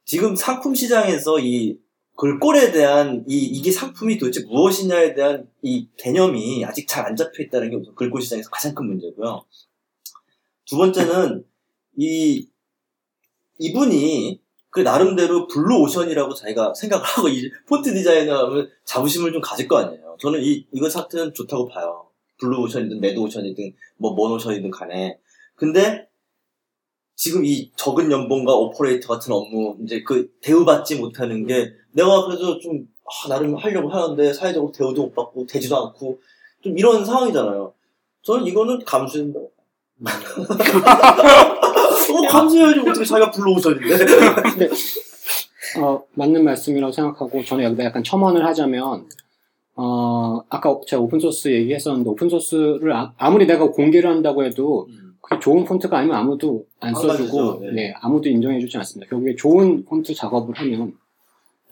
지금 0.05 0.35
상품 0.35 0.73
시장에서 0.73 1.39
이 1.39 1.77
글꼴에 2.15 2.71
대한 2.71 3.23
이, 3.27 3.37
이게 3.45 3.71
상품이 3.71 4.17
도대체 4.17 4.43
무엇이냐에 4.45 5.13
대한 5.13 5.47
이 5.61 5.87
개념이 5.97 6.65
아직 6.65 6.87
잘 6.87 7.05
안 7.05 7.15
잡혀 7.15 7.43
있다는 7.43 7.69
게 7.69 7.75
우선 7.77 7.95
글꼴 7.95 8.21
시장에서 8.21 8.49
가장 8.49 8.75
큰 8.75 8.87
문제고요. 8.87 9.45
두 10.65 10.77
번째는 10.77 11.45
이 11.97 12.47
이분이 13.59 14.41
그 14.69 14.81
나름대로 14.81 15.47
블루 15.47 15.77
오션이라고 15.81 16.33
자기가 16.33 16.73
생각을 16.73 17.05
하고 17.05 17.29
이 17.29 17.49
폰트 17.67 17.93
디자이너하면 17.93 18.69
자부심을 18.83 19.31
좀 19.31 19.41
가질 19.41 19.67
거 19.67 19.77
아니에요. 19.77 20.17
저는 20.19 20.43
이 20.43 20.65
이거 20.73 20.89
상태는 20.89 21.33
좋다고 21.33 21.67
봐요. 21.69 22.08
블루 22.39 22.61
오션이든 22.63 22.99
레드 23.01 23.19
오션이든 23.19 23.73
뭔 23.97 24.33
오션이든 24.33 24.71
간에. 24.71 25.19
근데 25.55 26.07
지금 27.15 27.43
이 27.43 27.71
적은 27.75 28.11
연봉과 28.11 28.55
오퍼레이터 28.55 29.07
같은 29.07 29.33
업무 29.33 29.77
이제 29.83 30.01
그 30.03 30.31
대우받지 30.41 30.95
못하는 30.99 31.45
게 31.45 31.73
내가 31.91 32.25
그래도 32.25 32.57
좀 32.59 32.87
아, 33.05 33.27
나름 33.27 33.55
하려고 33.55 33.89
하는데 33.89 34.33
사회적으로 34.33 34.71
대우도 34.71 35.01
못 35.03 35.13
받고 35.13 35.45
되지도 35.45 35.75
않고 35.77 36.21
좀 36.61 36.77
이런 36.77 37.03
상황이잖아요. 37.03 37.73
저는 38.21 38.45
이거는 38.45 38.79
감수된다. 38.85 39.39
어, 42.11 42.27
감수해야지 42.29 42.79
어떻게 42.79 43.05
자기가 43.05 43.31
불러오셨는데. 43.31 44.69
어, 45.81 46.03
맞는 46.13 46.43
말씀이라고 46.43 46.91
생각하고 46.91 47.43
저는 47.43 47.65
여기다 47.65 47.83
약간 47.85 48.03
첨언을 48.03 48.45
하자면 48.45 49.07
어, 49.81 50.43
아까 50.49 50.77
제가 50.85 51.01
오픈소스 51.01 51.47
얘기했었는데 51.53 52.09
오픈소스를 52.09 52.91
아, 52.93 53.29
무리 53.31 53.47
내가 53.47 53.71
공개를 53.71 54.09
한다고 54.09 54.43
해도 54.43 54.89
그게 55.21 55.39
좋은 55.39 55.63
폰트가 55.63 55.97
아니면 55.97 56.17
아무도 56.17 56.65
안안 56.81 57.01
써주고 57.01 57.61
네. 57.61 57.71
네, 57.71 57.93
아무도 58.01 58.27
인정해주지 58.27 58.75
않습니다. 58.75 59.09
결국에 59.09 59.35
좋은 59.35 59.85
폰트 59.85 60.13
작업을 60.15 60.53
하면 60.57 60.97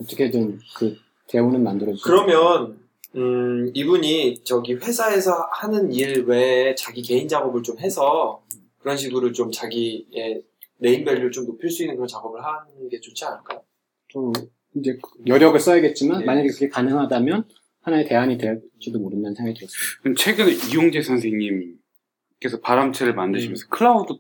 어떻게든 0.02 0.58
그 0.78 0.96
대우는 1.28 1.62
만들어지죠. 1.62 2.04
그러면 2.06 2.80
음, 3.16 3.72
이분이 3.74 4.44
저기 4.46 4.76
회사에서 4.76 5.34
하는 5.52 5.92
일 5.92 6.24
외에 6.28 6.76
자기 6.76 7.02
개인 7.02 7.28
작업을 7.28 7.62
좀 7.62 7.78
해서 7.80 8.42
그런 8.80 8.96
식으로 8.96 9.34
좀 9.34 9.52
자기의 9.52 10.44
네임밸류를 10.78 11.32
좀 11.32 11.46
높일 11.46 11.70
수 11.70 11.84
있는 11.84 11.96
그런 11.96 12.08
작업을 12.08 12.40
하는 12.42 12.88
게 12.90 13.02
좋지 13.02 13.26
않을까요? 13.26 13.62
좀 14.08 14.32
이제 14.76 14.98
여력을 15.26 15.60
써야겠지만 15.60 16.20
네. 16.20 16.26
만약에 16.26 16.48
그게 16.50 16.70
가능하다면 16.70 17.44
하나의 17.88 18.06
대안이 18.06 18.38
될지도 18.38 19.00
모른다는 19.00 19.34
생각이 19.34 19.58
들었습니다. 19.58 20.22
최근에 20.22 20.52
이용제 20.72 21.02
선생님께서 21.02 22.60
바람체를 22.62 23.16
만드시면서 23.16 23.68
클라우드 23.70 24.14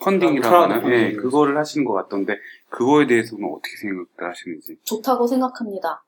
펀딩이라고 0.00 0.54
아, 0.54 0.62
하나? 0.64 0.80
펀딩. 0.80 0.92
예, 0.98 1.12
그거를 1.12 1.56
하시는 1.56 1.84
것 1.86 1.94
같던데 1.94 2.36
그거에 2.68 3.06
대해서는 3.06 3.44
어떻게 3.50 3.76
생각을 3.80 4.06
하시는지. 4.18 4.76
좋다고 4.84 5.26
생각합니다. 5.26 6.04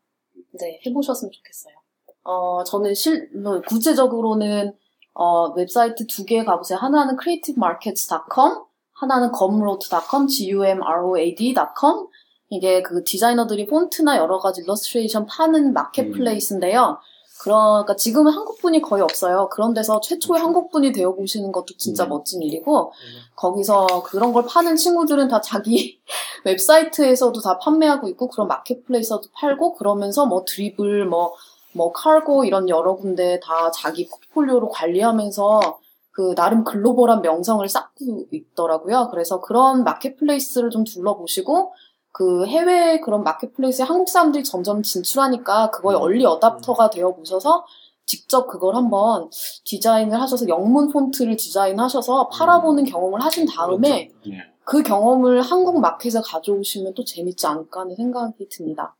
네, 0.60 0.80
해보셨으면 0.86 1.32
좋겠어요. 1.32 1.74
어, 2.22 2.62
저는 2.64 2.94
실, 2.94 3.30
뭐, 3.34 3.60
구체적으로는, 3.62 4.72
어, 5.14 5.52
웹사이트 5.54 6.06
두 6.06 6.24
개 6.26 6.44
가보세요. 6.44 6.78
하나는 6.78 7.16
creativemarkets.com, 7.20 8.64
하나는 8.92 9.30
gumroad.com, 9.32 10.28
gumroad.com. 10.28 12.08
이게 12.50 12.82
그 12.82 13.02
디자이너들이 13.04 13.66
폰트나 13.66 14.18
여러 14.18 14.38
가지 14.38 14.60
일러스트레이션 14.62 15.26
파는 15.26 15.72
marketplace인데요. 15.72 16.98
그러니까 17.42 17.96
지금은 17.96 18.32
한국분이 18.32 18.82
거의 18.82 19.02
없어요. 19.02 19.48
그런 19.50 19.72
데서 19.72 20.00
최초의 20.00 20.40
한국분이 20.42 20.92
되어 20.92 21.14
보시는 21.14 21.52
것도 21.52 21.76
진짜 21.78 22.04
음. 22.04 22.10
멋진 22.10 22.42
일이고, 22.42 22.92
거기서 23.34 23.86
그런 24.04 24.34
걸 24.34 24.44
파는 24.44 24.76
친구들은 24.76 25.28
다 25.28 25.40
자기 25.40 26.02
웹사이트에서도 26.44 27.40
다 27.40 27.58
판매하고 27.58 28.08
있고 28.08 28.28
그런 28.28 28.46
마켓플레이스도 28.48 29.22
팔고 29.32 29.74
그러면서 29.74 30.26
뭐 30.26 30.44
드리블 30.46 31.06
뭐 31.06 31.32
뭐 31.72 31.92
칼고 31.92 32.44
이런 32.44 32.68
여러 32.68 32.96
군데 32.96 33.38
다 33.40 33.70
자기 33.70 34.08
포트폴리오로 34.08 34.68
관리하면서 34.68 35.78
그 36.10 36.34
나름 36.34 36.64
글로벌한 36.64 37.22
명성을 37.22 37.66
쌓고 37.68 38.26
있더라고요. 38.30 39.08
그래서 39.10 39.40
그런 39.40 39.84
마켓플레이스를 39.84 40.70
좀 40.70 40.84
둘러보시고 40.84 41.72
그 42.12 42.46
해외 42.46 43.00
그런 43.00 43.22
마켓플레이스에 43.22 43.84
한국 43.84 44.08
사람들이 44.08 44.44
점점 44.44 44.82
진출하니까 44.82 45.70
그거에 45.70 45.94
얼리 45.94 46.24
어답터가 46.24 46.90
되어 46.90 47.14
보셔서 47.14 47.64
직접 48.06 48.48
그걸 48.48 48.74
한번 48.74 49.30
디자인을 49.64 50.20
하셔서 50.20 50.48
영문 50.48 50.88
폰트를 50.88 51.36
디자인하셔서 51.36 52.28
팔아보는 52.28 52.84
경험을 52.84 53.22
하신 53.22 53.46
다음에 53.46 54.10
네. 54.26 54.38
그 54.64 54.82
경험을 54.82 55.42
한국 55.42 55.80
마켓에 55.80 56.20
가져오시면 56.24 56.94
또 56.94 57.04
재밌지 57.04 57.46
않을까 57.46 57.80
하는 57.82 57.94
생각이 57.94 58.48
듭니다. 58.48 58.96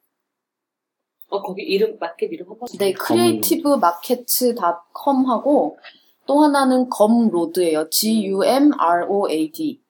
어, 1.28 1.42
거기 1.42 1.62
이름, 1.62 1.96
마켓 1.98 2.32
이름 2.32 2.50
한 2.50 2.58
번. 2.58 2.68
네, 2.78 2.92
Creative 2.92 3.76
Markets.com 3.76 5.26
하고 5.26 5.78
또 6.26 6.40
하나는 6.40 6.88
Gumroad예요. 6.88 7.88
G-U-M-R-O-A-D. 7.90 9.80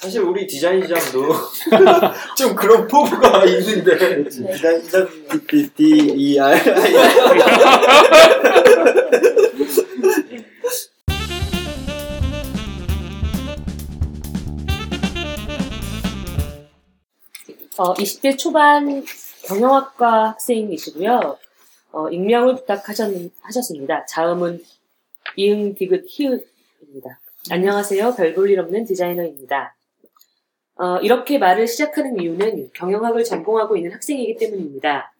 사실 0.00 0.22
우리 0.22 0.46
디자인 0.46 0.82
시장도 0.82 1.28
좀 2.36 2.54
그런 2.54 2.88
포부가 2.88 3.44
있는데 3.44 3.98
디자인, 4.28 4.82
디자인, 4.82 5.08
D, 5.46 5.68
D, 5.74 6.12
E, 6.16 6.38
R. 6.40 6.58
어, 17.78 17.94
20대 17.94 18.38
초반 18.38 19.02
경영학과 19.46 20.28
학생이시고요. 20.30 21.38
어, 21.92 22.08
익명을 22.10 22.56
부탁하셨습니다. 22.56 24.06
자음은 24.06 24.62
이응, 25.36 25.74
디귿, 25.74 26.04
히읗입니다. 26.06 27.18
안녕하세요. 27.50 28.14
별 28.16 28.34
볼 28.34 28.50
일 28.50 28.60
없는 28.60 28.84
디자이너입니다. 28.84 29.74
어, 30.80 30.98
이렇게 31.00 31.36
말을 31.36 31.66
시작하는 31.66 32.18
이유는 32.18 32.70
경영학을 32.72 33.22
전공하고 33.22 33.76
있는 33.76 33.92
학생이기 33.92 34.36
때문입니다. 34.36 35.12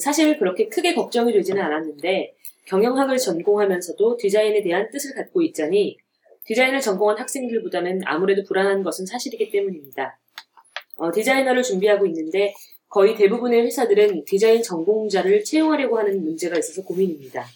사실 0.00 0.38
그렇게 0.38 0.68
크게 0.68 0.94
걱정이 0.94 1.32
되지는 1.32 1.62
않았는데 1.62 2.34
경영학을 2.66 3.16
전공하면서도 3.16 4.18
디자인에 4.18 4.60
대한 4.60 4.90
뜻을 4.90 5.14
갖고 5.14 5.40
있자니 5.40 5.96
디자인을 6.44 6.82
전공한 6.82 7.16
학생들보다는 7.16 8.02
아무래도 8.04 8.44
불안한 8.44 8.82
것은 8.82 9.06
사실이기 9.06 9.50
때문입니다. 9.50 10.18
어, 10.98 11.10
디자이너를 11.10 11.62
준비하고 11.62 12.04
있는데 12.08 12.52
거의 12.90 13.16
대부분의 13.16 13.62
회사들은 13.62 14.26
디자인 14.26 14.62
전공자를 14.62 15.42
채용하려고 15.42 15.98
하는 15.98 16.22
문제가 16.22 16.58
있어서 16.58 16.82
고민입니다. 16.82 17.46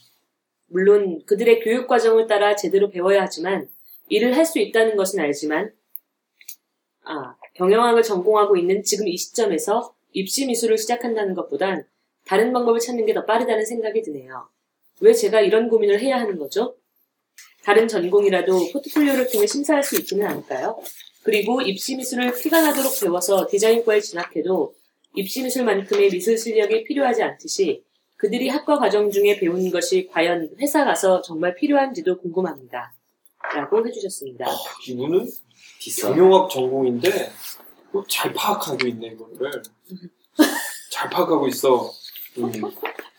물론 0.68 1.22
그들의 1.26 1.60
교육 1.60 1.86
과정을 1.86 2.26
따라 2.26 2.56
제대로 2.56 2.88
배워야 2.88 3.20
하지만 3.20 3.68
일을 4.08 4.34
할 4.38 4.46
수 4.46 4.58
있다는 4.58 4.96
것은 4.96 5.20
알지만 5.20 5.70
아, 7.04 7.34
경영학을 7.54 8.02
전공하고 8.02 8.56
있는 8.56 8.82
지금 8.82 9.08
이 9.08 9.16
시점에서 9.16 9.94
입시 10.12 10.46
미술을 10.46 10.78
시작한다는 10.78 11.34
것보단 11.34 11.84
다른 12.26 12.52
방법을 12.52 12.80
찾는 12.80 13.06
게 13.06 13.14
더 13.14 13.24
빠르다는 13.24 13.64
생각이 13.64 14.02
드네요. 14.02 14.48
왜 15.00 15.12
제가 15.12 15.40
이런 15.40 15.68
고민을 15.68 16.00
해야 16.00 16.18
하는 16.20 16.38
거죠? 16.38 16.76
다른 17.64 17.88
전공이라도 17.88 18.72
포트폴리오를 18.72 19.30
통해 19.30 19.46
심사할 19.46 19.82
수 19.82 19.96
있지는 19.96 20.26
않을까요? 20.26 20.78
그리고 21.22 21.60
입시 21.60 21.96
미술을 21.96 22.34
피가 22.34 22.60
나도록 22.62 22.92
배워서 23.00 23.46
디자인과에 23.48 24.00
진학해도 24.00 24.74
입시 25.14 25.42
미술만큼의 25.42 26.10
미술 26.10 26.36
실력이 26.38 26.84
필요하지 26.84 27.22
않듯이 27.22 27.84
그들이 28.16 28.48
학과 28.48 28.78
과정 28.78 29.10
중에 29.10 29.38
배운 29.38 29.70
것이 29.70 30.06
과연 30.06 30.50
회사 30.60 30.84
가서 30.84 31.22
정말 31.22 31.54
필요한지도 31.54 32.18
궁금합니다. 32.18 32.94
라고 33.54 33.86
해주셨습니다. 33.86 34.46
이분은 34.88 35.28
비싸. 35.82 36.08
경영학 36.08 36.48
전공인데 36.48 37.32
뭐잘 37.90 38.32
파악하고 38.34 38.86
있네 38.86 39.08
이거를 39.08 39.62
잘 40.90 41.10
파악하고 41.10 41.48
있어. 41.48 41.90
음. 42.38 42.52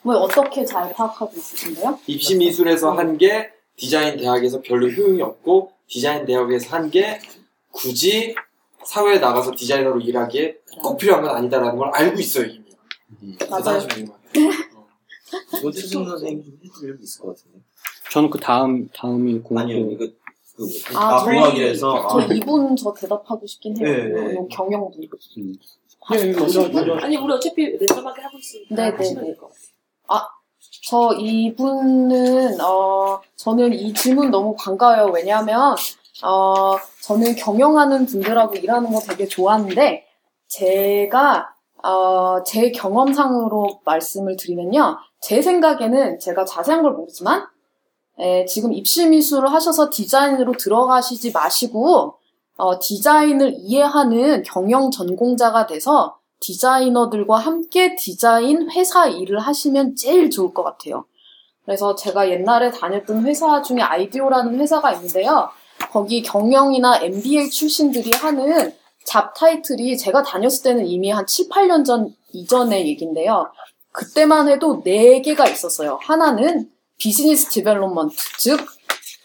뭐 0.01 0.15
어떻게 0.15 0.63
잘 0.65 0.93
파악하고 0.93 1.31
있으신데요? 1.35 1.99
입시 2.07 2.35
미술에서 2.37 2.91
한 2.93 3.17
게 3.17 3.51
디자인 3.75 4.17
대학에서 4.17 4.61
별로 4.61 4.87
효용이 4.89 5.21
없고 5.21 5.73
디자인 5.87 6.25
대학에서 6.25 6.75
한 6.75 6.89
게 6.89 7.19
굳이 7.71 8.33
사회에 8.85 9.17
나가서 9.19 9.51
디자이너로 9.55 9.99
일하기에 10.01 10.57
꼭 10.81 10.97
필요한 10.97 11.23
건 11.23 11.35
아니다라는 11.35 11.77
걸 11.77 11.89
알고 11.93 12.19
있어요 12.19 12.45
이미. 12.45 12.63
맞아요. 13.49 13.81
이거 15.57 15.71
최승 15.71 16.05
선생님이 16.05 16.43
좀 16.43 16.59
해줄 16.63 16.89
일 16.89 16.97
있을 17.03 17.21
것 17.21 17.35
같은데. 17.35 17.59
저는 18.11 18.29
그 18.29 18.39
다음 18.39 18.87
다음이 18.95 19.39
공학 19.39 19.63
아니요, 19.63 19.89
이거 19.91 20.07
그 20.55 20.63
아, 20.95 21.15
아, 21.15 21.19
저희- 21.23 21.35
공학이라서 21.37 22.07
저 22.09 22.19
아, 22.19 22.23
이분 22.25 22.75
저 22.75 22.93
대답하고 22.93 23.45
싶긴 23.47 23.77
해요. 23.77 23.87
네, 23.91 24.03
네. 24.09 24.35
요 24.35 24.47
경영분. 24.47 25.01
예, 26.13 26.31
먼저 26.33 26.67
먼저 26.69 26.93
아니 26.95 27.17
우리 27.17 27.33
어차피 27.33 27.65
랜덤하게 27.79 28.21
하고 28.21 28.37
있으니까 28.37 28.75
네, 28.75 28.91
네, 28.91 28.97
네. 29.13 29.35
같아요. 29.35 29.35
저 30.85 31.13
이분은 31.17 32.59
어 32.61 33.21
저는 33.37 33.73
이 33.73 33.93
질문 33.93 34.31
너무 34.31 34.55
반가워요. 34.57 35.11
왜냐하면 35.13 35.75
어 36.23 36.75
저는 37.01 37.35
경영하는 37.35 38.05
분들하고 38.05 38.55
일하는 38.55 38.91
거 38.91 38.99
되게 38.99 39.25
좋아하는데 39.27 40.05
제가 40.47 41.49
어 41.83 42.43
제 42.45 42.71
경험상으로 42.71 43.81
말씀을 43.85 44.35
드리면요. 44.37 44.97
제 45.21 45.41
생각에는 45.41 46.19
제가 46.19 46.43
자세한 46.45 46.81
걸 46.83 46.91
모르지만 46.93 47.45
에, 48.19 48.45
지금 48.45 48.73
입시 48.73 49.07
미술을 49.07 49.51
하셔서 49.51 49.89
디자인으로 49.89 50.53
들어가시지 50.53 51.31
마시고 51.31 52.17
어, 52.55 52.79
디자인을 52.79 53.55
이해하는 53.57 54.43
경영 54.43 54.91
전공자가 54.91 55.65
돼서 55.65 56.17
디자이너들과 56.39 57.37
함께 57.37 57.95
디자인 57.95 58.69
회사 58.71 59.07
일을 59.07 59.39
하시면 59.39 59.95
제일 59.95 60.29
좋을 60.29 60.53
것 60.53 60.63
같아요. 60.63 61.05
그래서 61.65 61.95
제가 61.95 62.29
옛날에 62.29 62.69
다녔던 62.69 63.25
회사 63.25 63.61
중에 63.61 63.79
아이디오라는 63.79 64.59
회사가 64.59 64.93
있는데요. 64.93 65.49
거기 65.91 66.21
경영이나 66.21 66.99
MBA 67.01 67.49
출신들이 67.49 68.11
하는 68.11 68.73
job 69.05 69.33
title이 69.33 69.97
제가 69.97 70.23
다녔을 70.23 70.63
때는 70.63 70.85
이미 70.85 71.09
한 71.09 71.25
7, 71.25 71.49
8년 71.49 71.85
전 71.85 72.13
이전의 72.33 72.87
얘기인데요. 72.87 73.51
그때만 73.91 74.49
해도 74.49 74.81
4개가 74.83 75.49
있었어요. 75.51 75.99
하나는 76.01 76.69
business 77.03 77.49
development, 77.49 78.15
즉, 78.39 78.65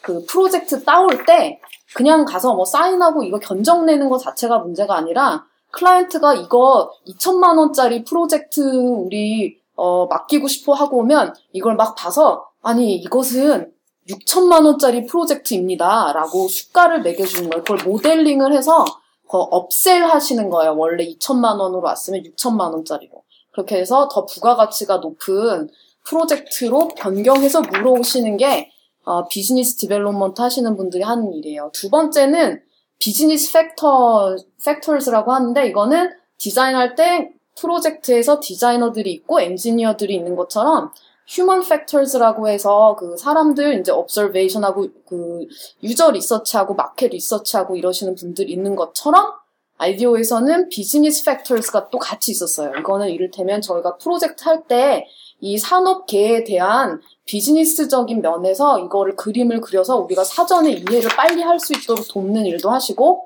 그 0.02 0.24
프로젝트 0.26 0.82
따올 0.82 1.24
때 1.24 1.60
그냥 1.94 2.24
가서 2.24 2.54
뭐 2.54 2.64
사인하고 2.64 3.22
이거 3.22 3.38
견적 3.38 3.84
내는 3.84 4.08
것 4.08 4.18
자체가 4.18 4.58
문제가 4.58 4.96
아니라 4.96 5.44
클라이언트가 5.70 6.34
이거 6.34 6.90
2천만 7.06 7.56
원짜리 7.56 8.02
프로젝트 8.02 8.60
우리 8.60 9.60
어, 9.76 10.06
맡기고 10.06 10.48
싶어 10.48 10.72
하고 10.72 10.98
오면 10.98 11.34
이걸 11.52 11.76
막 11.76 11.94
봐서 11.94 12.48
아니 12.62 12.96
이것은 12.96 13.70
6천만 14.08 14.64
원짜리 14.64 15.06
프로젝트입니다. 15.06 16.12
라고 16.12 16.48
수가를 16.48 17.02
매겨주는 17.02 17.50
거예요. 17.50 17.62
그걸 17.62 17.86
모델링을 17.86 18.54
해서 18.54 18.84
그 19.30 19.36
upsell 19.36 20.04
하시는 20.04 20.48
거예요. 20.50 20.74
원래 20.76 21.04
2천만 21.04 21.60
원으로 21.60 21.82
왔으면 21.82 22.22
6천만 22.22 22.72
원짜리로. 22.72 23.22
그렇게 23.52 23.76
해서 23.76 24.08
더 24.08 24.24
부가가치가 24.24 24.96
높은 24.98 25.68
프로젝트로 26.08 26.88
변경해서 26.96 27.60
물어오시는 27.62 28.36
게 28.38 28.70
어, 29.04 29.26
business 29.28 29.76
development 29.76 30.40
하시는 30.40 30.76
분들이 30.76 31.02
하는 31.02 31.32
일이에요. 31.32 31.70
두 31.72 31.90
번째는 31.90 32.60
business 32.98 33.52
factor, 33.52 34.36
factors라고 34.64 35.32
하는데 35.32 35.66
이거는 35.66 36.10
디자인할 36.38 36.94
때 36.94 37.30
프로젝트에서 37.58 38.40
디자이너들이 38.40 39.12
있고 39.12 39.40
엔지니어들이 39.40 40.14
있는 40.14 40.36
것처럼 40.36 40.92
human 41.26 41.62
factors라고 41.66 42.48
해서 42.48 42.96
그 42.98 43.16
사람들 43.16 43.80
이제 43.80 43.92
observation하고 43.92 44.88
그 45.06 45.46
user 45.82 46.12
research하고 46.12 46.74
market 46.74 47.08
research하고 47.08 47.76
이러시는 47.76 48.14
분들 48.14 48.48
있는 48.48 48.76
것처럼 48.76 49.32
IDEO에서는 49.78 50.68
business 50.70 51.24
factors가 51.24 51.90
또 51.90 51.98
같이 51.98 52.32
있었어요. 52.32 52.72
이거는 52.78 53.10
이를테면 53.10 53.60
저희가 53.60 53.96
프로젝트 53.96 54.44
할때 54.44 55.06
이 55.40 55.56
산업계에 55.58 56.44
대한 56.44 57.00
비즈니스적인 57.24 58.22
면에서 58.22 58.80
이거를 58.80 59.14
그림을 59.16 59.60
그려서 59.60 59.96
우리가 59.96 60.24
사전에 60.24 60.72
이해를 60.72 61.10
빨리 61.16 61.42
할 61.42 61.60
수 61.60 61.72
있도록 61.74 62.06
돕는 62.08 62.46
일도 62.46 62.70
하시고 62.70 63.24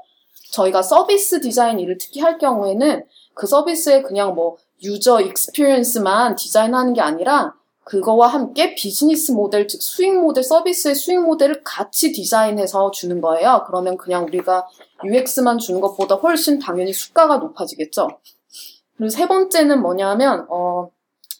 저희가 0.52 0.82
서비스 0.82 1.40
디자인 1.40 1.80
일을 1.80 1.98
특히 1.98 2.20
할 2.20 2.38
경우에는 2.38 3.04
그 3.34 3.46
서비스에 3.46 4.02
그냥 4.02 4.34
뭐 4.34 4.56
user 4.82 5.20
experience만 5.20 6.36
디자인하는 6.36 6.92
게 6.92 7.00
아니라 7.00 7.54
그거와 7.84 8.28
함께 8.28 8.74
비즈니스 8.74 9.32
모델, 9.32 9.66
즉 9.66 9.82
수익 9.82 10.14
모델, 10.14 10.44
서비스의 10.44 10.94
수익 10.94 11.20
모델을 11.20 11.62
같이 11.64 12.12
디자인해서 12.12 12.90
주는 12.92 13.20
거예요. 13.20 13.64
그러면 13.66 13.96
그냥 13.96 14.24
우리가 14.24 14.68
UX만 15.04 15.58
주는 15.58 15.80
것보다 15.80 16.14
훨씬 16.14 16.58
당연히 16.60 16.92
수가가 16.92 17.38
높아지겠죠. 17.38 18.08
그리고 18.96 19.10
세 19.10 19.26
번째는 19.26 19.82
뭐냐면, 19.82 20.46
어, 20.48 20.90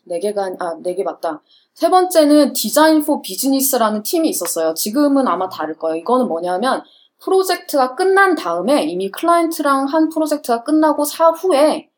네 0.04 0.18
개가, 0.20 0.50
아, 0.58 0.74
네 0.82 0.94
개 0.94 1.02
맞다. 1.02 1.42
세 1.74 1.88
번째는 1.90 2.52
design 2.52 3.02
for 3.04 3.22
business라는 3.22 4.02
팀이 4.02 4.28
있었어요. 4.28 4.74
지금은 4.74 5.26
아마 5.28 5.48
다를 5.48 5.78
거예요. 5.78 5.96
이거는 5.96 6.28
뭐냐면, 6.28 6.82
프로젝트가 7.18 7.94
끝난 7.94 8.34
다음에 8.34 8.82
이미 8.84 9.10
클라이언트랑 9.10 9.86
한 9.86 10.08
프로젝트가 10.08 10.64
끝나고 10.64 11.04
사후에 11.04 11.88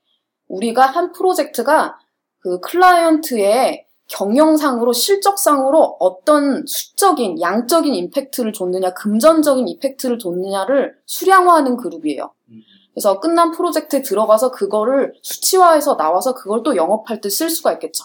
우리가 0.48 0.84
한 0.86 1.12
프로젝트가 1.12 1.98
그 2.40 2.60
클라이언트의 2.60 3.86
경영상으로 4.06 4.92
실적상으로 4.92 5.96
어떤 5.98 6.66
수적인 6.66 7.40
양적인 7.40 7.94
임팩트를 7.94 8.52
줬느냐 8.52 8.92
금전적인 8.92 9.66
임팩트를 9.66 10.18
줬느냐를 10.18 10.94
수량화하는 11.06 11.78
그룹이에요. 11.78 12.30
그래서 12.94 13.18
끝난 13.20 13.50
프로젝트에 13.50 14.02
들어가서 14.02 14.52
그거를 14.52 15.14
수치화해서 15.22 15.96
나와서 15.96 16.32
그걸 16.34 16.62
또 16.62 16.76
영업할 16.76 17.20
때 17.20 17.28
쓸 17.28 17.50
수가 17.50 17.72
있겠죠. 17.74 18.04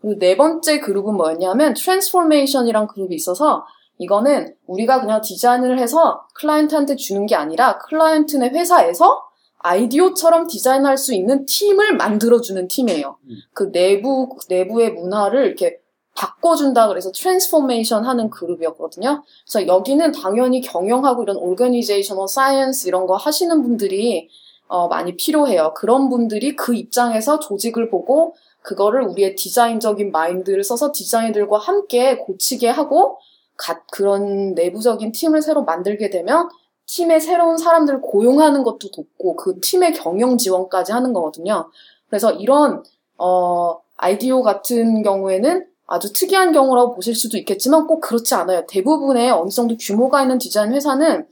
그리고 0.00 0.18
네 0.18 0.36
번째 0.36 0.80
그룹은 0.80 1.14
뭐였냐면 1.14 1.74
transformation이란 1.74 2.88
그룹이 2.88 3.14
있어서 3.14 3.64
이거는 3.98 4.54
우리가 4.66 5.00
그냥 5.00 5.20
디자인을 5.20 5.78
해서 5.78 6.26
클라이언트한테 6.34 6.96
주는 6.96 7.26
게 7.26 7.34
아니라 7.36 7.78
클라이언트네 7.78 8.48
회사에서 8.48 9.22
IDEO처럼 9.58 10.46
디자인할 10.46 10.96
수 10.96 11.14
있는 11.14 11.44
팀을 11.44 11.96
만들어주는 11.96 12.66
팀이에요. 12.66 13.18
그 13.52 13.70
내부, 13.70 14.36
내부의 14.48 14.92
문화를 14.94 15.46
이렇게 15.46 15.79
바꿔준다 16.20 16.88
그래서 16.88 17.10
transformation 17.12 18.04
하는 18.04 18.28
그룹이었거든요. 18.28 19.22
그래서 19.46 19.66
여기는 19.66 20.12
당연히 20.12 20.60
경영하고 20.60 21.22
이런 21.22 21.36
organizational 21.38 22.28
science 22.28 22.88
이런 22.88 23.06
거 23.06 23.16
하시는 23.16 23.62
분들이 23.62 24.28
어, 24.68 24.86
많이 24.88 25.16
필요해요. 25.16 25.72
그런 25.74 26.10
분들이 26.10 26.54
그 26.54 26.74
입장에서 26.74 27.40
조직을 27.40 27.88
보고 27.88 28.34
그거를 28.60 29.02
우리의 29.04 29.34
디자인적인 29.34 30.12
마인드를 30.12 30.62
써서 30.62 30.92
디자이너들과 30.92 31.56
함께 31.56 32.18
고치게 32.18 32.68
하고 32.68 33.18
가- 33.56 33.82
그런 33.90 34.54
내부적인 34.54 35.12
팀을 35.12 35.40
새로 35.40 35.64
만들게 35.64 36.10
되면 36.10 36.50
팀의 36.86 37.20
새로운 37.20 37.56
사람들을 37.56 38.02
고용하는 38.02 38.62
것도 38.62 38.90
돕고 38.90 39.36
그 39.36 39.58
팀의 39.60 39.94
경영 39.94 40.36
지원까지 40.36 40.92
하는 40.92 41.14
거거든요. 41.14 41.70
그래서 42.10 42.30
이런 42.32 42.82
어, 43.16 43.78
아이디오 43.96 44.42
같은 44.42 45.02
경우에는 45.02 45.69
아주 45.90 46.12
특이한 46.12 46.52
경우라고 46.52 46.94
보실 46.94 47.16
수도 47.16 47.36
있겠지만 47.36 47.88
꼭 47.88 47.98
그렇지 48.00 48.32
않아요. 48.36 48.64
대부분의 48.68 49.32
어느 49.32 49.50
정도 49.50 49.76
규모가 49.76 50.22
있는 50.22 50.38
디자인 50.38 50.72
회사는 50.72 51.26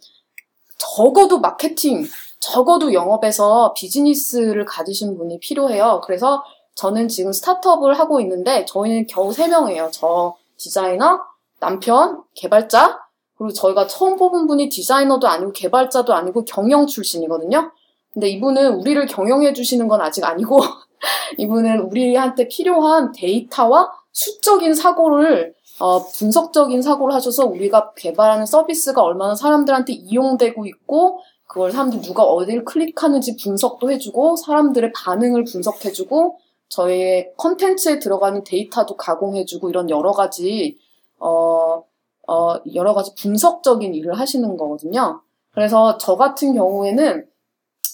적어도 0.79 1.39
마케팅, 1.39 2.05
적어도 2.41 2.93
영업에서 2.93 3.73
비즈니스를 3.75 4.65
가지신 4.65 5.17
분이 5.17 5.39
필요해요. 5.39 6.01
그래서 6.05 6.43
저는 6.75 7.07
지금 7.07 7.33
스타트업을 7.33 7.97
하고 8.01 8.21
있는데 8.21 8.65
저희는 8.65 9.07
겨우 9.07 9.31
3명이에요. 9.31 9.91
저 9.93 10.37
디자이너, 10.57 11.21
남편, 11.61 12.25
개발자, 12.35 12.99
그리고 13.37 13.53
저희가 13.53 13.87
처음 13.87 14.17
뽑은 14.17 14.49
분이 14.49 14.71
디자이너도 14.71 15.29
아니고 15.29 15.53
개발자도 15.53 16.13
아니고 16.15 16.45
경영 16.45 16.89
출신이거든요. 16.89 17.71
근데 18.13 18.29
이분은 18.29 18.75
우리를 18.75 19.07
경영해 19.07 19.53
주시는 19.53 19.87
건 19.87 20.01
아직 20.01 20.25
아니고 20.25 20.59
이분은 21.39 21.79
우리한테 21.83 22.49
필요한 22.49 23.13
데이터와 23.13 23.93
수적인 24.19 24.75
사고를 24.75 25.55
어, 25.79 26.05
분석적인 26.05 26.83
사고를 26.83 27.14
하셔서 27.14 27.47
우리가 27.47 27.93
개발하는 27.95 28.47
서비스가 28.47 29.01
얼마나 29.01 29.37
사람들한테 29.37 29.93
이용되고 29.93 30.66
있고 30.66 31.21
그걸 31.47 31.71
사람들 31.71 32.01
누가 32.03 32.25
어디를 32.25 32.64
클릭하는지 32.64 33.37
분석도 33.37 33.93
해주고 33.93 34.35
사람들의 34.35 34.93
반응을 34.93 35.45
분석해주고 35.45 36.39
저희의 36.69 37.33
컨텐츠에 37.37 38.01
들어가는 38.01 38.43
데이터도 38.43 38.97
가공해주고 38.97 39.71
이런 39.71 39.89
여러 39.89 40.11
가지 40.11 40.79
어, 41.21 41.85
어, 42.27 42.57
여러 42.75 42.95
가지 42.95 43.14
분석적인 43.14 43.95
일을 43.95 44.19
하시는 44.19 44.57
거거든요. 44.57 45.23
그래서 45.53 45.97
저 45.97 46.16
같은 46.16 46.55
경우에는 46.55 47.25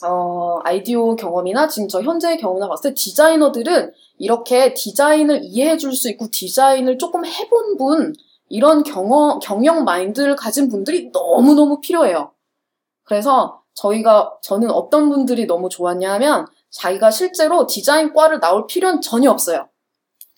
어, 0.04 0.60
아이디오 0.64 1.16
경험이나 1.16 1.68
지금 1.68 1.88
저 1.88 2.02
현재의 2.02 2.38
경험을 2.38 2.68
봤을 2.68 2.90
때 2.90 2.94
디자이너들은 2.94 3.92
이렇게 4.18 4.74
디자인을 4.74 5.40
이해해 5.44 5.76
줄 5.76 5.92
수 5.94 6.10
있고 6.10 6.28
디자인을 6.30 6.98
조금 6.98 7.24
해본 7.24 7.76
분, 7.76 8.12
이런 8.48 8.82
경험, 8.82 9.38
경영 9.40 9.84
마인드를 9.84 10.36
가진 10.36 10.68
분들이 10.68 11.10
너무너무 11.12 11.80
필요해요. 11.80 12.32
그래서 13.04 13.62
저희가, 13.74 14.34
저는 14.42 14.70
어떤 14.70 15.08
분들이 15.10 15.46
너무 15.46 15.68
좋았냐 15.68 16.12
하면 16.14 16.46
자기가 16.70 17.10
실제로 17.10 17.66
디자인과를 17.66 18.40
나올 18.40 18.66
필요는 18.66 19.00
전혀 19.00 19.30
없어요. 19.30 19.68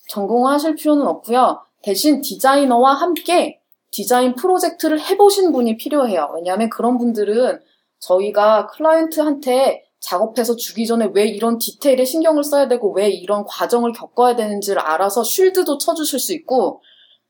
전공하실 0.09 0.77
필요는 0.77 1.07
없고요. 1.07 1.61
대신 1.83 2.21
디자이너와 2.21 2.95
함께 2.95 3.61
디자인 3.91 4.35
프로젝트를 4.35 5.01
해보신 5.01 5.53
분이 5.53 5.77
필요해요. 5.77 6.31
왜냐하면 6.35 6.71
그런 6.71 6.99
분들은 6.99 7.61
저희가 7.99 8.66
클라이언트한테 8.66 9.84
작업해서 10.01 10.55
주기 10.57 10.86
전에 10.86 11.11
왜 11.14 11.26
이런 11.26 11.59
디테일에 11.59 12.05
신경을 12.05 12.44
써야 12.44 12.68
되고 12.68 12.92
왜 12.92 13.09
이런 13.09 13.44
과정을 13.44 13.92
겪어야 13.92 14.36
되는지를 14.36 14.80
알아서 14.80 15.24
쉴드도 15.24 15.78
쳐주실 15.78 16.18
수 16.18 16.32
있고 16.34 16.80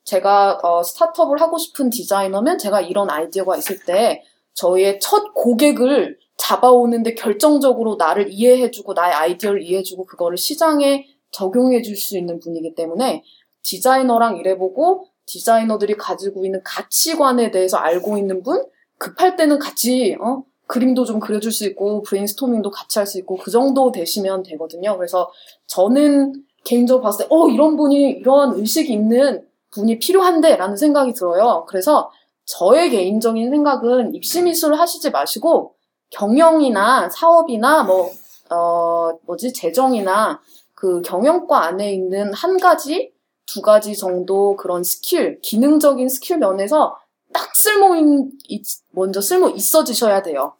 제가 0.04 0.60
어, 0.62 0.82
스타트업을 0.82 1.40
하고 1.40 1.58
싶은 1.58 1.90
디자이너면 1.90 2.58
제가 2.58 2.80
이런 2.80 3.10
아이디어가 3.10 3.56
있을 3.56 3.84
때 3.84 4.22
저희의 4.54 5.00
첫 5.00 5.34
고객을 5.34 6.18
잡아오는데 6.38 7.14
결정적으로 7.14 7.96
나를 7.96 8.28
이해해주고 8.30 8.92
나의 8.92 9.14
아이디어를 9.14 9.62
이해해주고 9.62 10.04
그거를 10.06 10.36
시장에 10.36 11.06
적용해줄 11.32 11.96
수 11.96 12.16
있는 12.16 12.38
분이기 12.38 12.74
때문에 12.74 13.24
디자이너랑 13.62 14.36
일해보고 14.38 15.06
디자이너들이 15.26 15.94
가지고 15.96 16.44
있는 16.44 16.62
가치관에 16.62 17.50
대해서 17.50 17.78
알고 17.78 18.16
있는 18.16 18.42
분 18.42 18.64
급할 18.98 19.36
때는 19.36 19.58
같이 19.58 20.16
어? 20.20 20.44
그림도 20.66 21.04
좀 21.04 21.20
그려줄 21.20 21.52
수 21.52 21.64
있고 21.66 22.02
브레인스토밍도 22.02 22.70
같이 22.70 22.98
할 22.98 23.06
수 23.06 23.18
있고 23.18 23.36
그 23.36 23.50
정도 23.50 23.92
되시면 23.92 24.42
되거든요. 24.42 24.96
그래서 24.96 25.30
저는 25.66 26.34
개인적으로 26.64 27.02
봤을 27.02 27.24
때 27.24 27.28
어 27.30 27.48
이런 27.48 27.76
분이 27.76 28.10
이런 28.10 28.54
의식이 28.58 28.92
있는 28.92 29.46
분이 29.70 29.98
필요한데 29.98 30.56
라는 30.56 30.76
생각이 30.76 31.12
들어요. 31.12 31.64
그래서 31.68 32.10
저의 32.44 32.90
개인적인 32.90 33.50
생각은 33.50 34.14
입시 34.14 34.42
미술을 34.42 34.78
하시지 34.78 35.10
마시고 35.10 35.74
경영이나 36.10 37.08
사업이나 37.10 37.82
뭐 37.84 38.10
어, 38.50 39.12
뭐지 39.26 39.52
재정이나 39.52 40.40
그 40.74 41.02
경영과 41.02 41.64
안에 41.64 41.92
있는 41.92 42.32
한 42.32 42.58
가지 42.58 43.12
두 43.46 43.62
가지 43.62 43.96
정도 43.96 44.56
그런 44.56 44.82
스킬 44.82 45.40
기능적인 45.40 46.08
스킬 46.08 46.38
면에서 46.38 46.96
딱 47.36 47.54
쓸모 47.54 48.30
있, 48.48 48.62
먼저 48.92 49.20
쓸모 49.20 49.50
있어지셔야 49.50 50.22
돼요. 50.22 50.54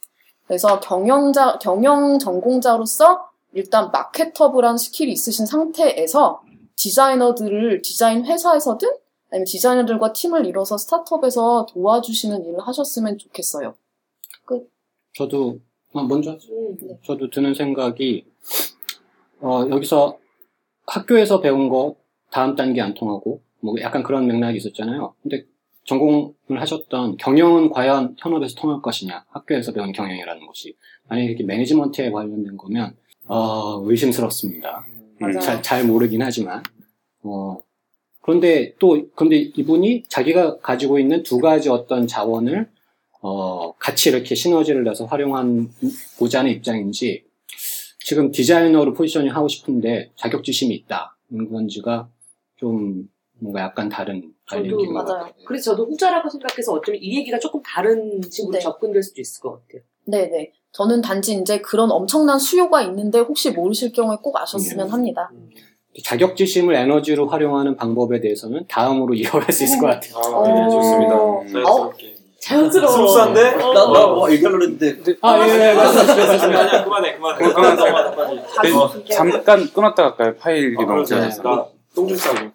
그래서 0.46 0.78
경영자 0.78 1.58
경영 1.58 2.18
전공자로서 2.18 3.30
일단 3.54 3.90
marketable한 3.90 4.76
스킬이 4.76 5.10
있으신 5.12 5.46
상태에서 5.46 6.42
디자이너들을 6.76 7.80
디자인 7.80 8.26
회사에서든 8.26 8.90
아니면 9.30 9.46
디자이너들과 9.46 10.12
팀을 10.12 10.44
이뤄서 10.44 10.76
스타트업에서 10.76 11.66
도와주시는 11.72 12.44
일을 12.44 12.60
하셨으면 12.60 13.16
좋겠어요. 13.16 13.74
저도 15.14 15.58
어, 15.94 16.02
먼저 16.02 16.32
음, 16.32 16.76
네. 16.82 16.98
저도 17.06 17.30
드는 17.30 17.54
생각이 17.54 18.26
어, 19.40 19.66
여기서 19.70 20.18
학교에서 20.86 21.40
배운 21.40 21.70
거 21.70 21.96
다음 22.30 22.54
단계 22.54 22.82
안 22.82 22.92
통하고 22.92 23.40
뭐 23.60 23.74
약간 23.80 24.02
그런 24.02 24.26
맥락이 24.26 24.58
있었잖아요. 24.58 25.14
근데 25.22 25.46
전공을 25.86 26.60
하셨던 26.60 27.16
경영은 27.16 27.70
과연 27.70 28.16
현업에서 28.18 28.56
통할 28.56 28.82
것이냐? 28.82 29.24
학교에서 29.30 29.72
배운 29.72 29.92
경영이라는 29.92 30.46
것이 30.46 30.76
만약에 31.08 31.28
이렇게 31.28 31.44
매니지먼트에 31.44 32.10
관련된 32.10 32.56
거면 32.56 32.96
어, 33.26 33.80
의심스럽습니다. 33.84 34.84
맞아요. 35.18 35.40
잘, 35.40 35.62
잘 35.62 35.84
모르긴 35.84 36.22
하지만 36.22 36.62
어, 37.22 37.58
그런데 38.20 38.74
또 38.78 39.06
그런데 39.14 39.36
이분이 39.36 40.04
자기가 40.08 40.58
가지고 40.58 40.98
있는 40.98 41.22
두 41.22 41.38
가지 41.38 41.68
어떤 41.68 42.06
자원을 42.06 42.68
어, 43.22 43.72
같이 43.76 44.10
이렇게 44.10 44.34
시너지를 44.34 44.84
내서 44.84 45.06
활용한 45.06 45.70
보자는 46.18 46.50
입장인지 46.50 47.24
지금 48.00 48.30
디자이너로 48.30 48.94
포지셔닝 48.94 49.34
하고 49.34 49.48
싶은데 49.48 50.10
자격지심이 50.16 50.74
있다 50.74 51.16
이런 51.30 51.50
건지가 51.50 52.08
좀 52.56 53.08
뭔가 53.38 53.60
약간 53.62 53.88
다른 53.88 54.32
것 54.48 54.56
맞아요. 54.92 55.04
같아요. 55.04 55.32
그래서 55.46 55.72
저도 55.72 55.86
후자라고 55.86 56.28
생각해서 56.28 56.72
어쩌면 56.72 57.00
이 57.02 57.16
얘기가 57.18 57.38
조금 57.38 57.60
다른 57.62 58.20
식으로 58.30 58.52
네. 58.52 58.58
접근될 58.60 59.02
수도 59.02 59.20
있을 59.20 59.40
것 59.42 59.50
같아요. 59.66 59.82
네네. 60.06 60.52
저는 60.72 61.02
단지 61.02 61.34
이제 61.34 61.60
그런 61.60 61.90
엄청난 61.90 62.38
수요가 62.38 62.82
있는데 62.82 63.18
혹시 63.18 63.50
모르실 63.50 63.92
경우에 63.92 64.16
꼭 64.22 64.36
아셨으면 64.36 64.86
네. 64.86 64.90
합니다. 64.90 65.30
자격지심을 66.04 66.74
에너지로 66.74 67.26
활용하는 67.26 67.76
방법에 67.76 68.20
대해서는 68.20 68.66
다음으로 68.68 69.14
이어갈 69.16 69.50
수 69.52 69.64
있을 69.64 69.80
것 69.80 69.86
같아요. 69.86 70.16
아, 70.18 70.42
네, 70.48 70.68
좋습니다. 70.70 71.16
어. 71.16 71.42
자연스럽게. 71.50 72.16
자연스러워. 72.38 72.92
스무스한데? 72.92 73.40
어. 73.54 73.72
나, 73.72 73.92
나, 73.92 74.06
와, 74.06 74.30
얘기하려고 74.30 74.62
했는데. 74.62 75.16
아, 75.22 75.48
예, 75.48 75.52
예. 75.52 75.70
아니야, 75.70 76.84
그만해, 76.84 77.16
그만해. 77.16 77.44
어. 78.76 78.88
잠깐 79.10 79.66
끊었다 79.72 80.02
갈까요? 80.14 80.34
파일이 80.38 80.76
아, 80.78 80.84
너무. 80.86 81.04
짧아서. 81.04 81.42
나똥좀 81.42 82.16
싸고. 82.16 82.50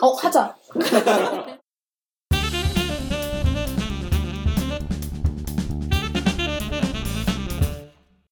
어, 0.00 0.12
하자. 0.14 0.54